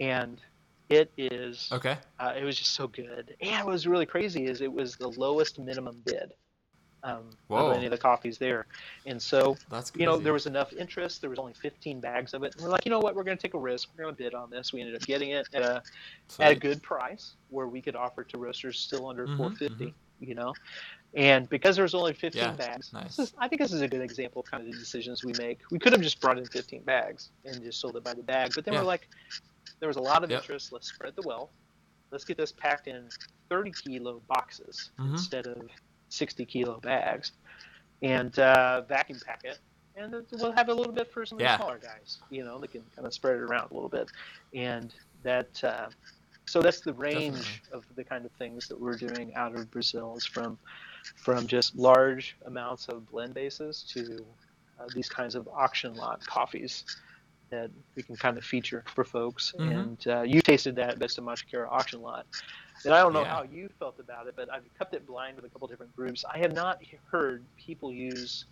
and 0.00 0.40
it 0.88 1.12
is 1.16 1.68
Okay. 1.72 1.96
uh, 2.18 2.34
it 2.36 2.44
was 2.44 2.56
just 2.56 2.72
so 2.72 2.86
good. 2.86 3.34
And 3.40 3.64
what 3.64 3.72
was 3.72 3.86
really 3.86 4.06
crazy 4.06 4.46
is 4.46 4.60
it 4.60 4.72
was 4.72 4.96
the 4.96 5.08
lowest 5.08 5.58
minimum 5.58 6.02
bid 6.04 6.32
um, 7.02 7.30
of 7.50 7.72
any 7.72 7.86
of 7.86 7.90
the 7.90 7.98
coffees 7.98 8.38
there, 8.38 8.66
and 9.06 9.20
so 9.20 9.56
That's 9.68 9.90
you 9.94 10.06
know, 10.06 10.16
there 10.16 10.32
was 10.32 10.46
enough 10.46 10.72
interest. 10.72 11.20
There 11.20 11.30
was 11.30 11.38
only 11.38 11.54
15 11.54 12.00
bags 12.00 12.32
of 12.34 12.42
it. 12.44 12.54
And 12.54 12.64
we're 12.64 12.70
like, 12.70 12.84
you 12.86 12.90
know 12.90 13.00
what? 13.00 13.14
We're 13.14 13.24
going 13.24 13.36
to 13.36 13.42
take 13.42 13.54
a 13.54 13.58
risk. 13.58 13.88
We're 13.96 14.04
going 14.04 14.16
to 14.16 14.22
bid 14.22 14.34
on 14.34 14.50
this. 14.50 14.72
We 14.72 14.80
ended 14.80 14.94
up 14.96 15.02
getting 15.02 15.30
it 15.30 15.48
at 15.52 15.62
a 15.62 15.82
at 16.40 16.52
a 16.52 16.54
good 16.54 16.82
price 16.82 17.34
where 17.48 17.66
we 17.66 17.82
could 17.82 17.96
offer 17.96 18.24
to 18.24 18.38
roasters 18.38 18.78
still 18.80 19.06
under 19.08 19.26
Mhm, 19.26 19.36
450. 19.36 19.94
You 20.22 20.36
know, 20.36 20.54
and 21.14 21.48
because 21.48 21.74
there 21.74 21.82
was 21.82 21.94
only 21.96 22.14
15 22.14 22.40
Yeah, 22.40 22.52
bags, 22.52 22.92
nice. 22.92 23.16
this 23.16 23.18
is, 23.18 23.34
I 23.38 23.48
think 23.48 23.60
this 23.60 23.72
is 23.72 23.80
a 23.82 23.88
good 23.88 24.02
example 24.02 24.40
of 24.42 24.50
kind 24.50 24.62
of 24.62 24.72
the 24.72 24.78
decisions 24.78 25.24
we 25.24 25.32
make. 25.36 25.58
We 25.72 25.80
could 25.80 25.92
have 25.92 26.00
just 26.00 26.20
brought 26.20 26.38
in 26.38 26.46
15 26.46 26.84
bags 26.84 27.30
and 27.44 27.60
just 27.60 27.80
sold 27.80 27.96
it 27.96 28.04
by 28.04 28.14
the 28.14 28.22
bag, 28.22 28.52
but 28.54 28.64
then 28.64 28.74
Yeah. 28.74 28.80
we're 28.80 28.86
like, 28.86 29.08
there 29.80 29.88
was 29.88 29.96
a 29.96 30.00
lot 30.00 30.22
of 30.22 30.30
Yep. 30.30 30.42
interest. 30.42 30.72
Let's 30.72 30.88
spread 30.88 31.16
the 31.16 31.22
wealth. 31.26 31.50
Let's 32.12 32.24
get 32.24 32.36
this 32.36 32.52
packed 32.52 32.86
in 32.86 33.08
30 33.50 33.72
kilo 33.72 34.22
boxes 34.28 34.92
Mhm. 35.00 35.10
instead 35.10 35.48
of 35.48 35.68
60 36.08 36.46
kilo 36.46 36.78
bags, 36.80 37.32
and 38.02 38.38
uh, 38.38 38.82
vacuum 38.82 39.18
pack 39.26 39.40
it. 39.42 39.58
And 39.96 40.14
we'll 40.30 40.52
have 40.52 40.68
a 40.68 40.74
little 40.74 40.92
bit 40.92 41.12
for 41.12 41.26
some 41.26 41.36
of 41.36 41.40
the 41.40 41.44
Yeah. 41.46 41.56
smaller 41.56 41.78
guys. 41.78 42.18
You 42.30 42.44
know, 42.44 42.60
they 42.60 42.68
can 42.68 42.84
kind 42.94 43.06
of 43.08 43.12
spread 43.12 43.34
it 43.34 43.42
around 43.42 43.72
a 43.72 43.74
little 43.74 43.88
bit, 43.88 44.08
and 44.54 44.94
that. 45.24 45.64
Uh, 45.64 45.88
so 46.52 46.60
that's 46.60 46.82
the 46.82 46.92
range 46.92 47.32
Definitely. 47.32 47.72
of 47.72 47.96
the 47.96 48.04
kind 48.04 48.26
of 48.26 48.32
things 48.32 48.68
that 48.68 48.78
we're 48.78 48.94
doing 48.96 49.34
out 49.34 49.54
of 49.56 49.70
Brazil 49.70 50.14
is 50.18 50.26
from 50.26 50.58
from 51.16 51.46
just 51.46 51.74
large 51.74 52.36
amounts 52.44 52.88
of 52.88 53.06
blend 53.10 53.32
bases 53.32 53.82
to 53.94 54.22
uh, 54.78 54.84
these 54.94 55.08
kinds 55.08 55.34
of 55.34 55.48
auction 55.48 55.94
lot 55.94 56.24
coffees 56.26 56.84
that 57.50 57.70
we 57.96 58.02
can 58.02 58.16
kind 58.16 58.36
of 58.36 58.44
feature 58.44 58.84
for 58.94 59.02
folks. 59.02 59.54
Mhm. 59.58 59.72
And 59.72 60.06
uh, 60.06 60.22
you 60.22 60.42
tasted 60.42 60.76
that 60.76 60.98
Best 60.98 61.16
of 61.16 61.24
Mantiqueira 61.24 61.68
auction 61.70 62.02
lot. 62.02 62.26
And 62.84 62.92
I 62.92 63.02
don't 63.02 63.14
know 63.14 63.22
Yeah. 63.22 63.34
how 63.34 63.44
you 63.44 63.70
felt 63.78 63.98
about 63.98 64.26
it, 64.26 64.34
but 64.36 64.52
I've 64.52 64.64
kept 64.76 64.92
it 64.94 65.06
blind 65.06 65.36
with 65.36 65.46
a 65.46 65.48
couple 65.48 65.68
different 65.68 65.96
groups. 65.96 66.22
I 66.34 66.36
have 66.36 66.52
not 66.52 66.82
heard 67.10 67.46
people 67.56 67.90
use 67.92 68.44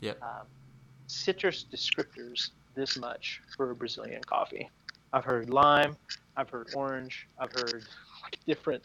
Yep. 0.00 0.22
um, 0.22 0.46
citrus 1.06 1.64
descriptors 1.72 2.50
this 2.74 2.98
much 2.98 3.40
for 3.56 3.70
a 3.70 3.74
Brazilian 3.74 4.22
coffee. 4.24 4.68
I've 5.14 5.24
heard 5.24 5.48
lime, 5.48 5.96
I've 6.36 6.50
heard 6.50 6.68
orange, 6.72 7.26
I've 7.38 7.52
heard 7.52 7.84
different 8.46 8.82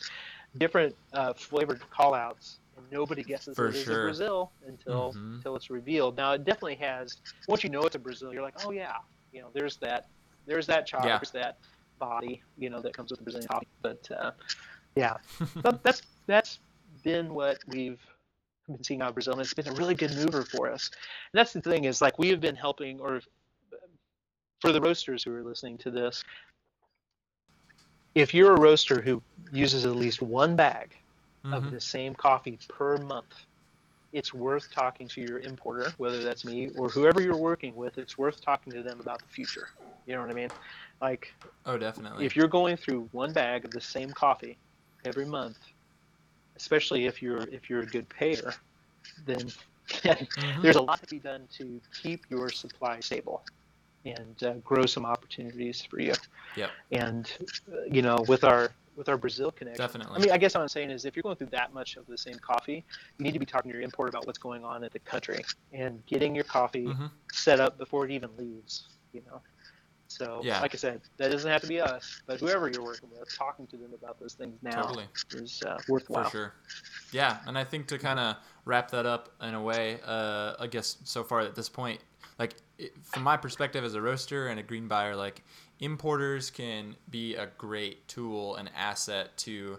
different 0.57 0.95
uh, 1.13 1.33
flavored 1.33 1.81
callouts, 1.97 2.57
and 2.77 2.85
nobody 2.91 3.23
guesses 3.23 3.55
For 3.55 3.67
it 3.67 3.75
is 3.75 3.83
sure. 3.85 3.99
a 4.01 4.01
Brazil 4.01 4.51
until 4.65 5.13
Mhm. 5.13 5.35
until 5.35 5.55
it's 5.55 5.69
revealed. 5.69 6.17
Now 6.17 6.33
it 6.33 6.43
definitely 6.43 6.75
has. 6.75 7.17
Once 7.47 7.63
you 7.63 7.69
know 7.69 7.81
it's 7.81 7.95
a 7.95 7.99
Brazil, 7.99 8.33
you're 8.33 8.43
like, 8.43 8.55
oh 8.65 8.71
yeah, 8.71 8.95
you 9.31 9.41
know, 9.41 9.49
there's 9.53 9.77
that, 9.77 10.09
there's 10.45 10.67
that 10.67 10.85
char, 10.85 11.05
Yeah. 11.05 11.17
there's 11.17 11.31
that 11.31 11.57
body, 11.99 12.41
you 12.57 12.69
know, 12.69 12.81
that 12.81 12.93
comes 12.95 13.11
with 13.11 13.19
the 13.19 13.23
Brazilian 13.23 13.47
coffee. 13.47 13.67
But 13.81 14.07
uh, 14.11 14.31
yeah, 14.95 15.17
but 15.61 15.83
that's 15.83 16.01
that's 16.27 16.59
been 17.03 17.33
what 17.33 17.59
we've 17.67 18.01
been 18.67 18.83
seeing 18.83 19.01
out 19.01 19.09
of 19.09 19.15
Brazil, 19.15 19.33
and 19.33 19.41
it's 19.41 19.53
been 19.53 19.67
a 19.67 19.73
really 19.73 19.95
good 19.95 20.15
mover 20.15 20.43
for 20.43 20.71
us. 20.71 20.89
And 21.33 21.39
that's 21.39 21.53
the 21.53 21.61
thing 21.61 21.85
is 21.85 22.01
like 22.01 22.17
we 22.19 22.29
have 22.29 22.41
been 22.41 22.55
helping, 22.55 22.99
or 22.99 23.21
for 24.61 24.71
the 24.71 24.81
roasters 24.81 25.23
who 25.23 25.33
are 25.33 25.43
listening 25.43 25.77
to 25.79 25.91
this, 25.91 26.23
if 28.15 28.33
you're 28.33 28.53
a 28.53 28.59
roaster 28.59 29.01
who 29.01 29.23
uses 29.51 29.85
at 29.85 29.95
least 29.95 30.21
one 30.21 30.55
bag 30.55 30.95
of 31.51 31.63
Mhm. 31.63 31.71
the 31.71 31.79
same 31.81 32.15
coffee 32.15 32.59
per 32.69 32.97
month, 32.97 33.33
it's 34.11 34.33
worth 34.33 34.69
talking 34.71 35.07
to 35.09 35.21
your 35.21 35.39
importer, 35.39 35.93
whether 35.97 36.23
that's 36.23 36.45
me 36.45 36.69
or 36.75 36.89
whoever 36.89 37.21
you're 37.21 37.37
working 37.37 37.75
with. 37.75 37.97
It's 37.97 38.17
worth 38.17 38.41
talking 38.41 38.73
to 38.73 38.83
them 38.83 38.99
about 38.99 39.21
the 39.21 39.27
future. 39.27 39.67
You 40.05 40.15
know 40.15 40.21
what 40.21 40.31
I 40.31 40.33
mean? 40.33 40.51
Like 41.01 41.27
Oh, 41.65 41.77
definitely. 41.77 42.25
if 42.25 42.35
you're 42.35 42.47
going 42.47 42.77
through 42.77 43.09
one 43.11 43.31
bag 43.33 43.65
of 43.65 43.71
the 43.71 43.81
same 43.81 44.11
coffee 44.11 44.59
every 45.05 45.25
month, 45.25 45.57
especially 46.57 47.05
if 47.05 47.21
you're 47.21 47.43
if 47.43 47.69
you're 47.69 47.81
a 47.81 47.87
good 47.87 48.09
payer, 48.09 48.53
then 49.25 49.47
Mhm. 50.03 50.61
there's 50.61 50.75
a 50.75 50.81
lot 50.81 51.01
to 51.01 51.09
be 51.09 51.19
done 51.19 51.47
to 51.57 51.81
keep 52.01 52.25
your 52.29 52.49
supply 52.49 52.99
stable 52.99 53.43
and 54.05 54.43
uh, 54.43 54.53
grow 54.63 54.85
some 54.85 55.05
opportunities 55.05 55.81
for 55.81 55.99
you. 55.99 56.13
Yep. 56.55 56.71
And 56.91 57.31
uh, 57.71 57.81
you 57.89 58.01
know, 58.01 58.17
with 58.27 58.43
our 58.43 58.71
with 58.95 59.07
our 59.07 59.17
Brazil 59.17 59.51
connection, 59.51 59.81
Definitely. 59.83 60.17
I 60.17 60.19
mean, 60.19 60.31
I 60.31 60.37
guess 60.37 60.53
what 60.53 60.61
I'm 60.61 60.67
saying 60.67 60.91
is, 60.91 61.05
if 61.05 61.15
you're 61.15 61.23
going 61.23 61.37
through 61.37 61.47
that 61.47 61.73
much 61.73 61.95
of 61.95 62.05
the 62.07 62.17
same 62.17 62.37
coffee, 62.39 62.83
you 63.17 63.23
need 63.23 63.33
to 63.33 63.39
be 63.39 63.45
talking 63.45 63.71
to 63.71 63.77
your 63.77 63.83
importer 63.83 64.09
about 64.09 64.27
what's 64.27 64.39
going 64.39 64.65
on 64.65 64.83
in 64.83 64.89
the 64.91 64.99
country 64.99 65.43
and 65.71 66.05
getting 66.05 66.35
your 66.35 66.43
coffee 66.43 66.87
Mhm. 66.87 67.09
set 67.31 67.59
up 67.59 67.77
before 67.77 68.05
it 68.05 68.11
even 68.11 68.35
leaves. 68.37 68.89
You 69.13 69.21
know. 69.27 69.41
So, 70.07 70.41
Yeah. 70.43 70.59
like 70.59 70.75
I 70.75 70.77
said, 70.77 71.01
that 71.17 71.31
doesn't 71.31 71.49
have 71.49 71.61
to 71.61 71.67
be 71.67 71.79
us, 71.79 72.21
but 72.27 72.37
whoever 72.41 72.69
you're 72.69 72.83
working 72.83 73.09
with, 73.09 73.33
talking 73.33 73.65
to 73.67 73.77
them 73.77 73.93
about 73.93 74.19
those 74.19 74.33
things 74.33 74.61
now 74.61 74.81
Totally. 74.81 75.05
is 75.35 75.63
uh, 75.65 75.79
worthwhile. 75.87 76.25
For 76.25 76.29
sure. 76.29 76.53
Yeah, 77.13 77.39
and 77.45 77.57
I 77.57 77.63
think 77.63 77.87
to 77.87 77.97
kind 77.97 78.19
of 78.19 78.35
wrap 78.65 78.91
that 78.91 79.05
up 79.05 79.29
in 79.41 79.53
a 79.53 79.61
way, 79.61 80.01
uh, 80.03 80.55
I 80.59 80.67
guess 80.67 80.97
so 81.05 81.23
far 81.23 81.39
at 81.39 81.55
this 81.55 81.69
point, 81.69 82.01
like 82.41 82.55
it, 82.79 82.93
from 83.03 83.21
my 83.21 83.37
perspective 83.37 83.83
as 83.83 83.93
a 83.93 84.01
roaster 84.01 84.47
and 84.47 84.59
a 84.59 84.63
green 84.63 84.87
buyer, 84.87 85.15
like 85.15 85.43
importers 85.79 86.49
can 86.49 86.95
be 87.11 87.35
a 87.35 87.45
great 87.59 88.07
tool 88.07 88.55
and 88.55 88.67
asset 88.75 89.37
to 89.37 89.77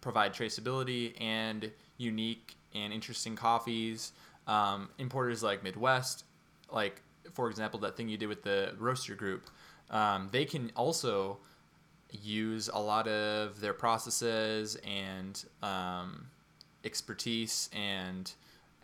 provide 0.00 0.32
traceability 0.32 1.12
and 1.20 1.70
unique 1.98 2.56
and 2.74 2.90
interesting 2.90 3.36
coffees. 3.36 4.12
Um, 4.46 4.88
importers 4.98 5.42
like 5.42 5.62
Midwest, 5.62 6.24
like 6.72 7.02
for 7.34 7.50
example, 7.50 7.78
that 7.80 7.98
thing 7.98 8.08
you 8.08 8.16
did 8.16 8.30
with 8.30 8.42
the 8.42 8.74
roaster 8.78 9.14
group, 9.14 9.50
um, 9.90 10.30
they 10.32 10.46
can 10.46 10.72
also 10.76 11.36
use 12.10 12.70
a 12.72 12.80
lot 12.80 13.06
of 13.08 13.60
their 13.60 13.74
processes 13.74 14.78
and 14.86 15.44
um, 15.62 16.28
expertise 16.82 17.68
and 17.74 18.32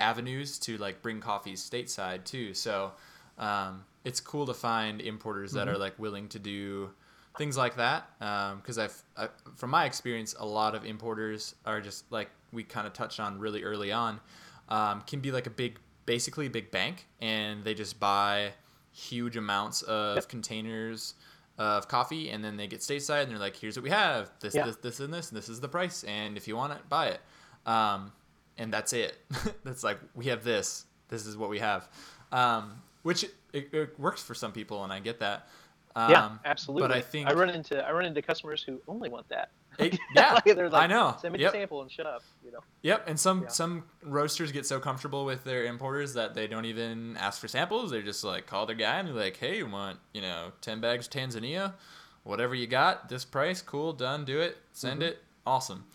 avenues 0.00 0.58
to 0.60 0.76
like 0.78 1.02
bring 1.02 1.20
coffees 1.20 1.62
stateside 1.68 2.24
too. 2.24 2.54
So 2.54 2.92
um, 3.38 3.84
it's 4.04 4.20
cool 4.20 4.46
to 4.46 4.54
find 4.54 5.00
importers 5.00 5.52
that 5.52 5.68
are 5.68 5.78
like 5.78 5.98
willing 5.98 6.28
to 6.28 6.38
do 6.38 6.90
things 7.38 7.56
like 7.56 7.76
that. 7.76 8.08
Because 8.18 8.78
I've, 8.78 9.02
I, 9.16 9.28
from 9.56 9.70
my 9.70 9.84
experience, 9.84 10.34
a 10.38 10.46
lot 10.46 10.74
of 10.74 10.84
importers 10.84 11.54
are 11.64 11.80
just 11.80 12.10
like 12.10 12.30
we 12.52 12.64
kind 12.64 12.86
of 12.86 12.92
touched 12.92 13.20
on 13.20 13.38
really 13.38 13.62
early 13.62 13.92
on, 13.92 14.20
um, 14.68 15.02
can 15.02 15.20
be 15.20 15.30
like 15.30 15.46
a 15.46 15.50
big, 15.50 15.78
basically 16.06 16.46
a 16.46 16.50
big 16.50 16.70
bank, 16.70 17.06
and 17.20 17.62
they 17.62 17.74
just 17.74 18.00
buy 18.00 18.52
huge 18.92 19.36
amounts 19.36 19.82
of 19.82 20.16
Yep. 20.16 20.28
containers 20.28 21.14
of 21.58 21.86
coffee, 21.88 22.30
and 22.30 22.42
then 22.42 22.56
they 22.56 22.66
get 22.66 22.80
stateside, 22.80 23.22
and 23.24 23.30
they're 23.32 23.38
like, 23.38 23.54
"Here's 23.54 23.76
what 23.76 23.84
we 23.84 23.90
have. 23.90 24.30
This, 24.40 24.54
Yeah. 24.54 24.64
this, 24.64 24.76
this, 24.76 25.00
and 25.00 25.12
this, 25.14 25.28
and 25.28 25.36
this 25.38 25.48
is 25.48 25.60
the 25.60 25.68
price. 25.68 26.02
And 26.04 26.36
if 26.36 26.48
you 26.48 26.56
want 26.56 26.72
it, 26.72 26.88
buy 26.88 27.08
it." 27.08 27.20
Um, 27.66 28.12
and 28.60 28.72
that's 28.72 28.92
it. 28.92 29.16
that's 29.64 29.82
like 29.82 29.98
we 30.14 30.26
have 30.26 30.44
this. 30.44 30.84
This 31.08 31.26
is 31.26 31.36
what 31.36 31.50
we 31.50 31.58
have, 31.58 31.88
um, 32.30 32.80
which 33.02 33.24
it, 33.52 33.68
it 33.74 33.98
works 33.98 34.22
for 34.22 34.34
some 34.34 34.52
people, 34.52 34.84
and 34.84 34.92
I 34.92 35.00
get 35.00 35.18
that. 35.18 35.48
Um, 35.96 36.10
yeah, 36.12 36.30
absolutely. 36.44 36.86
But 36.86 36.96
I 36.96 37.00
think 37.00 37.28
I 37.28 37.32
run 37.32 37.50
into 37.50 37.84
I 37.84 37.90
run 37.90 38.04
into 38.04 38.22
customers 38.22 38.62
who 38.62 38.80
only 38.86 39.08
want 39.08 39.28
that. 39.30 39.50
It- 39.78 39.98
yeah, 40.14 40.34
Like, 40.34 40.44
they're 40.44 40.68
like, 40.70 40.84
I 40.84 40.86
know. 40.86 41.16
Send 41.20 41.32
me 41.34 41.40
Yep. 41.40 41.52
the 41.52 41.58
sample 41.58 41.82
and 41.82 41.90
shut 41.90 42.06
up. 42.06 42.22
You 42.44 42.52
know. 42.52 42.60
Yep, 42.82 43.08
and 43.08 43.18
some 43.18 43.42
Yeah. 43.42 43.48
some 43.48 43.84
roasters 44.04 44.52
get 44.52 44.66
so 44.66 44.78
comfortable 44.78 45.24
with 45.24 45.42
their 45.42 45.64
importers 45.64 46.14
that 46.14 46.34
they 46.34 46.46
don't 46.46 46.64
even 46.66 47.16
ask 47.16 47.40
for 47.40 47.48
samples. 47.48 47.90
They're 47.90 48.02
just 48.02 48.22
like 48.22 48.46
call 48.46 48.66
their 48.66 48.76
guy 48.76 48.98
and 49.00 49.08
they're 49.08 49.14
like, 49.16 49.36
"Hey, 49.36 49.56
you 49.58 49.66
want 49.66 49.98
you 50.14 50.20
know 50.20 50.52
ten 50.60 50.80
bags 50.80 51.08
Tanzania, 51.08 51.74
whatever 52.22 52.54
you 52.54 52.68
got, 52.68 53.08
this 53.08 53.24
price, 53.24 53.60
cool, 53.60 53.92
done, 53.92 54.24
do 54.24 54.38
it, 54.40 54.58
send 54.72 55.02
Mhm. 55.02 55.06
it, 55.08 55.24
awesome." 55.44 55.86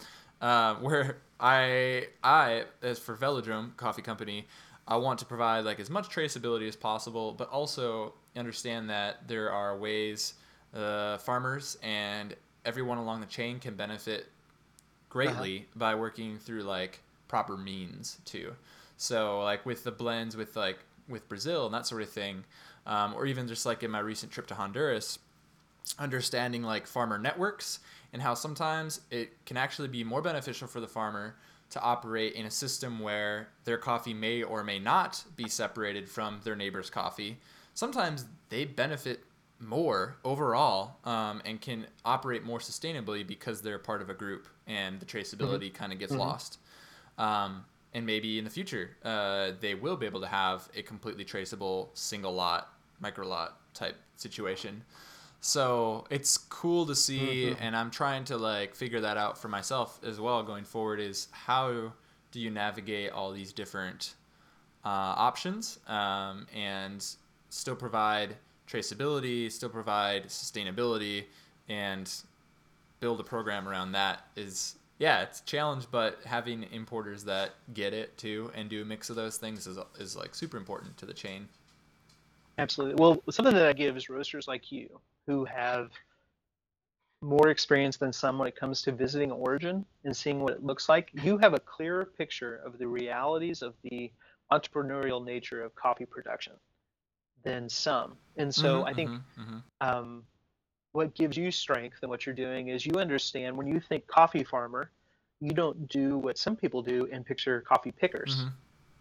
Uh, 0.42 0.76
where 0.82 1.20
I 1.40 2.08
I 2.24 2.66
as 2.82 3.00
for 3.00 3.16
Velodrome 3.16 3.76
Coffee 3.78 4.02
Company, 4.02 4.48
I 4.88 4.98
want 4.98 5.20
to 5.20 5.26
provide 5.26 5.66
like 5.66 5.80
as 5.80 5.90
much 5.90 6.10
traceability 6.10 6.68
as 6.68 6.76
possible, 6.76 7.34
but 7.34 7.50
also 7.50 8.14
understand 8.36 8.90
that 8.90 9.28
there 9.28 9.52
are 9.52 9.78
ways 9.78 10.36
uh, 10.74 11.18
farmers 11.18 11.78
and 11.82 12.36
everyone 12.66 12.98
along 12.98 13.22
the 13.22 13.28
chain 13.28 13.60
can 13.60 13.76
benefit 13.76 14.28
greatly 15.10 15.66
by 15.76 15.96
working 15.96 16.38
through 16.38 16.64
like 16.64 17.00
proper 17.28 17.56
means 17.58 18.18
too. 18.26 18.54
So 18.98 19.42
like 19.42 19.66
with 19.66 19.84
the 19.84 19.92
blends 19.92 20.36
with 20.36 20.56
like 20.56 20.80
with 21.08 21.28
Brazil 21.30 21.66
and 21.66 21.74
that 21.74 21.88
sort 21.88 22.02
of 22.02 22.10
thing, 22.10 22.44
um, 22.86 23.14
or 23.14 23.26
even 23.26 23.48
just 23.48 23.66
like 23.66 23.84
in 23.84 23.92
my 23.92 24.00
recent 24.00 24.32
trip 24.32 24.48
to 24.48 24.56
Honduras, 24.56 25.20
understanding 26.00 26.64
like 26.64 26.88
farmer 26.88 27.18
networks 27.18 27.80
and 28.16 28.22
how 28.22 28.34
sometimes 28.34 29.02
it 29.12 29.46
can 29.46 29.58
actually 29.58 29.90
be 29.90 30.02
more 30.02 30.22
beneficial 30.22 30.70
for 30.70 30.80
the 30.80 30.88
farmer 30.88 31.36
to 31.70 31.82
operate 31.82 32.32
in 32.32 32.46
a 32.46 32.50
system 32.50 33.02
where 33.02 33.50
their 33.66 33.78
coffee 33.78 34.14
may 34.14 34.42
or 34.42 34.64
may 34.64 34.80
not 34.80 35.22
be 35.36 35.50
separated 35.50 36.08
from 36.08 36.40
their 36.46 36.56
neighbor's 36.56 36.90
coffee. 36.90 37.38
Sometimes 37.74 38.24
they 38.48 38.64
benefit 38.64 39.26
more 39.60 40.16
overall 40.24 40.96
um, 41.04 41.42
and 41.44 41.60
can 41.60 41.88
operate 42.06 42.46
more 42.46 42.60
sustainably 42.60 43.28
because 43.28 43.62
they're 43.62 43.78
part 43.78 44.02
of 44.02 44.10
a 44.10 44.14
group 44.14 44.48
and 44.66 44.98
the 45.02 45.06
traceability 45.06 45.74
kind 45.74 45.92
of 45.92 46.00
gets 46.00 46.14
Mhm. 46.14 46.20
lost. 46.20 46.60
Um, 47.18 47.66
and 47.94 48.06
maybe 48.06 48.38
in 48.38 48.46
the 48.46 48.50
future, 48.50 48.96
uh, 49.04 49.52
they 49.60 49.76
will 49.76 49.98
be 49.98 50.06
able 50.06 50.22
to 50.22 50.28
have 50.28 50.70
a 50.74 50.84
completely 50.84 51.26
traceable 51.26 51.92
single 51.96 52.34
lot, 52.34 52.74
micro 53.02 53.28
lot 53.28 53.58
type 53.74 53.98
situation. 54.16 54.86
So 55.46 56.06
it's 56.10 56.40
cool 56.40 56.88
to 56.88 56.96
see, 56.96 57.52
Mhm. 57.52 57.58
and 57.60 57.78
I'm 57.78 57.92
trying 57.92 58.24
to 58.26 58.36
like 58.38 58.74
figure 58.74 59.00
that 59.02 59.16
out 59.16 59.38
for 59.38 59.48
myself 59.48 60.00
as 60.04 60.20
well 60.20 60.42
going 60.42 60.66
forward. 60.66 61.00
Is 61.00 61.28
how 61.32 61.94
do 62.32 62.40
you 62.40 62.50
navigate 62.50 63.12
all 63.12 63.32
these 63.32 63.54
different 63.54 64.16
uh, 64.84 64.90
options 64.90 65.80
um, 65.86 66.48
and 66.52 67.06
still 67.50 67.76
provide 67.76 68.38
traceability, 68.68 69.52
still 69.52 69.70
provide 69.70 70.26
sustainability, 70.30 71.26
and 71.70 72.12
build 73.00 73.20
a 73.20 73.24
program 73.24 73.68
around 73.68 73.92
that 73.92 74.28
is 74.36 74.78
yeah, 74.98 75.22
it's 75.22 75.42
a 75.42 75.46
challenge, 75.46 75.86
but 75.92 76.24
having 76.26 76.64
importers 76.72 77.24
that 77.26 77.52
get 77.76 77.94
it 77.94 78.18
too 78.18 78.52
and 78.56 78.68
do 78.68 78.82
a 78.82 78.86
mix 78.86 79.12
of 79.12 79.16
those 79.16 79.38
things 79.38 79.68
is 79.68 79.78
is 80.00 80.16
like 80.16 80.34
super 80.34 80.58
important 80.58 80.98
to 80.98 81.06
the 81.06 81.14
chain. 81.14 81.48
Absolutely. 82.58 82.96
Well, 82.96 83.22
something 83.30 83.54
that 83.54 83.68
I 83.68 83.74
give 83.74 83.96
is 83.96 84.10
roasters 84.10 84.48
like 84.48 84.72
you 84.72 85.00
who 85.28 85.46
have 85.46 85.92
more 87.22 87.50
experience 87.50 87.98
than 87.98 88.14
some 88.14 88.38
when 88.38 88.48
it 88.48 88.56
comes 88.56 88.82
to 88.84 88.92
visiting 88.92 89.32
Origin 89.32 89.86
and 90.04 90.16
seeing 90.16 90.42
what 90.42 90.54
it 90.54 90.64
looks 90.64 90.88
like. 90.90 91.10
You 91.14 91.38
have 91.40 91.54
a 91.54 91.60
clearer 91.60 92.06
picture 92.06 92.58
of 92.58 92.78
the 92.78 92.88
realities 92.88 93.62
of 93.62 93.74
the 93.84 94.12
entrepreneurial 94.52 95.24
nature 95.26 95.64
of 95.64 95.74
coffee 95.76 96.06
production 96.06 96.54
than 97.44 97.70
some. 97.70 98.18
And 98.38 98.54
so 98.54 98.82
Mhm, 98.82 98.88
I 98.88 98.94
think 98.94 99.12
mhm, 99.12 99.22
mhm. 99.40 99.64
um, 99.82 100.24
what 100.92 101.16
gives 101.16 101.36
you 101.38 101.52
strength 101.52 101.98
and 102.02 102.10
what 102.10 102.26
you're 102.26 102.36
doing 102.36 102.70
is 102.70 102.86
you 102.86 102.94
understand 102.96 103.58
when 103.58 103.68
you 103.68 103.80
think 103.80 104.08
coffee 104.08 104.44
farmer, 104.44 104.92
you 105.42 105.52
don't 105.52 105.88
do 105.90 106.18
what 106.18 106.38
some 106.38 106.56
people 106.56 106.82
do 106.82 107.08
and 107.12 107.26
picture 107.26 107.62
coffee 107.62 107.92
pickers 107.92 108.36
Mhm. 108.36 108.52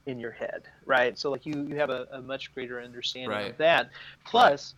in 0.07 0.19
your 0.19 0.33
head, 0.33 0.65
right? 0.87 1.19
So 1.19 1.31
like 1.31 1.47
you 1.47 1.67
you 1.69 1.77
have 1.77 1.91
a, 1.91 2.07
a 2.13 2.21
much 2.23 2.53
greater 2.55 2.81
understanding 2.81 3.31
Right. 3.31 3.51
of 3.51 3.57
that. 3.59 3.91
Plus, 4.25 4.75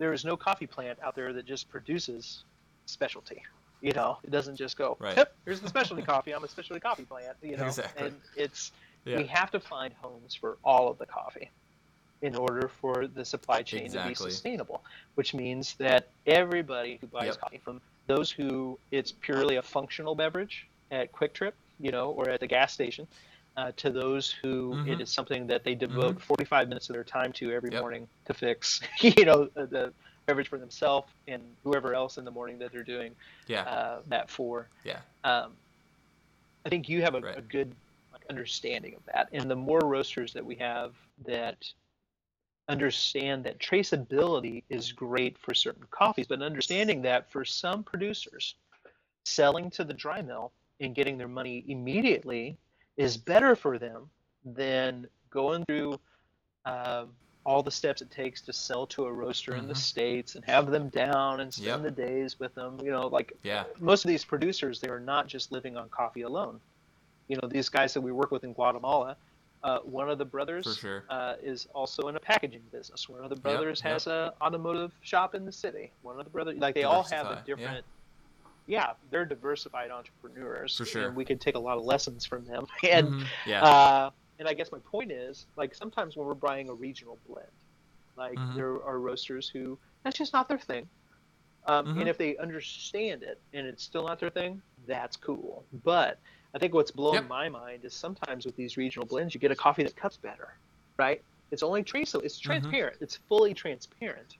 there 0.00 0.12
is 0.14 0.24
no 0.24 0.34
coffee 0.36 0.66
plant 0.66 0.98
out 1.04 1.14
there 1.14 1.32
that 1.34 1.44
just 1.46 1.68
produces 1.68 2.42
specialty. 2.86 3.42
You 3.82 3.92
know, 3.92 4.18
it 4.24 4.30
doesn't 4.30 4.56
just 4.56 4.76
go, 4.76 4.96
Right. 4.98 5.16
"Yep, 5.16 5.34
here's 5.44 5.60
the 5.60 5.68
specialty 5.68 6.02
coffee. 6.02 6.32
I'm 6.34 6.42
a 6.42 6.48
specialty 6.48 6.80
coffee 6.80 7.04
plant." 7.04 7.36
You 7.42 7.56
know, 7.58 7.66
Exactly. 7.66 8.06
and 8.08 8.20
it's 8.34 8.72
Yeah. 9.04 9.18
we 9.18 9.26
have 9.26 9.50
to 9.52 9.60
find 9.60 9.94
homes 9.94 10.34
for 10.34 10.56
all 10.64 10.88
of 10.90 10.98
the 10.98 11.06
coffee 11.06 11.50
in 12.22 12.34
order 12.34 12.68
for 12.68 13.06
the 13.06 13.24
supply 13.24 13.62
chain 13.62 13.90
to 13.92 14.04
be 14.08 14.14
sustainable, 14.14 14.82
which 15.14 15.32
means 15.34 15.74
that 15.76 16.08
everybody 16.26 16.96
who 17.00 17.06
buys 17.06 17.26
Yep. 17.26 17.40
coffee 17.40 17.58
from 17.58 17.80
those 18.06 18.30
who 18.30 18.78
it's 18.90 19.12
purely 19.12 19.56
a 19.56 19.62
functional 19.62 20.14
beverage 20.14 20.66
at 20.90 21.12
QuikTrip, 21.12 21.52
you 21.78 21.90
know, 21.90 22.10
or 22.10 22.28
at 22.30 22.40
the 22.40 22.46
gas 22.46 22.72
station, 22.72 23.06
uh, 23.60 23.72
to 23.76 23.90
those 23.90 24.30
who 24.42 24.72
it 24.86 24.98
Mhm. 24.98 25.00
is 25.02 25.12
something 25.12 25.46
that 25.46 25.64
they 25.64 25.74
devote 25.74 26.20
45 26.20 26.68
minutes 26.68 26.88
of 26.88 26.94
their 26.94 27.04
time 27.04 27.30
to 27.34 27.52
every 27.52 27.70
Yep. 27.70 27.80
morning 27.80 28.08
to 28.24 28.32
fix, 28.32 28.80
you 29.02 29.24
know, 29.26 29.50
the, 29.54 29.66
the 29.66 29.94
beverage 30.26 30.48
for 30.48 30.58
themselves 30.58 31.12
and 31.28 31.42
whoever 31.62 31.94
else 31.94 32.16
in 32.16 32.24
the 32.24 32.30
morning 32.30 32.58
that 32.58 32.72
they're 32.72 32.82
doing 32.82 33.14
Yeah. 33.46 33.62
uh, 33.68 34.00
that 34.06 34.30
for. 34.30 34.70
Yeah. 34.82 35.00
Um, 35.24 35.52
I 36.64 36.70
think 36.70 36.88
you 36.88 37.02
have 37.02 37.14
a, 37.14 37.20
Right. 37.20 37.36
a 37.36 37.42
good 37.42 37.74
like, 38.12 38.24
understanding 38.30 38.94
of 38.94 39.04
that, 39.12 39.28
and 39.32 39.50
the 39.50 39.56
more 39.56 39.80
roasters 39.80 40.32
that 40.32 40.44
we 40.44 40.54
have 40.56 40.94
that 41.26 41.70
understand 42.68 43.44
that 43.44 43.58
traceability 43.58 44.62
is 44.70 44.92
great 44.92 45.36
for 45.36 45.52
certain 45.52 45.86
coffees, 45.90 46.26
but 46.26 46.40
understanding 46.40 47.02
that 47.02 47.30
for 47.30 47.44
some 47.44 47.82
producers, 47.82 48.54
selling 49.24 49.70
to 49.72 49.84
the 49.84 49.92
dry 49.92 50.22
mill 50.22 50.52
and 50.80 50.94
getting 50.94 51.18
their 51.18 51.28
money 51.28 51.64
immediately 51.68 52.56
is 53.00 53.16
better 53.16 53.56
for 53.56 53.78
them 53.78 54.10
than 54.44 55.06
going 55.30 55.64
through 55.64 55.98
um, 56.66 57.08
all 57.46 57.62
the 57.62 57.70
steps 57.70 58.02
it 58.02 58.10
takes 58.10 58.42
to 58.42 58.52
sell 58.52 58.86
to 58.86 59.06
a 59.06 59.12
roaster 59.12 59.54
in 59.54 59.66
the 59.66 59.72
Mhm. 59.72 59.78
states 59.78 60.34
and 60.34 60.44
have 60.44 60.70
them 60.70 60.90
down 60.90 61.40
and 61.40 61.56
Yep. 61.56 61.68
spend 61.68 61.84
the 61.86 61.90
days 61.90 62.38
with 62.38 62.54
them. 62.54 62.78
You 62.80 62.90
know, 62.90 63.06
like 63.06 63.32
Yeah. 63.42 63.64
most 63.78 64.04
of 64.04 64.10
these 64.10 64.26
producers, 64.26 64.78
they 64.80 64.90
are 64.90 65.00
not 65.00 65.26
just 65.26 65.50
living 65.50 65.78
on 65.78 65.88
coffee 65.88 66.20
alone. 66.22 66.60
You 67.28 67.38
know, 67.40 67.48
these 67.48 67.70
guys 67.70 67.94
that 67.94 68.02
we 68.02 68.12
work 68.12 68.30
with 68.30 68.44
in 68.44 68.52
Guatemala, 68.52 69.16
uh, 69.62 69.78
one 69.80 70.10
of 70.10 70.18
the 70.18 70.24
brothers 70.24 70.76
sure. 70.78 71.04
uh, 71.08 71.36
is 71.40 71.66
also 71.74 72.08
in 72.08 72.16
a 72.16 72.20
packaging 72.20 72.62
business. 72.70 73.08
One 73.08 73.24
of 73.24 73.30
the 73.30 73.36
brothers 73.36 73.80
yep. 73.82 73.92
has 73.94 74.06
a 74.06 74.34
automotive 74.42 74.92
shop 75.00 75.34
in 75.34 75.46
the 75.46 75.52
city. 75.52 75.92
One 76.02 76.18
of 76.18 76.24
the 76.24 76.30
brothers, 76.30 76.58
like 76.58 76.74
they 76.74 76.84
all 76.84 77.04
have 77.04 77.26
a 77.26 77.36
Diversify, 77.36 77.46
different. 77.46 77.86
Yeah. 78.70 78.92
they're 79.10 79.24
diversified 79.24 79.90
entrepreneurs. 79.90 80.76
For 80.76 80.84
sure. 80.84 81.06
And 81.06 81.16
we 81.16 81.24
could 81.24 81.40
take 81.40 81.56
a 81.56 81.58
lot 81.58 81.76
of 81.78 81.84
lessons 81.84 82.24
from 82.24 82.44
them. 82.44 82.66
And 82.90 83.12
Mhm. 83.14 83.26
yeah. 83.46 83.64
uh, 83.64 84.10
and 84.38 84.48
I 84.48 84.54
guess 84.54 84.72
my 84.72 84.78
point 84.78 85.12
is, 85.12 85.46
like 85.56 85.74
sometimes 85.74 86.16
when 86.16 86.26
we're 86.26 86.34
buying 86.34 86.68
a 86.70 86.74
regional 86.74 87.18
blend, 87.28 87.46
like 88.16 88.38
Mhm. 88.38 88.54
there 88.54 88.82
are 88.82 88.98
roasters 88.98 89.48
who 89.48 89.78
that's 90.02 90.16
just 90.16 90.32
not 90.32 90.48
their 90.48 90.58
thing. 90.58 90.88
Um, 91.66 91.88
Mhm. 91.88 92.00
And 92.00 92.08
if 92.08 92.16
they 92.16 92.36
understand 92.38 93.22
it 93.22 93.38
and 93.52 93.66
it's 93.66 93.82
still 93.82 94.04
not 94.06 94.18
their 94.18 94.30
thing, 94.30 94.62
that's 94.86 95.16
cool. 95.16 95.66
But 95.84 96.18
I 96.54 96.58
think 96.58 96.72
what's 96.72 96.90
blowing 96.90 97.14
Yep. 97.22 97.28
my 97.28 97.48
mind 97.50 97.84
is 97.84 97.94
sometimes 97.94 98.46
with 98.46 98.56
these 98.56 98.76
regional 98.78 99.06
blends, 99.06 99.34
you 99.34 99.40
get 99.40 99.50
a 99.50 99.56
coffee 99.56 99.82
that 99.82 99.94
cuts 99.94 100.16
better, 100.16 100.48
right? 100.98 101.22
It's 101.50 101.62
only 101.62 101.82
traceable. 101.82 102.24
It's 102.24 102.38
Mhm. 102.40 102.44
transparent. 102.44 102.96
It's 103.00 103.16
fully 103.16 103.52
transparent, 103.52 104.38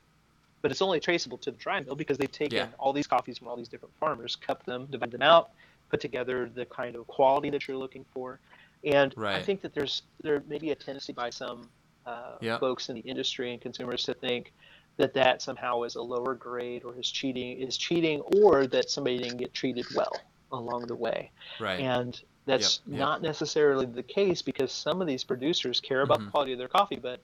but 0.63 0.71
it's 0.71 0.83
only 0.83 1.01
traceable 1.01 1.39
to 1.39 1.51
the 1.51 1.57
dry 1.57 1.81
mill 1.81 1.95
because 1.95 2.19
they've 2.19 2.31
taken 2.31 2.57
Yeah. 2.57 2.69
all 2.79 2.93
these 2.93 3.07
coffees 3.07 3.39
from 3.39 3.49
all 3.49 3.57
these 3.57 3.69
different 3.69 3.95
farmers, 3.99 4.37
cupped 4.37 4.67
them, 4.67 4.87
divided 4.91 5.13
them 5.13 5.23
out, 5.23 5.51
put 5.91 6.01
together 6.01 6.49
the 6.55 6.67
kind 6.67 6.97
of 6.97 7.07
quality 7.07 7.51
that 7.51 7.67
you're 7.67 7.77
looking 7.77 8.05
for. 8.13 8.41
And 8.85 9.15
I 9.19 9.43
think 9.43 9.61
that 9.63 9.75
there's 9.75 10.03
there 10.23 10.43
may 10.47 10.59
be 10.59 10.71
a 10.71 10.75
tendency 10.75 11.13
by 11.13 11.31
some 11.31 11.71
uh, 12.07 12.37
Yeah. 12.41 12.59
folks 12.59 12.89
in 12.89 12.95
the 12.95 13.03
industry 13.03 13.53
and 13.53 13.61
consumers 13.61 14.05
to 14.05 14.15
think 14.15 14.53
that 14.97 15.13
that 15.15 15.43
somehow 15.43 15.83
is 15.83 15.97
a 15.97 16.03
lower 16.03 16.35
grade 16.35 16.83
or 16.85 16.99
is 16.99 17.11
cheating 17.11 17.59
is 17.61 17.77
cheating 17.77 18.21
or 18.39 18.67
that 18.67 18.89
somebody 18.91 19.19
didn't 19.19 19.37
get 19.39 19.53
treated 19.53 19.87
well 19.95 20.13
along 20.53 20.87
the 20.87 20.97
way. 20.97 21.31
right. 21.61 21.79
And 21.81 22.21
that's 22.47 22.81
Yep, 22.87 22.93
yep. 22.93 22.99
not 22.99 23.23
necessarily 23.23 23.87
the 23.87 24.03
case 24.03 24.41
because 24.43 24.73
some 24.73 25.01
of 25.01 25.07
these 25.07 25.23
producers 25.25 25.79
care 25.81 26.01
about 26.03 26.21
Mhm. 26.21 26.25
the 26.25 26.31
quality 26.31 26.53
of 26.53 26.59
their 26.59 26.69
coffee, 26.69 26.97
but 26.97 27.21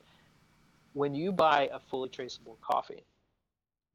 when 0.92 1.14
you 1.14 1.32
buy 1.32 1.68
a 1.72 1.80
fully 1.80 2.08
traceable 2.08 2.58
coffee, 2.60 3.02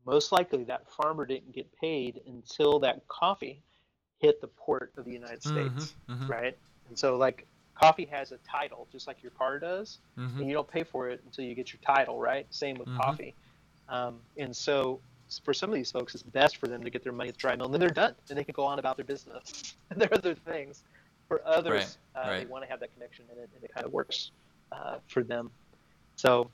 most 0.06 0.32
likely 0.32 0.64
that 0.66 0.90
farmer 0.92 1.26
didn't 1.26 1.54
get 1.54 1.72
paid 1.80 2.22
until 2.28 2.80
that 2.80 3.08
coffee 3.08 3.62
hit 4.20 4.42
the 4.42 4.48
port 4.48 4.94
of 4.98 5.06
the 5.06 5.12
United 5.12 5.42
Mhm, 5.42 5.48
States, 5.48 5.96
mhm. 6.10 6.30
right? 6.30 6.58
And 6.88 6.98
so 6.98 7.18
like 7.18 7.48
coffee 7.76 8.06
has 8.06 8.32
a 8.32 8.38
title, 8.40 8.88
just 8.92 9.08
like 9.08 9.22
your 9.24 9.32
car 9.32 9.60
does, 9.60 10.00
Mhm. 10.18 10.40
and 10.40 10.48
you 10.48 10.54
don't 10.54 10.68
pay 10.68 10.84
for 10.84 11.10
it 11.10 11.22
until 11.26 11.46
you 11.46 11.56
get 11.56 11.74
your 11.74 11.80
title, 11.86 12.20
right? 12.20 12.52
Same 12.54 12.78
with 12.78 12.88
Mhm. 12.90 12.98
coffee. 12.98 13.36
Um, 13.88 14.22
and 14.38 14.56
so 14.56 15.02
for 15.44 15.54
some 15.54 15.70
of 15.70 15.76
these 15.76 15.92
folks, 15.92 16.14
it's 16.14 16.24
best 16.24 16.58
for 16.58 16.68
them 16.68 16.84
to 16.84 16.90
get 16.90 17.04
their 17.04 17.14
money 17.14 17.30
at 17.30 17.36
the 17.36 17.40
dry 17.40 17.56
mill, 17.56 17.66
and 17.66 17.74
then 17.74 17.80
they're 17.80 17.90
done, 17.90 18.16
and 18.30 18.38
they 18.38 18.44
can 18.44 18.54
go 18.54 18.66
on 18.66 18.80
about 18.80 18.98
their 18.98 19.06
business 19.06 19.76
and 19.90 20.00
their 20.00 20.14
other 20.14 20.36
things. 20.36 20.84
For 21.28 21.42
others, 21.48 21.98
Right, 22.16 22.26
uh, 22.26 22.40
they 22.40 22.46
want 22.46 22.66
to 22.66 22.70
have 22.70 22.82
that 22.82 22.94
connection, 22.94 23.26
and 23.30 23.40
it, 23.40 23.50
and 23.56 23.64
it 23.64 23.74
kind 23.74 23.86
of 23.86 23.94
works 23.94 24.32
uh, 24.74 25.00
for 25.08 25.24
them. 25.24 25.52
So, 26.18 26.52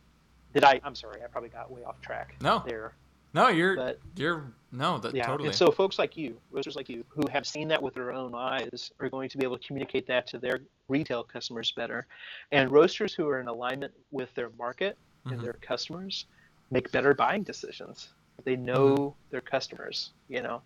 did 0.54 0.64
I? 0.64 0.80
I'm 0.84 0.94
sorry, 0.94 1.24
I 1.24 1.28
probably 1.28 1.50
got 1.50 1.72
way 1.72 1.84
off 1.84 2.00
track 2.00 2.36
No. 2.42 2.60
there. 2.60 2.94
No, 3.34 3.50
you're 3.50 3.76
But 3.76 4.00
you're 4.16 4.54
no, 4.72 4.98
that 5.00 5.16
yeah, 5.16 5.26
totally. 5.26 5.50
and 5.50 5.56
so 5.56 5.72
folks 5.72 5.98
like 5.98 6.18
you, 6.18 6.40
roasters 6.52 6.76
like 6.76 6.90
you, 6.90 7.06
who 7.10 7.24
have 7.32 7.46
seen 7.48 7.68
that 7.70 7.82
with 7.82 7.94
their 7.94 8.12
own 8.12 8.34
eyes, 8.36 8.92
are 9.00 9.10
going 9.10 9.30
to 9.30 9.38
be 9.38 9.44
able 9.44 9.58
to 9.58 9.68
communicate 9.68 10.08
that 10.08 10.28
to 10.28 10.38
their 10.38 10.60
retail 10.88 11.24
customers 11.24 11.72
better. 11.72 12.08
And 12.52 12.72
roasters 12.72 13.14
who 13.14 13.28
are 13.28 13.40
in 13.40 13.48
alignment 13.48 13.94
with 14.12 14.34
their 14.36 14.50
market 14.58 14.98
Mhm. 15.26 15.34
and 15.34 15.42
their 15.42 15.54
customers 15.54 16.26
make 16.72 16.92
better 16.92 17.14
buying 17.14 17.44
decisions. 17.44 18.10
They 18.44 18.56
know 18.56 19.16
their 19.30 19.42
customers, 19.42 20.12
you 20.28 20.42
know, 20.42 20.62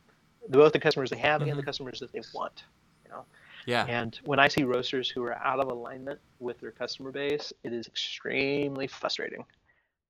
both 0.49 0.73
the 0.73 0.79
customers 0.79 1.09
they 1.09 1.17
have 1.17 1.41
and 1.41 1.57
the 1.57 1.61
Mhm. 1.61 1.65
customers 1.65 1.99
that 1.99 2.11
they 2.11 2.21
want. 2.33 2.63
You 3.05 3.11
know, 3.11 3.25
yeah. 3.65 3.85
and 3.87 4.19
when 4.25 4.39
I 4.39 4.47
see 4.47 4.63
roasters 4.63 5.09
who 5.09 5.23
are 5.23 5.35
out 5.35 5.59
of 5.59 5.67
alignment 5.67 6.19
with 6.39 6.59
their 6.59 6.71
customer 6.71 7.11
base, 7.11 7.53
it 7.63 7.73
is 7.73 7.87
extremely 7.87 8.87
frustrating 8.87 9.45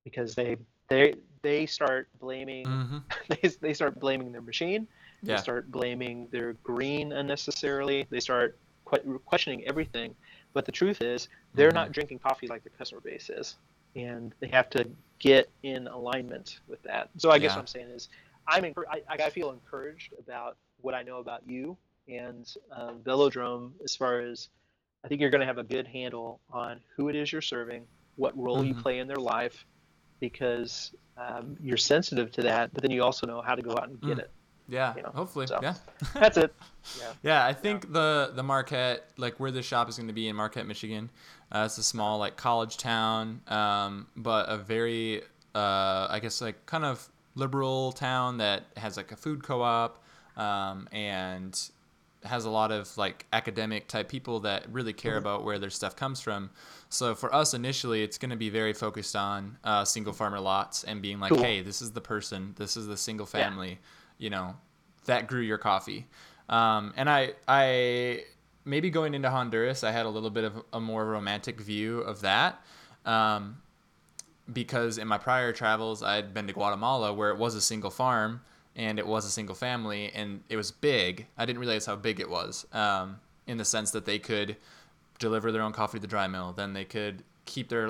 because 0.04 0.36
they 0.36 0.58
they 0.92 1.16
they 1.44 1.66
start 1.66 2.10
blaming 2.20 2.82
hmm 2.90 2.98
they, 3.30 3.50
they 3.62 3.74
start 3.74 4.00
blaming 4.00 4.32
their 4.32 4.42
machine 4.42 4.88
Yeah. 5.24 5.36
they 5.36 5.42
start 5.42 5.72
blaming 5.72 6.28
their 6.32 6.54
green 6.64 7.14
unnecessarily 7.14 8.08
they 8.12 8.20
start 8.20 8.60
que- 8.90 9.20
questioning 9.26 9.66
everything 9.68 10.16
but 10.54 10.66
the 10.66 10.72
truth 10.72 11.02
is 11.02 11.30
they're 11.56 11.72
Mhm. 11.72 11.76
not 11.82 11.92
drinking 11.92 12.20
coffee 12.20 12.48
like 12.48 12.64
their 12.64 12.74
customer 12.78 13.02
base 13.02 13.30
is 13.30 13.58
and 13.96 14.34
they 14.42 14.48
have 14.48 14.70
to 14.72 14.90
get 15.20 15.50
in 15.64 15.88
alignment 15.88 16.60
with 16.68 16.82
that 16.84 17.10
so 17.18 17.32
i 17.32 17.40
guess 17.40 17.52
Yeah. 17.52 17.56
what 17.56 17.62
i'm 17.62 17.68
saying 17.68 17.90
is 17.90 18.10
i'm 18.48 18.64
encour- 18.64 18.90
I, 18.92 19.02
I 19.26 19.30
feel 19.30 19.52
encouraged 19.52 20.14
about 20.20 20.58
what 20.82 20.94
i 20.96 21.04
know 21.04 21.20
about 21.20 21.42
you 21.48 21.78
and 22.08 22.52
um, 22.76 23.00
velodrome 23.04 23.72
as 23.84 23.96
far 23.96 24.20
as 24.22 24.50
i 25.04 25.08
think 25.08 25.22
you're 25.22 25.30
going 25.30 25.42
to 25.42 25.48
have 25.48 25.58
a 25.60 25.64
good 25.64 25.88
handle 25.88 26.42
on 26.52 26.82
who 26.96 27.10
it 27.10 27.16
is 27.16 27.32
you're 27.32 27.42
serving 27.42 27.88
what 28.16 28.38
role 28.38 28.64
you 28.66 28.76
Mhm. 28.76 28.82
play 28.84 29.00
in 29.00 29.08
their 29.08 29.18
life 29.18 29.66
because 30.22 30.92
um, 31.18 31.58
you're 31.62 31.76
sensitive 31.76 32.32
to 32.32 32.42
that, 32.44 32.74
but 32.74 32.82
then 32.82 32.92
you 32.92 33.04
also 33.04 33.28
know 33.28 33.42
how 33.42 33.56
to 33.56 33.62
go 33.62 33.72
out 33.72 33.90
and 33.90 34.00
get 34.00 34.18
Mm. 34.18 34.20
it. 34.20 34.32
Yeah. 34.70 34.96
you 34.96 35.02
know, 35.04 35.10
Hopefully. 35.14 35.48
so. 35.48 35.60
Yeah. 35.62 35.74
That's 36.14 36.38
it. 36.38 36.54
Yeah. 36.98 37.12
Yeah, 37.24 37.46
I 37.46 37.52
think 37.54 37.92
the 37.92 38.32
the 38.34 38.42
Marquette, 38.44 39.10
like 39.18 39.38
where 39.40 39.52
the 39.52 39.62
shop 39.62 39.90
is 39.90 39.98
going 39.98 40.08
to 40.08 40.14
be 40.14 40.30
in 40.30 40.36
Marquette, 40.38 40.66
Michigan, 40.66 41.10
uh, 41.52 41.64
it's 41.66 41.78
a 41.78 41.84
small 41.84 42.18
like 42.20 42.38
college 42.38 42.78
town, 42.78 43.42
um, 43.48 44.08
but 44.16 44.48
a 44.50 44.58
very, 44.58 45.24
uh, 45.54 46.08
I 46.10 46.20
guess 46.22 46.40
like 46.42 46.66
kind 46.66 46.86
of 46.86 47.08
liberal 47.36 47.92
town 47.92 48.38
that 48.38 48.64
has 48.78 48.96
like 48.98 49.12
a 49.12 49.16
food 49.18 49.44
co-op, 49.44 50.02
um, 50.38 50.88
and 50.94 51.60
has 52.24 52.46
a 52.46 52.50
lot 52.50 52.72
of 52.72 52.96
like 52.98 53.26
academic 53.34 53.88
type 53.88 54.08
people 54.08 54.42
that 54.42 54.66
really 54.72 54.94
care 54.94 55.18
about 55.18 55.44
where 55.44 55.58
their 55.58 55.70
stuff 55.72 55.96
comes 55.96 56.22
from. 56.22 56.50
So 56.90 57.16
for 57.16 57.34
us 57.34 57.54
initially, 57.54 58.04
it's 58.04 58.18
going 58.18 58.30
to 58.30 58.36
be 58.38 58.50
very 58.50 58.74
focused 58.74 59.16
on 59.16 59.58
uh, 59.64 59.86
single 59.86 60.14
farmer 60.14 60.40
lots 60.40 60.84
and 60.84 61.02
being 61.02 61.20
like, 61.20 61.32
Cool. 61.34 61.42
hey, 61.42 61.62
this 61.62 61.82
is 61.82 61.92
the 61.92 62.02
person, 62.02 62.54
this 62.58 62.78
is 62.78 62.86
the 62.88 62.98
single 62.98 63.26
Yeah. 63.34 63.50
family, 63.50 63.80
you 64.18 64.30
know, 64.30 64.56
that 65.06 65.28
grew 65.28 65.42
your 65.42 65.58
coffee. 65.58 66.06
Um, 66.48 66.94
and 66.96 67.10
I, 67.10 67.34
I 67.48 68.24
maybe 68.66 68.90
going 68.92 69.16
into 69.16 69.30
Honduras, 69.32 69.84
I 69.84 69.92
had 69.92 70.06
a 70.06 70.10
little 70.10 70.30
bit 70.30 70.44
of 70.44 70.64
a 70.74 70.80
more 70.80 71.06
romantic 71.06 71.60
view 71.60 72.00
of 72.02 72.22
that. 72.22 72.62
Um, 73.06 73.58
because 74.52 74.98
in 74.98 75.08
my 75.08 75.18
prior 75.18 75.54
travels, 75.54 76.04
I'd 76.04 76.34
been 76.34 76.48
to 76.48 76.54
Guatemala 76.54 77.14
where 77.14 77.30
it 77.30 77.38
was 77.38 77.56
a 77.56 77.62
single 77.62 77.90
farm 77.90 78.42
and 78.76 79.00
it 79.00 79.06
was 79.06 79.26
a 79.26 79.30
single 79.30 79.56
family 79.56 80.12
and 80.14 80.42
it 80.50 80.56
was 80.56 80.72
big. 80.72 81.28
I 81.38 81.46
didn't 81.46 81.60
realize 81.60 81.86
how 81.86 81.96
big 81.96 82.20
it 82.20 82.30
was 82.30 82.66
um, 82.74 83.20
in 83.48 83.58
the 83.58 83.66
sense 83.66 83.92
that 83.92 84.06
they 84.06 84.20
could 84.20 84.58
deliver 85.20 85.52
their 85.52 85.62
own 85.62 85.74
coffee 85.74 85.98
to 85.98 86.02
the 86.02 86.08
dry 86.08 86.28
mill. 86.28 86.54
Then 86.54 86.74
they 86.74 86.86
could 86.86 87.24
keep 87.46 87.70
their 87.70 87.90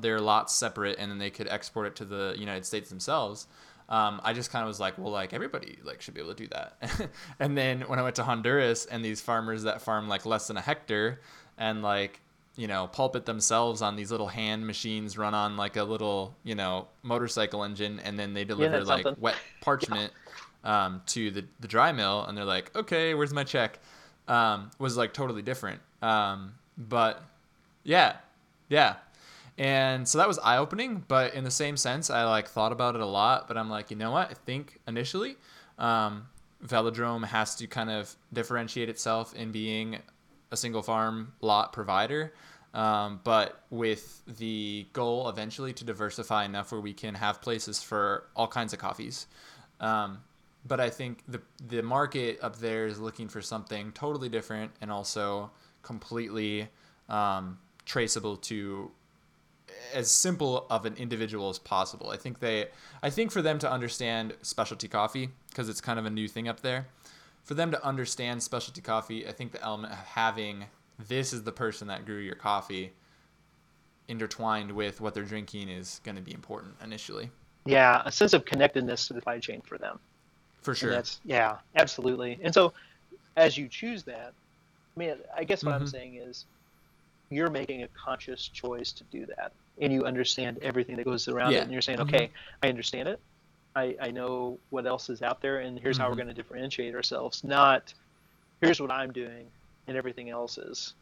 their 0.00 0.20
lots 0.20 0.54
separate 0.54 0.98
and 0.98 1.10
then 1.10 1.18
they 1.18 1.30
could 1.30 1.48
export 1.48 1.86
it 1.86 1.96
to 1.96 2.04
the 2.04 2.34
United 2.38 2.64
States 2.64 2.88
themselves. 2.88 3.46
Um, 3.88 4.20
I 4.24 4.32
just 4.32 4.50
kind 4.50 4.62
of 4.62 4.68
was 4.68 4.80
like, 4.80 4.96
well, 4.96 5.12
like 5.12 5.34
everybody 5.34 5.78
like 5.84 6.00
should 6.00 6.14
be 6.14 6.20
able 6.20 6.34
to 6.34 6.42
do 6.42 6.48
that. 6.48 7.10
and 7.38 7.56
then 7.56 7.82
when 7.82 7.98
I 7.98 8.02
went 8.02 8.16
to 8.16 8.24
Honduras 8.24 8.86
and 8.86 9.04
these 9.04 9.20
farmers 9.20 9.64
that 9.64 9.82
farm 9.82 10.08
like 10.08 10.24
less 10.24 10.46
than 10.46 10.56
a 10.56 10.62
hectare 10.62 11.20
and 11.58 11.82
like 11.82 12.20
you 12.56 12.66
know 12.68 12.86
pulp 12.86 13.16
it 13.16 13.26
themselves 13.26 13.82
on 13.82 13.96
these 13.96 14.10
little 14.10 14.28
hand 14.28 14.66
machines 14.66 15.18
run 15.18 15.34
on 15.34 15.56
like 15.56 15.76
a 15.76 15.82
little 15.82 16.34
you 16.44 16.54
know 16.54 16.86
motorcycle 17.02 17.64
engine 17.64 18.00
and 18.04 18.18
then 18.18 18.34
they 18.34 18.44
deliver 18.44 18.78
that's 18.78 18.88
like 18.88 19.02
something. 19.04 19.20
wet 19.20 19.36
parchment 19.60 20.12
um, 20.62 21.02
to 21.06 21.30
the, 21.30 21.44
the 21.60 21.68
dry 21.68 21.92
mill 21.92 22.24
and 22.24 22.36
they're 22.38 22.44
like 22.44 22.74
okay 22.76 23.14
where's 23.14 23.32
my 23.32 23.44
check? 23.44 23.78
Um, 24.26 24.70
was 24.78 24.96
like 24.96 25.12
totally 25.12 25.42
different. 25.42 25.80
Um, 26.00 26.54
but 26.78 27.22
yeah 27.82 28.16
yeah. 28.68 28.96
And 29.56 30.08
so 30.08 30.18
that 30.18 30.26
was 30.26 30.38
eye 30.38 30.56
opening 30.56 31.04
but 31.06 31.34
in 31.34 31.44
the 31.44 31.50
same 31.50 31.76
sense 31.76 32.10
i 32.10 32.24
like 32.24 32.48
thought 32.48 32.72
about 32.72 32.94
it 32.94 33.00
a 33.00 33.06
lot 33.06 33.46
but 33.46 33.56
i'm 33.56 33.70
like 33.70 33.90
you 33.90 33.96
know 33.96 34.10
what? 34.10 34.30
I 34.30 34.34
think 34.34 34.80
initially 34.86 35.36
um, 35.78 36.26
velodrome 36.64 37.24
has 37.26 37.54
to 37.56 37.66
kind 37.66 37.90
of 37.90 38.14
differentiate 38.32 38.88
itself 38.88 39.34
in 39.34 39.52
being 39.52 39.98
a 40.54 40.56
single 40.56 40.82
farm 40.82 41.34
lot 41.42 41.72
provider 41.72 42.32
um, 42.72 43.20
but 43.22 43.62
with 43.70 44.22
the 44.26 44.86
goal 44.94 45.28
eventually 45.28 45.72
to 45.72 45.84
diversify 45.84 46.44
enough 46.44 46.72
where 46.72 46.80
we 46.80 46.94
can 46.94 47.14
have 47.14 47.42
places 47.42 47.82
for 47.82 48.24
all 48.34 48.48
kinds 48.48 48.72
of 48.72 48.78
coffees 48.78 49.26
um, 49.80 50.18
but 50.66 50.80
I 50.80 50.90
think 50.90 51.22
the 51.28 51.42
the 51.66 51.82
market 51.82 52.38
up 52.42 52.56
there 52.56 52.86
is 52.86 52.98
looking 52.98 53.28
for 53.28 53.42
something 53.42 53.92
totally 53.92 54.28
different 54.28 54.72
and 54.80 54.90
also 54.90 55.50
completely 55.82 56.68
um, 57.08 57.58
traceable 57.84 58.36
to 58.38 58.90
as 59.92 60.10
simple 60.10 60.66
of 60.70 60.86
an 60.86 60.94
individual 60.96 61.50
as 61.50 61.58
possible. 61.58 62.10
I 62.10 62.16
think 62.16 62.40
they 62.40 62.68
I 63.02 63.10
think 63.10 63.30
for 63.30 63.42
them 63.42 63.58
to 63.60 63.70
understand 63.70 64.34
specialty 64.42 64.88
coffee 64.88 65.30
because 65.50 65.68
it's 65.68 65.80
kind 65.80 65.98
of 65.98 66.06
a 66.06 66.10
new 66.10 66.28
thing 66.28 66.48
up 66.48 66.60
there. 66.60 66.86
For 67.44 67.54
them 67.54 67.70
to 67.72 67.84
understand 67.84 68.42
specialty 68.42 68.80
coffee, 68.80 69.28
I 69.28 69.32
think 69.32 69.52
the 69.52 69.62
element 69.62 69.92
of 69.92 69.98
having 69.98 70.64
this 71.08 71.32
is 71.32 71.42
the 71.42 71.52
person 71.52 71.88
that 71.88 72.06
grew 72.06 72.18
your 72.18 72.36
coffee 72.36 72.92
intertwined 74.08 74.72
with 74.72 75.00
what 75.00 75.14
they're 75.14 75.24
drinking 75.24 75.68
is 75.68 76.00
going 76.04 76.16
to 76.16 76.22
be 76.22 76.32
important 76.32 76.74
initially. 76.82 77.30
Yeah, 77.66 78.02
a 78.04 78.12
sense 78.12 78.32
of 78.32 78.44
connectedness 78.44 79.06
to 79.08 79.14
the 79.14 79.20
supply 79.20 79.38
chain 79.38 79.60
for 79.62 79.78
them. 79.78 79.98
For 80.62 80.72
And 80.72 80.80
sure. 80.80 80.90
that's 80.92 81.20
yeah, 81.24 81.56
absolutely. 81.76 82.38
And 82.42 82.52
so, 82.52 82.72
as 83.36 83.58
you 83.58 83.68
choose 83.68 84.04
that, 84.04 84.32
I 84.96 85.00
mean, 85.00 85.16
I 85.36 85.44
guess 85.44 85.64
what 85.64 85.74
I'm 85.74 85.82
Mhm. 85.82 85.90
saying 85.90 86.14
is, 86.16 86.46
you're 87.30 87.50
making 87.50 87.82
a 87.82 87.88
conscious 87.88 88.48
choice 88.48 88.92
to 88.92 89.04
do 89.04 89.26
that, 89.26 89.52
and 89.80 89.92
you 89.92 90.04
understand 90.04 90.58
everything 90.62 90.96
that 90.96 91.04
goes 91.04 91.28
around 91.28 91.52
Yeah. 91.52 91.60
it, 91.60 91.62
and 91.64 91.72
you're 91.72 91.82
saying, 91.82 91.98
Mhm. 91.98 92.02
okay, 92.02 92.30
I 92.62 92.68
understand 92.68 93.08
it. 93.08 93.20
I, 93.76 93.96
I 94.00 94.10
know 94.10 94.58
what 94.70 94.86
else 94.86 95.10
is 95.10 95.22
out 95.22 95.40
there, 95.40 95.58
and 95.60 95.78
here's 95.78 95.98
how 95.98 96.08
we're 96.08 96.14
Mhm. 96.14 96.18
going 96.18 96.28
to 96.28 96.34
differentiate 96.34 96.94
ourselves. 96.94 97.42
Not, 97.42 97.92
here's 98.60 98.80
what 98.80 98.90
I'm 98.90 99.12
doing, 99.12 99.46
and 99.88 99.96
everything 99.96 100.30
else 100.30 100.58
is, 100.58 100.94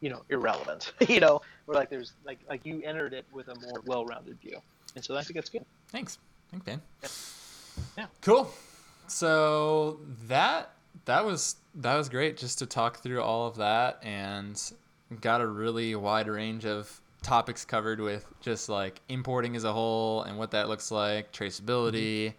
you 0.00 0.10
know, 0.10 0.22
irrelevant. 0.28 0.92
you 1.08 1.20
know, 1.20 1.40
or 1.66 1.74
like 1.74 1.90
there's 1.90 2.12
like 2.24 2.38
like 2.48 2.64
you 2.66 2.82
entered 2.82 3.12
it 3.12 3.24
with 3.32 3.48
a 3.48 3.54
more 3.60 3.80
well-rounded 3.86 4.38
view, 4.40 4.60
and 4.96 5.04
so 5.04 5.16
I 5.16 5.22
think 5.22 5.34
that's 5.36 5.48
good. 5.50 5.64
Thanks. 5.88 6.18
Thanks, 6.50 6.66
Dan. 6.66 6.82
Yeah. 7.96 8.06
Cool. 8.22 8.50
So 9.06 10.00
that 10.26 10.70
that 11.04 11.24
was 11.24 11.56
that 11.76 11.96
was 11.96 12.08
great 12.08 12.36
just 12.36 12.58
to 12.58 12.66
talk 12.66 12.98
through 13.00 13.22
all 13.22 13.46
of 13.46 13.56
that 13.56 14.00
and 14.02 14.60
got 15.20 15.40
a 15.40 15.46
really 15.46 15.94
wide 15.94 16.26
range 16.26 16.66
of 16.66 17.00
topics 17.22 17.64
covered 17.64 18.00
with 18.00 18.26
just 18.40 18.68
like 18.68 19.00
importing 19.08 19.56
as 19.56 19.64
a 19.64 19.72
whole 19.72 20.22
and 20.22 20.38
what 20.38 20.50
that 20.52 20.68
looks 20.68 20.90
like, 20.90 21.32
traceability. 21.32 22.34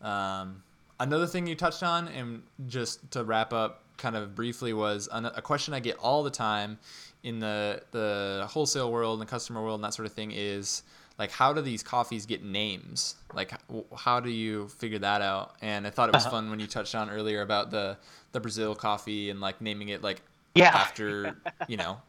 Um, 0.00 0.62
another 0.98 1.26
thing 1.26 1.46
you 1.46 1.54
touched 1.54 1.82
on, 1.82 2.08
and 2.08 2.42
just 2.66 3.10
to 3.12 3.24
wrap 3.24 3.52
up 3.52 3.82
kind 3.96 4.16
of 4.16 4.34
briefly, 4.34 4.72
was 4.72 5.08
an- 5.12 5.26
a 5.26 5.42
question 5.42 5.74
I 5.74 5.80
get 5.80 5.96
all 5.98 6.22
the 6.22 6.30
time 6.30 6.78
in 7.22 7.38
the 7.38 7.82
the 7.90 8.46
wholesale 8.48 8.90
world 8.90 9.20
and 9.20 9.28
the 9.28 9.30
customer 9.30 9.62
world 9.62 9.74
and 9.74 9.84
that 9.84 9.92
sort 9.92 10.06
of 10.06 10.12
thing 10.14 10.32
is 10.34 10.82
like 11.18 11.30
how 11.30 11.52
do 11.52 11.60
these 11.60 11.82
coffees 11.82 12.24
get 12.24 12.42
names 12.42 13.16
like 13.34 13.52
how 13.94 14.20
do 14.20 14.30
you 14.30 14.68
figure 14.68 14.98
that 14.98 15.20
out 15.20 15.54
and 15.60 15.86
i 15.86 15.90
thought 15.90 16.08
it 16.08 16.14
was 16.14 16.24
Uh-huh. 16.24 16.36
fun 16.36 16.48
when 16.48 16.58
you 16.58 16.66
touched 16.66 16.94
on 16.94 17.10
earlier 17.10 17.42
about 17.42 17.70
the 17.70 17.98
the 18.32 18.40
brazil 18.40 18.74
coffee 18.74 19.28
and 19.28 19.38
like 19.38 19.60
naming 19.60 19.90
it 19.90 20.00
like 20.02 20.22
Yeah. 20.54 20.74
after 20.74 21.36
you 21.68 21.76
know 21.76 22.00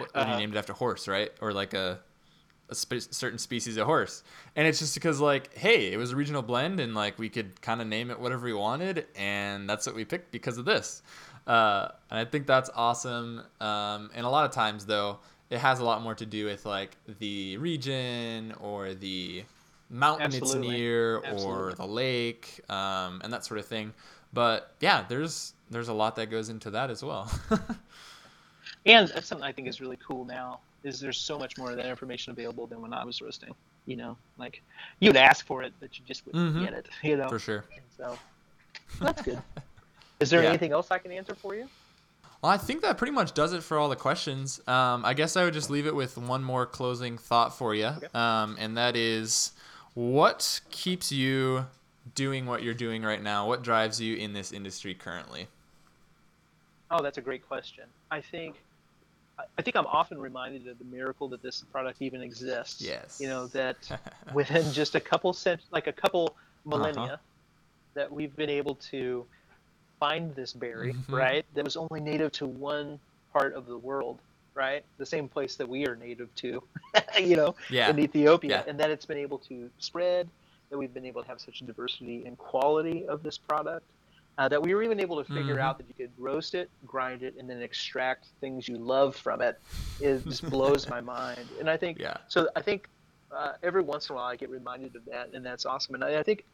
what, 0.00 0.14
what 0.14 0.22
Uh-huh. 0.22 0.32
you 0.32 0.38
named 0.38 0.54
it 0.54 0.58
after 0.58 0.72
horse 0.72 1.06
right 1.08 1.30
or 1.40 1.52
like 1.52 1.74
a 1.74 2.00
a 2.68 2.74
spe- 2.74 3.10
certain 3.12 3.38
species 3.38 3.76
of 3.76 3.84
horse, 3.86 4.22
and 4.54 4.64
it's 4.68 4.78
just 4.78 4.94
because 4.94 5.18
like, 5.20 5.52
hey, 5.56 5.92
it 5.92 5.96
was 5.96 6.12
a 6.12 6.16
regional 6.16 6.40
blend, 6.40 6.78
and 6.78 6.94
like 6.94 7.18
we 7.18 7.28
could 7.28 7.60
kind 7.60 7.80
of 7.80 7.88
name 7.88 8.12
it 8.12 8.20
whatever 8.20 8.44
we 8.44 8.52
wanted, 8.52 9.06
and 9.16 9.68
that's 9.68 9.86
what 9.86 9.96
we 9.96 10.04
picked 10.04 10.30
because 10.30 10.56
of 10.56 10.64
this. 10.64 11.02
Uh, 11.48 11.88
and 12.10 12.20
I 12.20 12.24
think 12.24 12.46
that's 12.46 12.70
awesome. 12.76 13.42
Um, 13.60 14.10
and 14.14 14.24
a 14.24 14.28
lot 14.28 14.44
of 14.44 14.52
times 14.52 14.86
though, 14.86 15.18
it 15.50 15.58
has 15.58 15.80
a 15.80 15.84
lot 15.84 16.00
more 16.02 16.14
to 16.14 16.24
do 16.24 16.44
with 16.46 16.64
like 16.64 16.96
the 17.18 17.56
region 17.56 18.54
or 18.60 18.94
the 18.94 19.42
mountain 19.88 20.26
Absolutely. 20.26 20.68
it's 20.68 20.78
near 20.78 21.16
or 21.42 21.72
the 21.72 21.84
lake 21.88 22.60
um, 22.70 23.20
and 23.24 23.32
that 23.32 23.44
sort 23.44 23.58
of 23.58 23.66
thing. 23.66 23.92
But 24.32 24.76
yeah, 24.78 25.04
there's 25.08 25.54
there's 25.72 25.88
a 25.88 25.92
lot 25.92 26.14
that 26.16 26.30
goes 26.30 26.50
into 26.50 26.70
that 26.70 26.88
as 26.88 27.02
well. 27.02 27.28
And 28.86 29.08
that's 29.08 29.26
something 29.26 29.44
I 29.46 29.52
think 29.52 29.68
is 29.68 29.80
really 29.80 29.98
cool 30.06 30.24
now 30.24 30.60
is 30.82 30.98
there's 31.00 31.18
so 31.18 31.38
much 31.38 31.58
more 31.58 31.70
of 31.70 31.76
that 31.76 31.86
information 31.86 32.32
available 32.32 32.66
than 32.66 32.80
when 32.80 32.92
I 32.94 33.04
was 33.04 33.20
roasting. 33.20 33.54
You 33.86 33.96
know, 33.96 34.16
like 34.38 34.62
you'd 35.00 35.16
ask 35.16 35.46
for 35.46 35.62
it, 35.62 35.72
but 35.80 35.98
you 35.98 36.04
just 36.04 36.24
wouldn't 36.26 36.54
Mhm. 36.56 36.60
get 36.60 36.72
it. 36.72 36.88
You 37.02 37.16
know, 37.16 37.28
For 37.28 37.38
sure. 37.38 37.64
And 37.76 37.84
so 37.96 38.18
that's 39.00 39.22
good. 39.22 39.42
Is 40.20 40.30
there 40.30 40.42
Yeah. 40.42 40.50
anything 40.50 40.72
else 40.72 40.90
I 40.90 40.98
can 40.98 41.12
answer 41.12 41.34
for 41.34 41.54
you? 41.54 41.68
Well, 42.42 42.52
I 42.52 42.56
think 42.56 42.82
that 42.82 42.96
pretty 42.96 43.12
much 43.12 43.34
does 43.34 43.52
it 43.52 43.62
for 43.62 43.78
all 43.78 43.88
the 43.90 43.96
questions. 43.96 44.66
Um, 44.66 45.04
I 45.04 45.12
guess 45.14 45.36
I 45.36 45.44
would 45.44 45.52
just 45.54 45.68
leave 45.70 45.86
it 45.86 45.94
with 45.94 46.16
one 46.16 46.42
more 46.42 46.64
closing 46.66 47.18
thought 47.18 47.56
for 47.56 47.74
you, 47.74 47.86
Okay. 47.86 48.06
um, 48.14 48.56
and 48.58 48.76
that 48.78 48.96
is, 48.96 49.52
what 49.94 50.60
keeps 50.70 51.12
you 51.12 51.66
doing 52.14 52.46
what 52.46 52.62
you're 52.62 52.74
doing 52.74 53.02
right 53.02 53.22
now? 53.22 53.46
What 53.46 53.62
drives 53.62 54.00
you 54.00 54.16
in 54.16 54.32
this 54.32 54.52
industry 54.52 54.94
currently? 54.94 55.48
Oh, 56.90 57.02
that's 57.02 57.18
a 57.18 57.22
great 57.22 57.46
question. 57.46 57.84
I 58.10 58.20
think 58.22 58.62
I- 59.58 59.62
think 59.62 59.76
I'm 59.76 59.86
often 59.86 60.18
reminded 60.18 60.66
of 60.68 60.78
the 60.78 60.84
miracle 60.84 61.28
that 61.28 61.42
this 61.42 61.62
product 61.72 62.00
even 62.02 62.20
exists. 62.22 62.80
Yes. 62.80 63.18
You 63.20 63.28
know 63.28 63.46
that 63.48 63.76
within 64.34 64.70
just 64.72 64.94
a 64.94 65.00
couple 65.00 65.32
cent, 65.32 65.60
like 65.70 65.86
a 65.86 65.92
couple 65.92 66.34
Uh-huh. 66.66 66.76
millennia, 66.76 67.20
that 67.94 68.10
we've 68.12 68.34
been 68.36 68.50
able 68.50 68.74
to 68.92 69.26
find 69.98 70.34
this 70.34 70.52
berry, 70.52 70.92
Mhm. 70.94 71.12
right? 71.12 71.44
That 71.54 71.64
was 71.64 71.76
only 71.76 72.00
native 72.00 72.32
to 72.32 72.46
one 72.46 72.98
part 73.32 73.54
of 73.54 73.66
the 73.66 73.76
world, 73.78 74.18
right? 74.54 74.82
The 74.98 75.06
same 75.06 75.28
place 75.28 75.56
that 75.56 75.68
we 75.68 75.86
are 75.86 75.96
native 75.96 76.34
to, 76.36 76.62
you 77.20 77.36
know, 77.36 77.54
Yeah. 77.68 77.90
in 77.90 77.98
Ethiopia, 77.98 78.50
Yeah. 78.50 78.64
and 78.70 78.78
that 78.80 78.90
it's 78.90 79.06
been 79.06 79.18
able 79.18 79.38
to 79.50 79.70
spread. 79.78 80.28
That 80.70 80.78
we've 80.78 80.94
been 80.94 81.04
able 81.06 81.22
to 81.22 81.28
have 81.28 81.40
such 81.40 81.60
a 81.62 81.64
diversity 81.64 82.24
and 82.26 82.38
quality 82.38 83.06
of 83.08 83.22
this 83.24 83.36
product. 83.38 83.84
Uh, 84.40 84.48
that 84.48 84.62
we 84.62 84.74
were 84.74 84.82
even 84.82 84.98
able 85.00 85.22
to 85.22 85.30
figure 85.34 85.56
Mhm. 85.56 85.60
out 85.60 85.76
that 85.76 85.86
you 85.86 85.92
could 85.92 86.14
roast 86.16 86.54
it, 86.54 86.70
grind 86.86 87.22
it, 87.22 87.34
and 87.38 87.48
then 87.48 87.60
extract 87.60 88.28
things 88.40 88.66
you 88.66 88.78
love 88.78 89.14
from 89.14 89.42
it. 89.42 89.60
It 89.98 90.24
just 90.30 90.48
blows 90.48 90.88
my 90.88 91.02
mind. 91.02 91.50
And 91.60 91.68
I 91.68 91.76
think 91.76 91.98
Yeah. 92.00 92.16
so. 92.28 92.48
I 92.56 92.62
think 92.62 92.88
uh, 93.30 93.52
every 93.62 93.82
once 93.82 94.08
in 94.08 94.14
a 94.14 94.16
while 94.16 94.24
I 94.28 94.36
get 94.36 94.48
reminded 94.48 94.96
of 94.96 95.04
that, 95.04 95.34
and 95.34 95.44
that's 95.44 95.66
awesome. 95.66 95.94
And 95.94 96.02
I, 96.02 96.20
I 96.20 96.22
think 96.22 96.46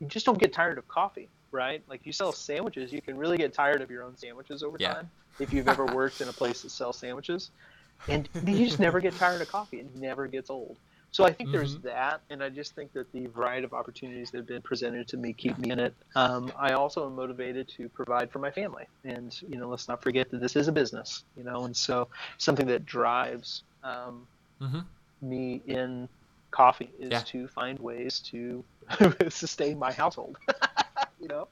you 0.00 0.06
just 0.06 0.26
don't 0.26 0.38
get 0.38 0.52
tired 0.52 0.76
of 0.76 0.86
coffee, 0.86 1.30
right? 1.50 1.82
Like 1.88 2.04
you 2.04 2.12
sell 2.12 2.30
sandwiches, 2.34 2.92
you 2.92 3.00
can 3.00 3.16
really 3.16 3.38
get 3.38 3.54
tired 3.54 3.80
of 3.80 3.90
your 3.90 4.02
own 4.02 4.14
sandwiches 4.14 4.62
over 4.62 4.76
Yeah. 4.76 4.92
time 4.92 5.10
if 5.38 5.50
you've 5.50 5.66
ever 5.66 5.86
worked 5.86 6.20
in 6.20 6.28
a 6.28 6.32
place 6.34 6.60
that 6.60 6.70
sells 6.72 6.98
sandwiches, 7.00 7.52
and 8.10 8.28
you 8.46 8.66
just 8.66 8.80
never 8.80 9.00
get 9.00 9.16
tired 9.16 9.40
of 9.40 9.48
coffee. 9.48 9.78
It 9.78 9.94
never 9.94 10.26
gets 10.26 10.50
old. 10.50 10.78
So 11.10 11.24
I 11.24 11.32
think 11.32 11.50
there's 11.50 11.74
Mhm. 11.74 11.82
that, 11.82 12.22
and 12.30 12.42
I 12.42 12.50
just 12.50 12.74
think 12.74 12.92
that 12.92 13.10
the 13.12 13.26
variety 13.26 13.64
of 13.64 13.72
opportunities 13.72 14.30
that 14.30 14.38
have 14.38 14.46
been 14.46 14.62
presented 14.62 15.08
to 15.08 15.16
me 15.16 15.32
keep 15.32 15.58
me 15.58 15.70
in 15.70 15.78
it. 15.80 15.94
Um, 16.14 16.52
I 16.58 16.72
also 16.72 17.06
am 17.06 17.16
motivated 17.16 17.68
to 17.76 17.88
provide 17.88 18.30
for 18.30 18.38
my 18.38 18.50
family, 18.50 18.84
and 19.04 19.34
you 19.42 19.58
know, 19.58 19.68
let's 19.68 19.88
not 19.88 20.02
forget 20.02 20.30
that 20.30 20.40
this 20.40 20.56
is 20.56 20.68
a 20.68 20.72
business, 20.72 21.24
you 21.34 21.44
know, 21.44 21.64
and 21.64 21.76
so 21.76 22.08
something 22.38 22.66
that 22.68 22.84
drives 22.86 23.64
um, 23.82 24.28
hmm 24.60 24.80
me 25.22 25.62
in 25.66 26.08
coffee 26.50 26.92
is 26.98 27.10
Yeah. 27.10 27.24
to 27.24 27.48
find 27.48 27.78
ways 27.78 28.20
to 28.20 28.64
sustain 29.28 29.78
my 29.78 29.92
household. 29.92 30.36
you 31.22 31.28
know, 31.28 31.48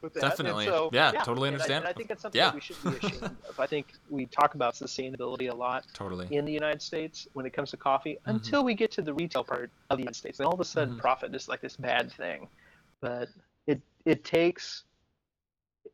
with 0.00 0.14
that. 0.14 0.20
Definitely. 0.20 0.64
so, 0.66 0.90
Yeah, 0.92 1.12
totally 1.24 1.48
and 1.48 1.54
I- 1.56 1.58
understand. 1.58 1.84
And 1.84 1.88
I, 1.88 1.92
think 1.92 2.08
that's 2.08 2.22
something 2.22 2.38
Yeah. 2.38 2.46
that 2.46 2.54
we 2.54 2.60
shouldn't 2.60 3.00
be 3.00 3.06
ashamed 3.06 3.22
of. 3.48 3.60
I 3.60 3.66
think 3.66 3.92
we 4.08 4.26
talk 4.26 4.54
about 4.54 4.74
sustainability 4.74 5.50
a 5.50 5.54
lot 5.54 5.84
Totally. 5.94 6.26
in 6.34 6.44
the 6.44 6.52
United 6.52 6.80
States 6.80 7.28
when 7.34 7.44
it 7.46 7.52
comes 7.52 7.70
to 7.70 7.76
coffee 7.76 8.14
Mm-hmm. 8.20 8.30
until 8.30 8.64
we 8.64 8.74
get 8.74 8.90
to 8.92 9.02
the 9.02 9.12
retail 9.14 9.44
part 9.44 9.70
of 9.90 9.96
the 9.98 10.02
United 10.02 10.16
States. 10.16 10.38
And 10.40 10.46
all 10.46 10.54
of 10.54 10.60
a 10.60 10.64
sudden, 10.64 10.94
Mhm. 10.96 11.00
profit 11.00 11.34
is 11.34 11.48
like 11.48 11.60
this 11.60 11.76
bad 11.76 12.10
thing. 12.12 12.48
But 13.00 13.28
it 13.66 13.80
it 14.04 14.24
takes 14.24 14.84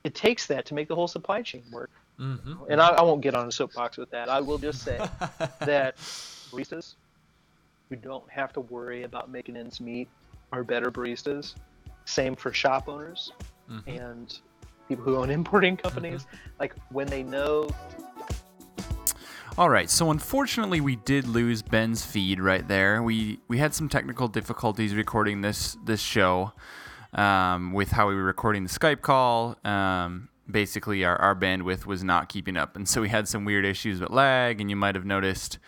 it 0.05 0.15
takes 0.15 0.47
that 0.47 0.67
to 0.67 0.75
make 0.75 0.87
the 0.89 0.95
whole 0.95 1.09
supply 1.09 1.43
chain 1.43 1.65
work. 1.73 1.91
hmm 2.17 2.37
And 2.71 2.81
I, 2.81 2.89
I 2.89 3.03
won't 3.03 3.21
get 3.23 3.35
on 3.35 3.47
a 3.49 3.53
soapbox 3.53 3.97
with 3.97 4.11
that. 4.11 4.29
I 4.29 4.41
will 4.41 4.59
just 4.59 4.83
say 4.83 4.99
that 5.61 5.97
baristas 6.51 6.95
who 7.89 7.97
don't 7.97 8.29
have 8.31 8.53
to 8.55 8.61
worry 8.61 9.03
about 9.05 9.31
making 9.31 9.57
ends 9.57 9.81
meet 9.81 10.09
are 10.53 10.63
better 10.65 10.91
baristas. 10.91 11.55
Same 12.07 12.35
for 12.35 12.53
shop 12.53 12.89
owners 12.89 13.33
Mhm. 13.71 13.83
and 13.87 14.39
people 14.89 15.05
who 15.05 15.17
own 15.17 15.29
importing 15.31 15.77
companies. 15.77 16.27
Like 16.59 16.75
when 16.91 17.07
they 17.09 17.23
know 17.23 17.69
All 19.59 19.71
right, 19.71 19.89
so 19.89 20.11
unfortunately 20.11 20.81
we 20.83 20.97
did 20.97 21.27
lose 21.27 21.63
Ben's 21.63 22.05
feed 22.05 22.41
right 22.41 22.67
there. 22.69 23.03
We 23.03 23.41
we 23.49 23.57
had 23.59 23.75
some 23.75 23.89
technical 23.89 24.29
difficulties 24.29 24.95
recording 24.95 25.41
this 25.41 25.79
this 25.85 26.01
show 26.01 26.53
um, 27.15 27.73
with 27.73 27.91
how 27.93 28.09
we 28.09 28.15
were 28.15 28.25
recording 28.25 28.65
the 28.65 28.69
Skype 28.69 29.01
call. 29.01 29.57
Um, 29.65 30.29
basically, 30.51 31.05
our, 31.05 31.17
our 31.17 31.35
bandwidth 31.35 31.87
was 31.87 32.05
not 32.05 32.29
keeping 32.29 32.57
up, 32.59 32.77
and 32.77 32.87
so 32.87 33.01
we 33.01 33.09
had 33.09 33.27
some 33.29 33.47
weird 33.47 33.65
issues 33.65 33.99
with 34.01 34.11
lag. 34.11 34.61
And 34.61 34.69
you 34.69 34.77
might 34.77 34.95
have 34.95 35.07
noticed 35.07 35.59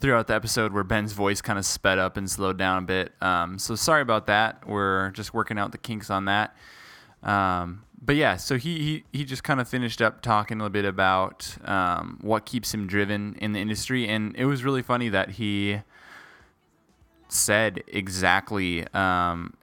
throughout 0.00 0.26
the 0.26 0.34
episode 0.34 0.72
where 0.72 0.84
Ben's 0.84 1.12
voice 1.12 1.40
kind 1.40 1.58
of 1.58 1.64
sped 1.64 1.98
up 1.98 2.16
and 2.16 2.30
slowed 2.30 2.58
down 2.58 2.84
a 2.84 2.86
bit. 2.86 3.12
Um, 3.20 3.58
so 3.58 3.74
sorry 3.74 4.02
about 4.02 4.26
that. 4.26 4.66
We're 4.66 5.10
just 5.10 5.34
working 5.34 5.58
out 5.58 5.72
the 5.72 5.78
kinks 5.78 6.10
on 6.10 6.26
that. 6.26 6.56
Um, 7.22 7.84
but 8.00 8.14
yeah, 8.14 8.36
so 8.36 8.56
he, 8.58 8.78
he, 8.78 9.18
he 9.18 9.24
just 9.24 9.42
kind 9.42 9.60
of 9.60 9.68
finished 9.68 10.00
up 10.00 10.22
talking 10.22 10.58
a 10.58 10.62
little 10.62 10.72
bit 10.72 10.84
about 10.84 11.56
um, 11.64 12.18
what 12.22 12.46
keeps 12.46 12.72
him 12.72 12.86
driven 12.86 13.36
in 13.40 13.52
the 13.52 13.58
industry. 13.58 14.06
And 14.06 14.36
it 14.36 14.44
was 14.44 14.62
really 14.62 14.82
funny 14.82 15.08
that 15.08 15.30
he 15.30 15.80
said 17.28 17.82
exactly 17.88 18.86
um, 18.94 19.54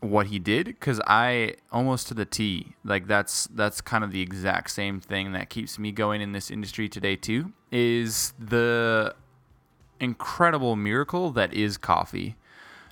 what 0.00 0.26
he 0.26 0.38
did 0.38 0.66
because 0.66 1.00
I 1.06 1.54
almost 1.70 2.08
to 2.08 2.14
the 2.14 2.24
T 2.24 2.74
like 2.84 3.06
that's 3.06 3.46
that's 3.54 3.80
kind 3.80 4.02
of 4.02 4.10
the 4.10 4.20
exact 4.20 4.70
same 4.70 5.00
thing 5.00 5.32
that 5.32 5.48
keeps 5.48 5.78
me 5.78 5.92
going 5.92 6.20
in 6.20 6.32
this 6.32 6.50
industry 6.50 6.88
today 6.88 7.14
too 7.14 7.52
is 7.70 8.34
the 8.38 9.14
incredible 10.02 10.76
miracle 10.76 11.30
that 11.30 11.52
is 11.54 11.76
coffee 11.78 12.36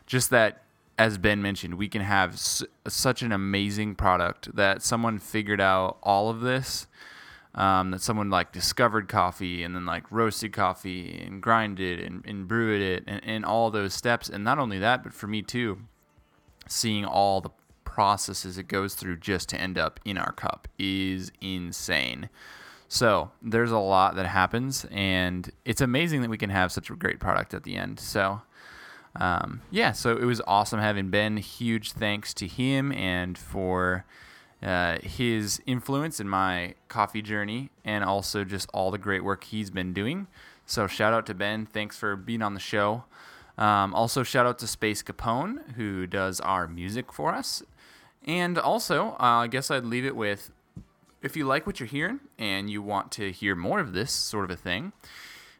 just 0.07 0.31
that 0.31 0.63
as 0.99 1.19
Ben 1.19 1.43
mentioned 1.43 1.75
we 1.75 1.89
can 1.89 2.03
have 2.03 2.35
s- 2.35 2.63
such 2.87 3.23
an 3.23 3.33
amazing 3.33 3.95
product 3.95 4.55
that 4.55 4.83
someone 4.83 5.19
figured 5.19 5.61
out 5.61 5.99
all 6.03 6.31
of 6.31 6.41
this 6.41 6.87
um, 7.55 7.91
that 7.91 8.01
someone 8.01 8.31
like 8.31 8.53
discovered 8.53 9.09
coffee 9.09 9.65
and 9.65 9.75
then 9.75 9.85
like 9.85 10.05
roasted 10.13 10.53
coffee 10.53 11.21
and 11.27 11.43
grinded 11.43 11.99
and, 11.99 12.25
and 12.25 12.47
brewed 12.47 12.81
it 12.81 13.05
and, 13.09 13.21
and 13.25 13.45
all 13.45 13.71
those 13.71 13.93
steps 13.93 14.29
and 14.29 14.45
not 14.45 14.59
only 14.59 14.79
that 14.79 15.03
but 15.03 15.13
for 15.13 15.27
me 15.27 15.43
too 15.43 15.79
seeing 16.69 17.05
all 17.05 17.41
the 17.41 17.51
processes 17.85 18.57
it 18.57 18.69
goes 18.69 18.95
through 18.95 19.17
just 19.17 19.49
to 19.49 19.61
end 19.61 19.77
up 19.77 19.99
in 20.05 20.17
our 20.17 20.33
cup 20.33 20.69
is 20.79 21.33
insane. 21.41 22.29
So 22.93 23.31
there's 23.41 23.71
a 23.71 23.79
lot 23.79 24.17
that 24.17 24.27
happens, 24.27 24.85
and 24.91 25.49
it's 25.65 25.81
amazing 25.81 26.23
that 26.23 26.29
we 26.29 26.37
can 26.37 26.51
have 26.51 26.73
such 26.73 26.91
a 26.91 26.97
great 26.97 27.21
product 27.21 27.55
at 27.55 27.63
the 27.63 27.77
end. 27.77 28.01
So, 28.01 28.43
um, 29.15 29.63
yeah, 29.71 29.93
so 29.93 30.17
it 30.17 30.25
was 30.25 30.43
awesome 30.45 30.81
having 30.81 31.09
Ben. 31.09 31.37
Huge 31.37 31.93
thanks 31.93 32.35
to 32.35 32.49
him 32.49 32.91
and 32.91 33.39
for 33.39 34.05
uh, 34.61 34.99
his 35.05 35.63
influence 35.67 36.19
in 36.19 36.29
my 36.29 36.75
coffee 36.89 37.23
journey, 37.23 37.71
and 37.85 38.03
also 38.03 38.43
just 38.43 38.69
all 38.75 38.91
the 38.91 38.99
great 38.99 39.23
work 39.23 39.45
he's 39.45 39.71
been 39.71 39.93
doing. 39.93 40.27
So 40.67 40.89
shout 40.89 41.13
out 41.13 41.27
to 41.27 41.35
Ben. 41.35 41.67
Thanks 41.67 41.97
for 41.97 42.17
being 42.17 42.43
on 42.43 42.55
the 42.55 42.61
show. 42.61 43.05
Um, 43.57 43.95
also, 43.95 44.25
shout 44.25 44.47
out 44.47 44.59
to 44.59 44.67
Space 44.67 45.01
Capone, 45.01 45.75
who 45.75 46.09
does 46.09 46.41
our 46.41 46.67
music 46.67 47.13
for 47.13 47.33
us. 47.33 47.63
And 48.25 48.59
also, 48.59 49.11
uh, 49.11 49.45
I 49.45 49.47
guess 49.47 49.71
I'd 49.71 49.85
leave 49.85 50.05
it 50.05 50.17
with 50.17 50.51
if 51.23 51.37
you 51.37 51.45
like 51.45 51.67
what 51.67 51.81
you're 51.81 51.87
hearing 51.87 52.21
and 52.39 52.71
you 52.71 52.83
want 52.83 53.11
to 53.13 53.31
hear 53.33 53.55
more 53.55 53.81
of 53.81 53.93
this 53.93 54.13
sort 54.13 54.45
of 54.45 54.51
a 54.51 54.57
thing, 54.57 54.93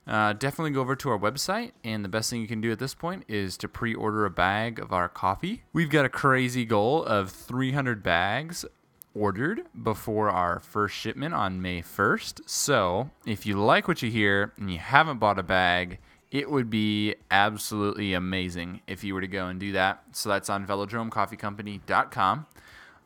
uh, 0.07 0.33
definitely 0.33 0.71
go 0.71 0.81
over 0.81 0.97
to 0.97 1.11
our 1.11 1.19
website. 1.19 1.73
And 1.85 2.05
the 2.05 2.09
best 2.09 2.31
thing 2.31 2.41
you 2.41 2.49
can 2.49 2.61
do 2.61 2.73
at 2.73 2.79
this 2.79 2.95
point 2.95 3.25
is 3.29 3.57
to 3.59 3.69
pre 3.69 3.95
order 3.95 4.25
a 4.25 4.31
bag 4.31 4.79
of 4.79 4.93
our 4.93 5.09
coffee. 5.09 5.63
We've 5.73 5.91
got 5.91 6.05
a 6.05 6.09
crazy 6.09 6.65
goal 6.65 7.05
of 7.05 7.31
300 7.31 8.03
bags 8.03 8.65
ordered 9.15 9.63
before 9.83 10.31
our 10.31 10.61
first 10.61 10.95
shipment 10.95 11.35
on 11.35 11.61
May 11.61 11.83
1st. 11.83 12.43
So 12.47 13.11
if 13.27 13.45
you 13.45 13.61
like 13.61 13.89
what 13.89 14.03
you 14.03 14.11
hear 14.11 14.53
and 14.57 14.71
you 14.71 14.79
haven't 14.79 15.19
bought 15.19 15.39
a 15.39 15.43
bag, 15.43 15.99
it 16.31 16.51
would 16.51 16.71
be 16.71 17.17
absolutely 17.31 18.15
amazing 18.15 18.81
if 18.87 19.03
you 19.03 19.15
were 19.15 19.21
to 19.21 19.27
go 19.27 19.49
and 19.49 19.59
do 19.59 19.73
that. 19.73 20.05
So 20.13 20.29
that's 20.29 20.49
on 20.49 20.67
velodromecoffeecompany.com. 20.67 22.47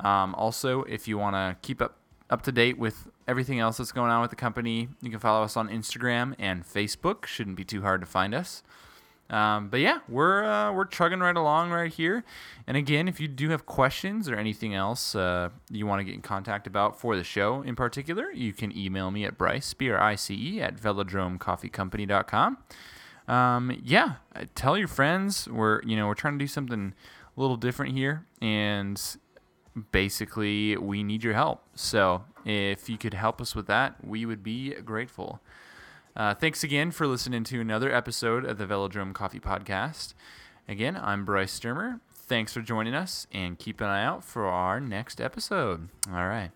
Um, 0.00 0.34
also, 0.34 0.82
if 0.82 1.08
you 1.08 1.16
want 1.16 1.34
to 1.36 1.56
keep 1.66 1.80
up 1.80 1.96
up 2.30 2.42
to 2.42 2.52
date 2.52 2.78
with 2.78 3.08
everything 3.28 3.58
else 3.58 3.76
that's 3.76 3.92
going 3.92 4.10
on 4.10 4.20
with 4.20 4.30
the 4.30 4.36
company, 4.36 4.88
you 5.00 5.10
can 5.10 5.20
follow 5.20 5.44
us 5.44 5.56
on 5.56 5.68
Instagram 5.68 6.34
and 6.38 6.64
Facebook. 6.64 7.26
Shouldn't 7.26 7.56
be 7.56 7.64
too 7.64 7.82
hard 7.82 8.00
to 8.00 8.06
find 8.06 8.34
us. 8.34 8.62
Um, 9.30 9.68
but 9.68 9.80
yeah, 9.80 10.00
we're 10.08 10.44
uh, 10.44 10.72
we're 10.72 10.84
chugging 10.84 11.20
right 11.20 11.36
along 11.36 11.70
right 11.70 11.92
here. 11.92 12.24
And 12.66 12.76
again, 12.76 13.08
if 13.08 13.20
you 13.20 13.28
do 13.28 13.50
have 13.50 13.64
questions 13.64 14.28
or 14.28 14.36
anything 14.36 14.74
else 14.74 15.14
uh, 15.14 15.48
you 15.70 15.86
want 15.86 16.00
to 16.00 16.04
get 16.04 16.14
in 16.14 16.20
contact 16.20 16.66
about 16.66 17.00
for 17.00 17.16
the 17.16 17.24
show 17.24 17.62
in 17.62 17.74
particular, 17.74 18.30
you 18.30 18.52
can 18.52 18.76
email 18.76 19.10
me 19.10 19.24
at 19.24 19.38
Bryce 19.38 19.72
B 19.72 19.90
R 19.90 19.98
I 19.98 20.14
C 20.14 20.34
E 20.34 20.60
at 20.60 20.76
velodromecoffeecompany.com. 20.76 22.58
Um, 23.26 23.80
yeah, 23.82 24.16
tell 24.54 24.76
your 24.76 24.88
friends. 24.88 25.48
We're 25.48 25.82
you 25.84 25.96
know 25.96 26.06
we're 26.06 26.14
trying 26.14 26.38
to 26.38 26.42
do 26.42 26.48
something 26.48 26.92
a 27.34 27.40
little 27.40 27.56
different 27.56 27.96
here, 27.96 28.26
and 28.42 29.00
basically 29.92 30.76
we 30.76 31.02
need 31.02 31.24
your 31.24 31.34
help. 31.34 31.62
So 31.74 32.24
if 32.44 32.88
you 32.88 32.98
could 32.98 33.14
help 33.14 33.40
us 33.40 33.54
with 33.54 33.66
that, 33.66 33.96
we 34.04 34.26
would 34.26 34.42
be 34.42 34.70
grateful. 34.74 35.40
Uh, 36.16 36.34
thanks 36.34 36.62
again 36.62 36.90
for 36.90 37.06
listening 37.06 37.42
to 37.44 37.60
another 37.60 37.92
episode 37.92 38.44
of 38.44 38.58
the 38.58 38.66
Velodrome 38.66 39.12
Coffee 39.14 39.40
Podcast. 39.40 40.14
Again, 40.68 40.96
I'm 40.96 41.24
Bryce 41.24 41.52
Sturmer. 41.52 42.00
Thanks 42.14 42.52
for 42.52 42.62
joining 42.62 42.94
us, 42.94 43.26
and 43.32 43.58
keep 43.58 43.80
an 43.80 43.88
eye 43.88 44.04
out 44.04 44.24
for 44.24 44.46
our 44.46 44.80
next 44.80 45.20
episode. 45.20 45.88
All 46.08 46.26
right. 46.26 46.50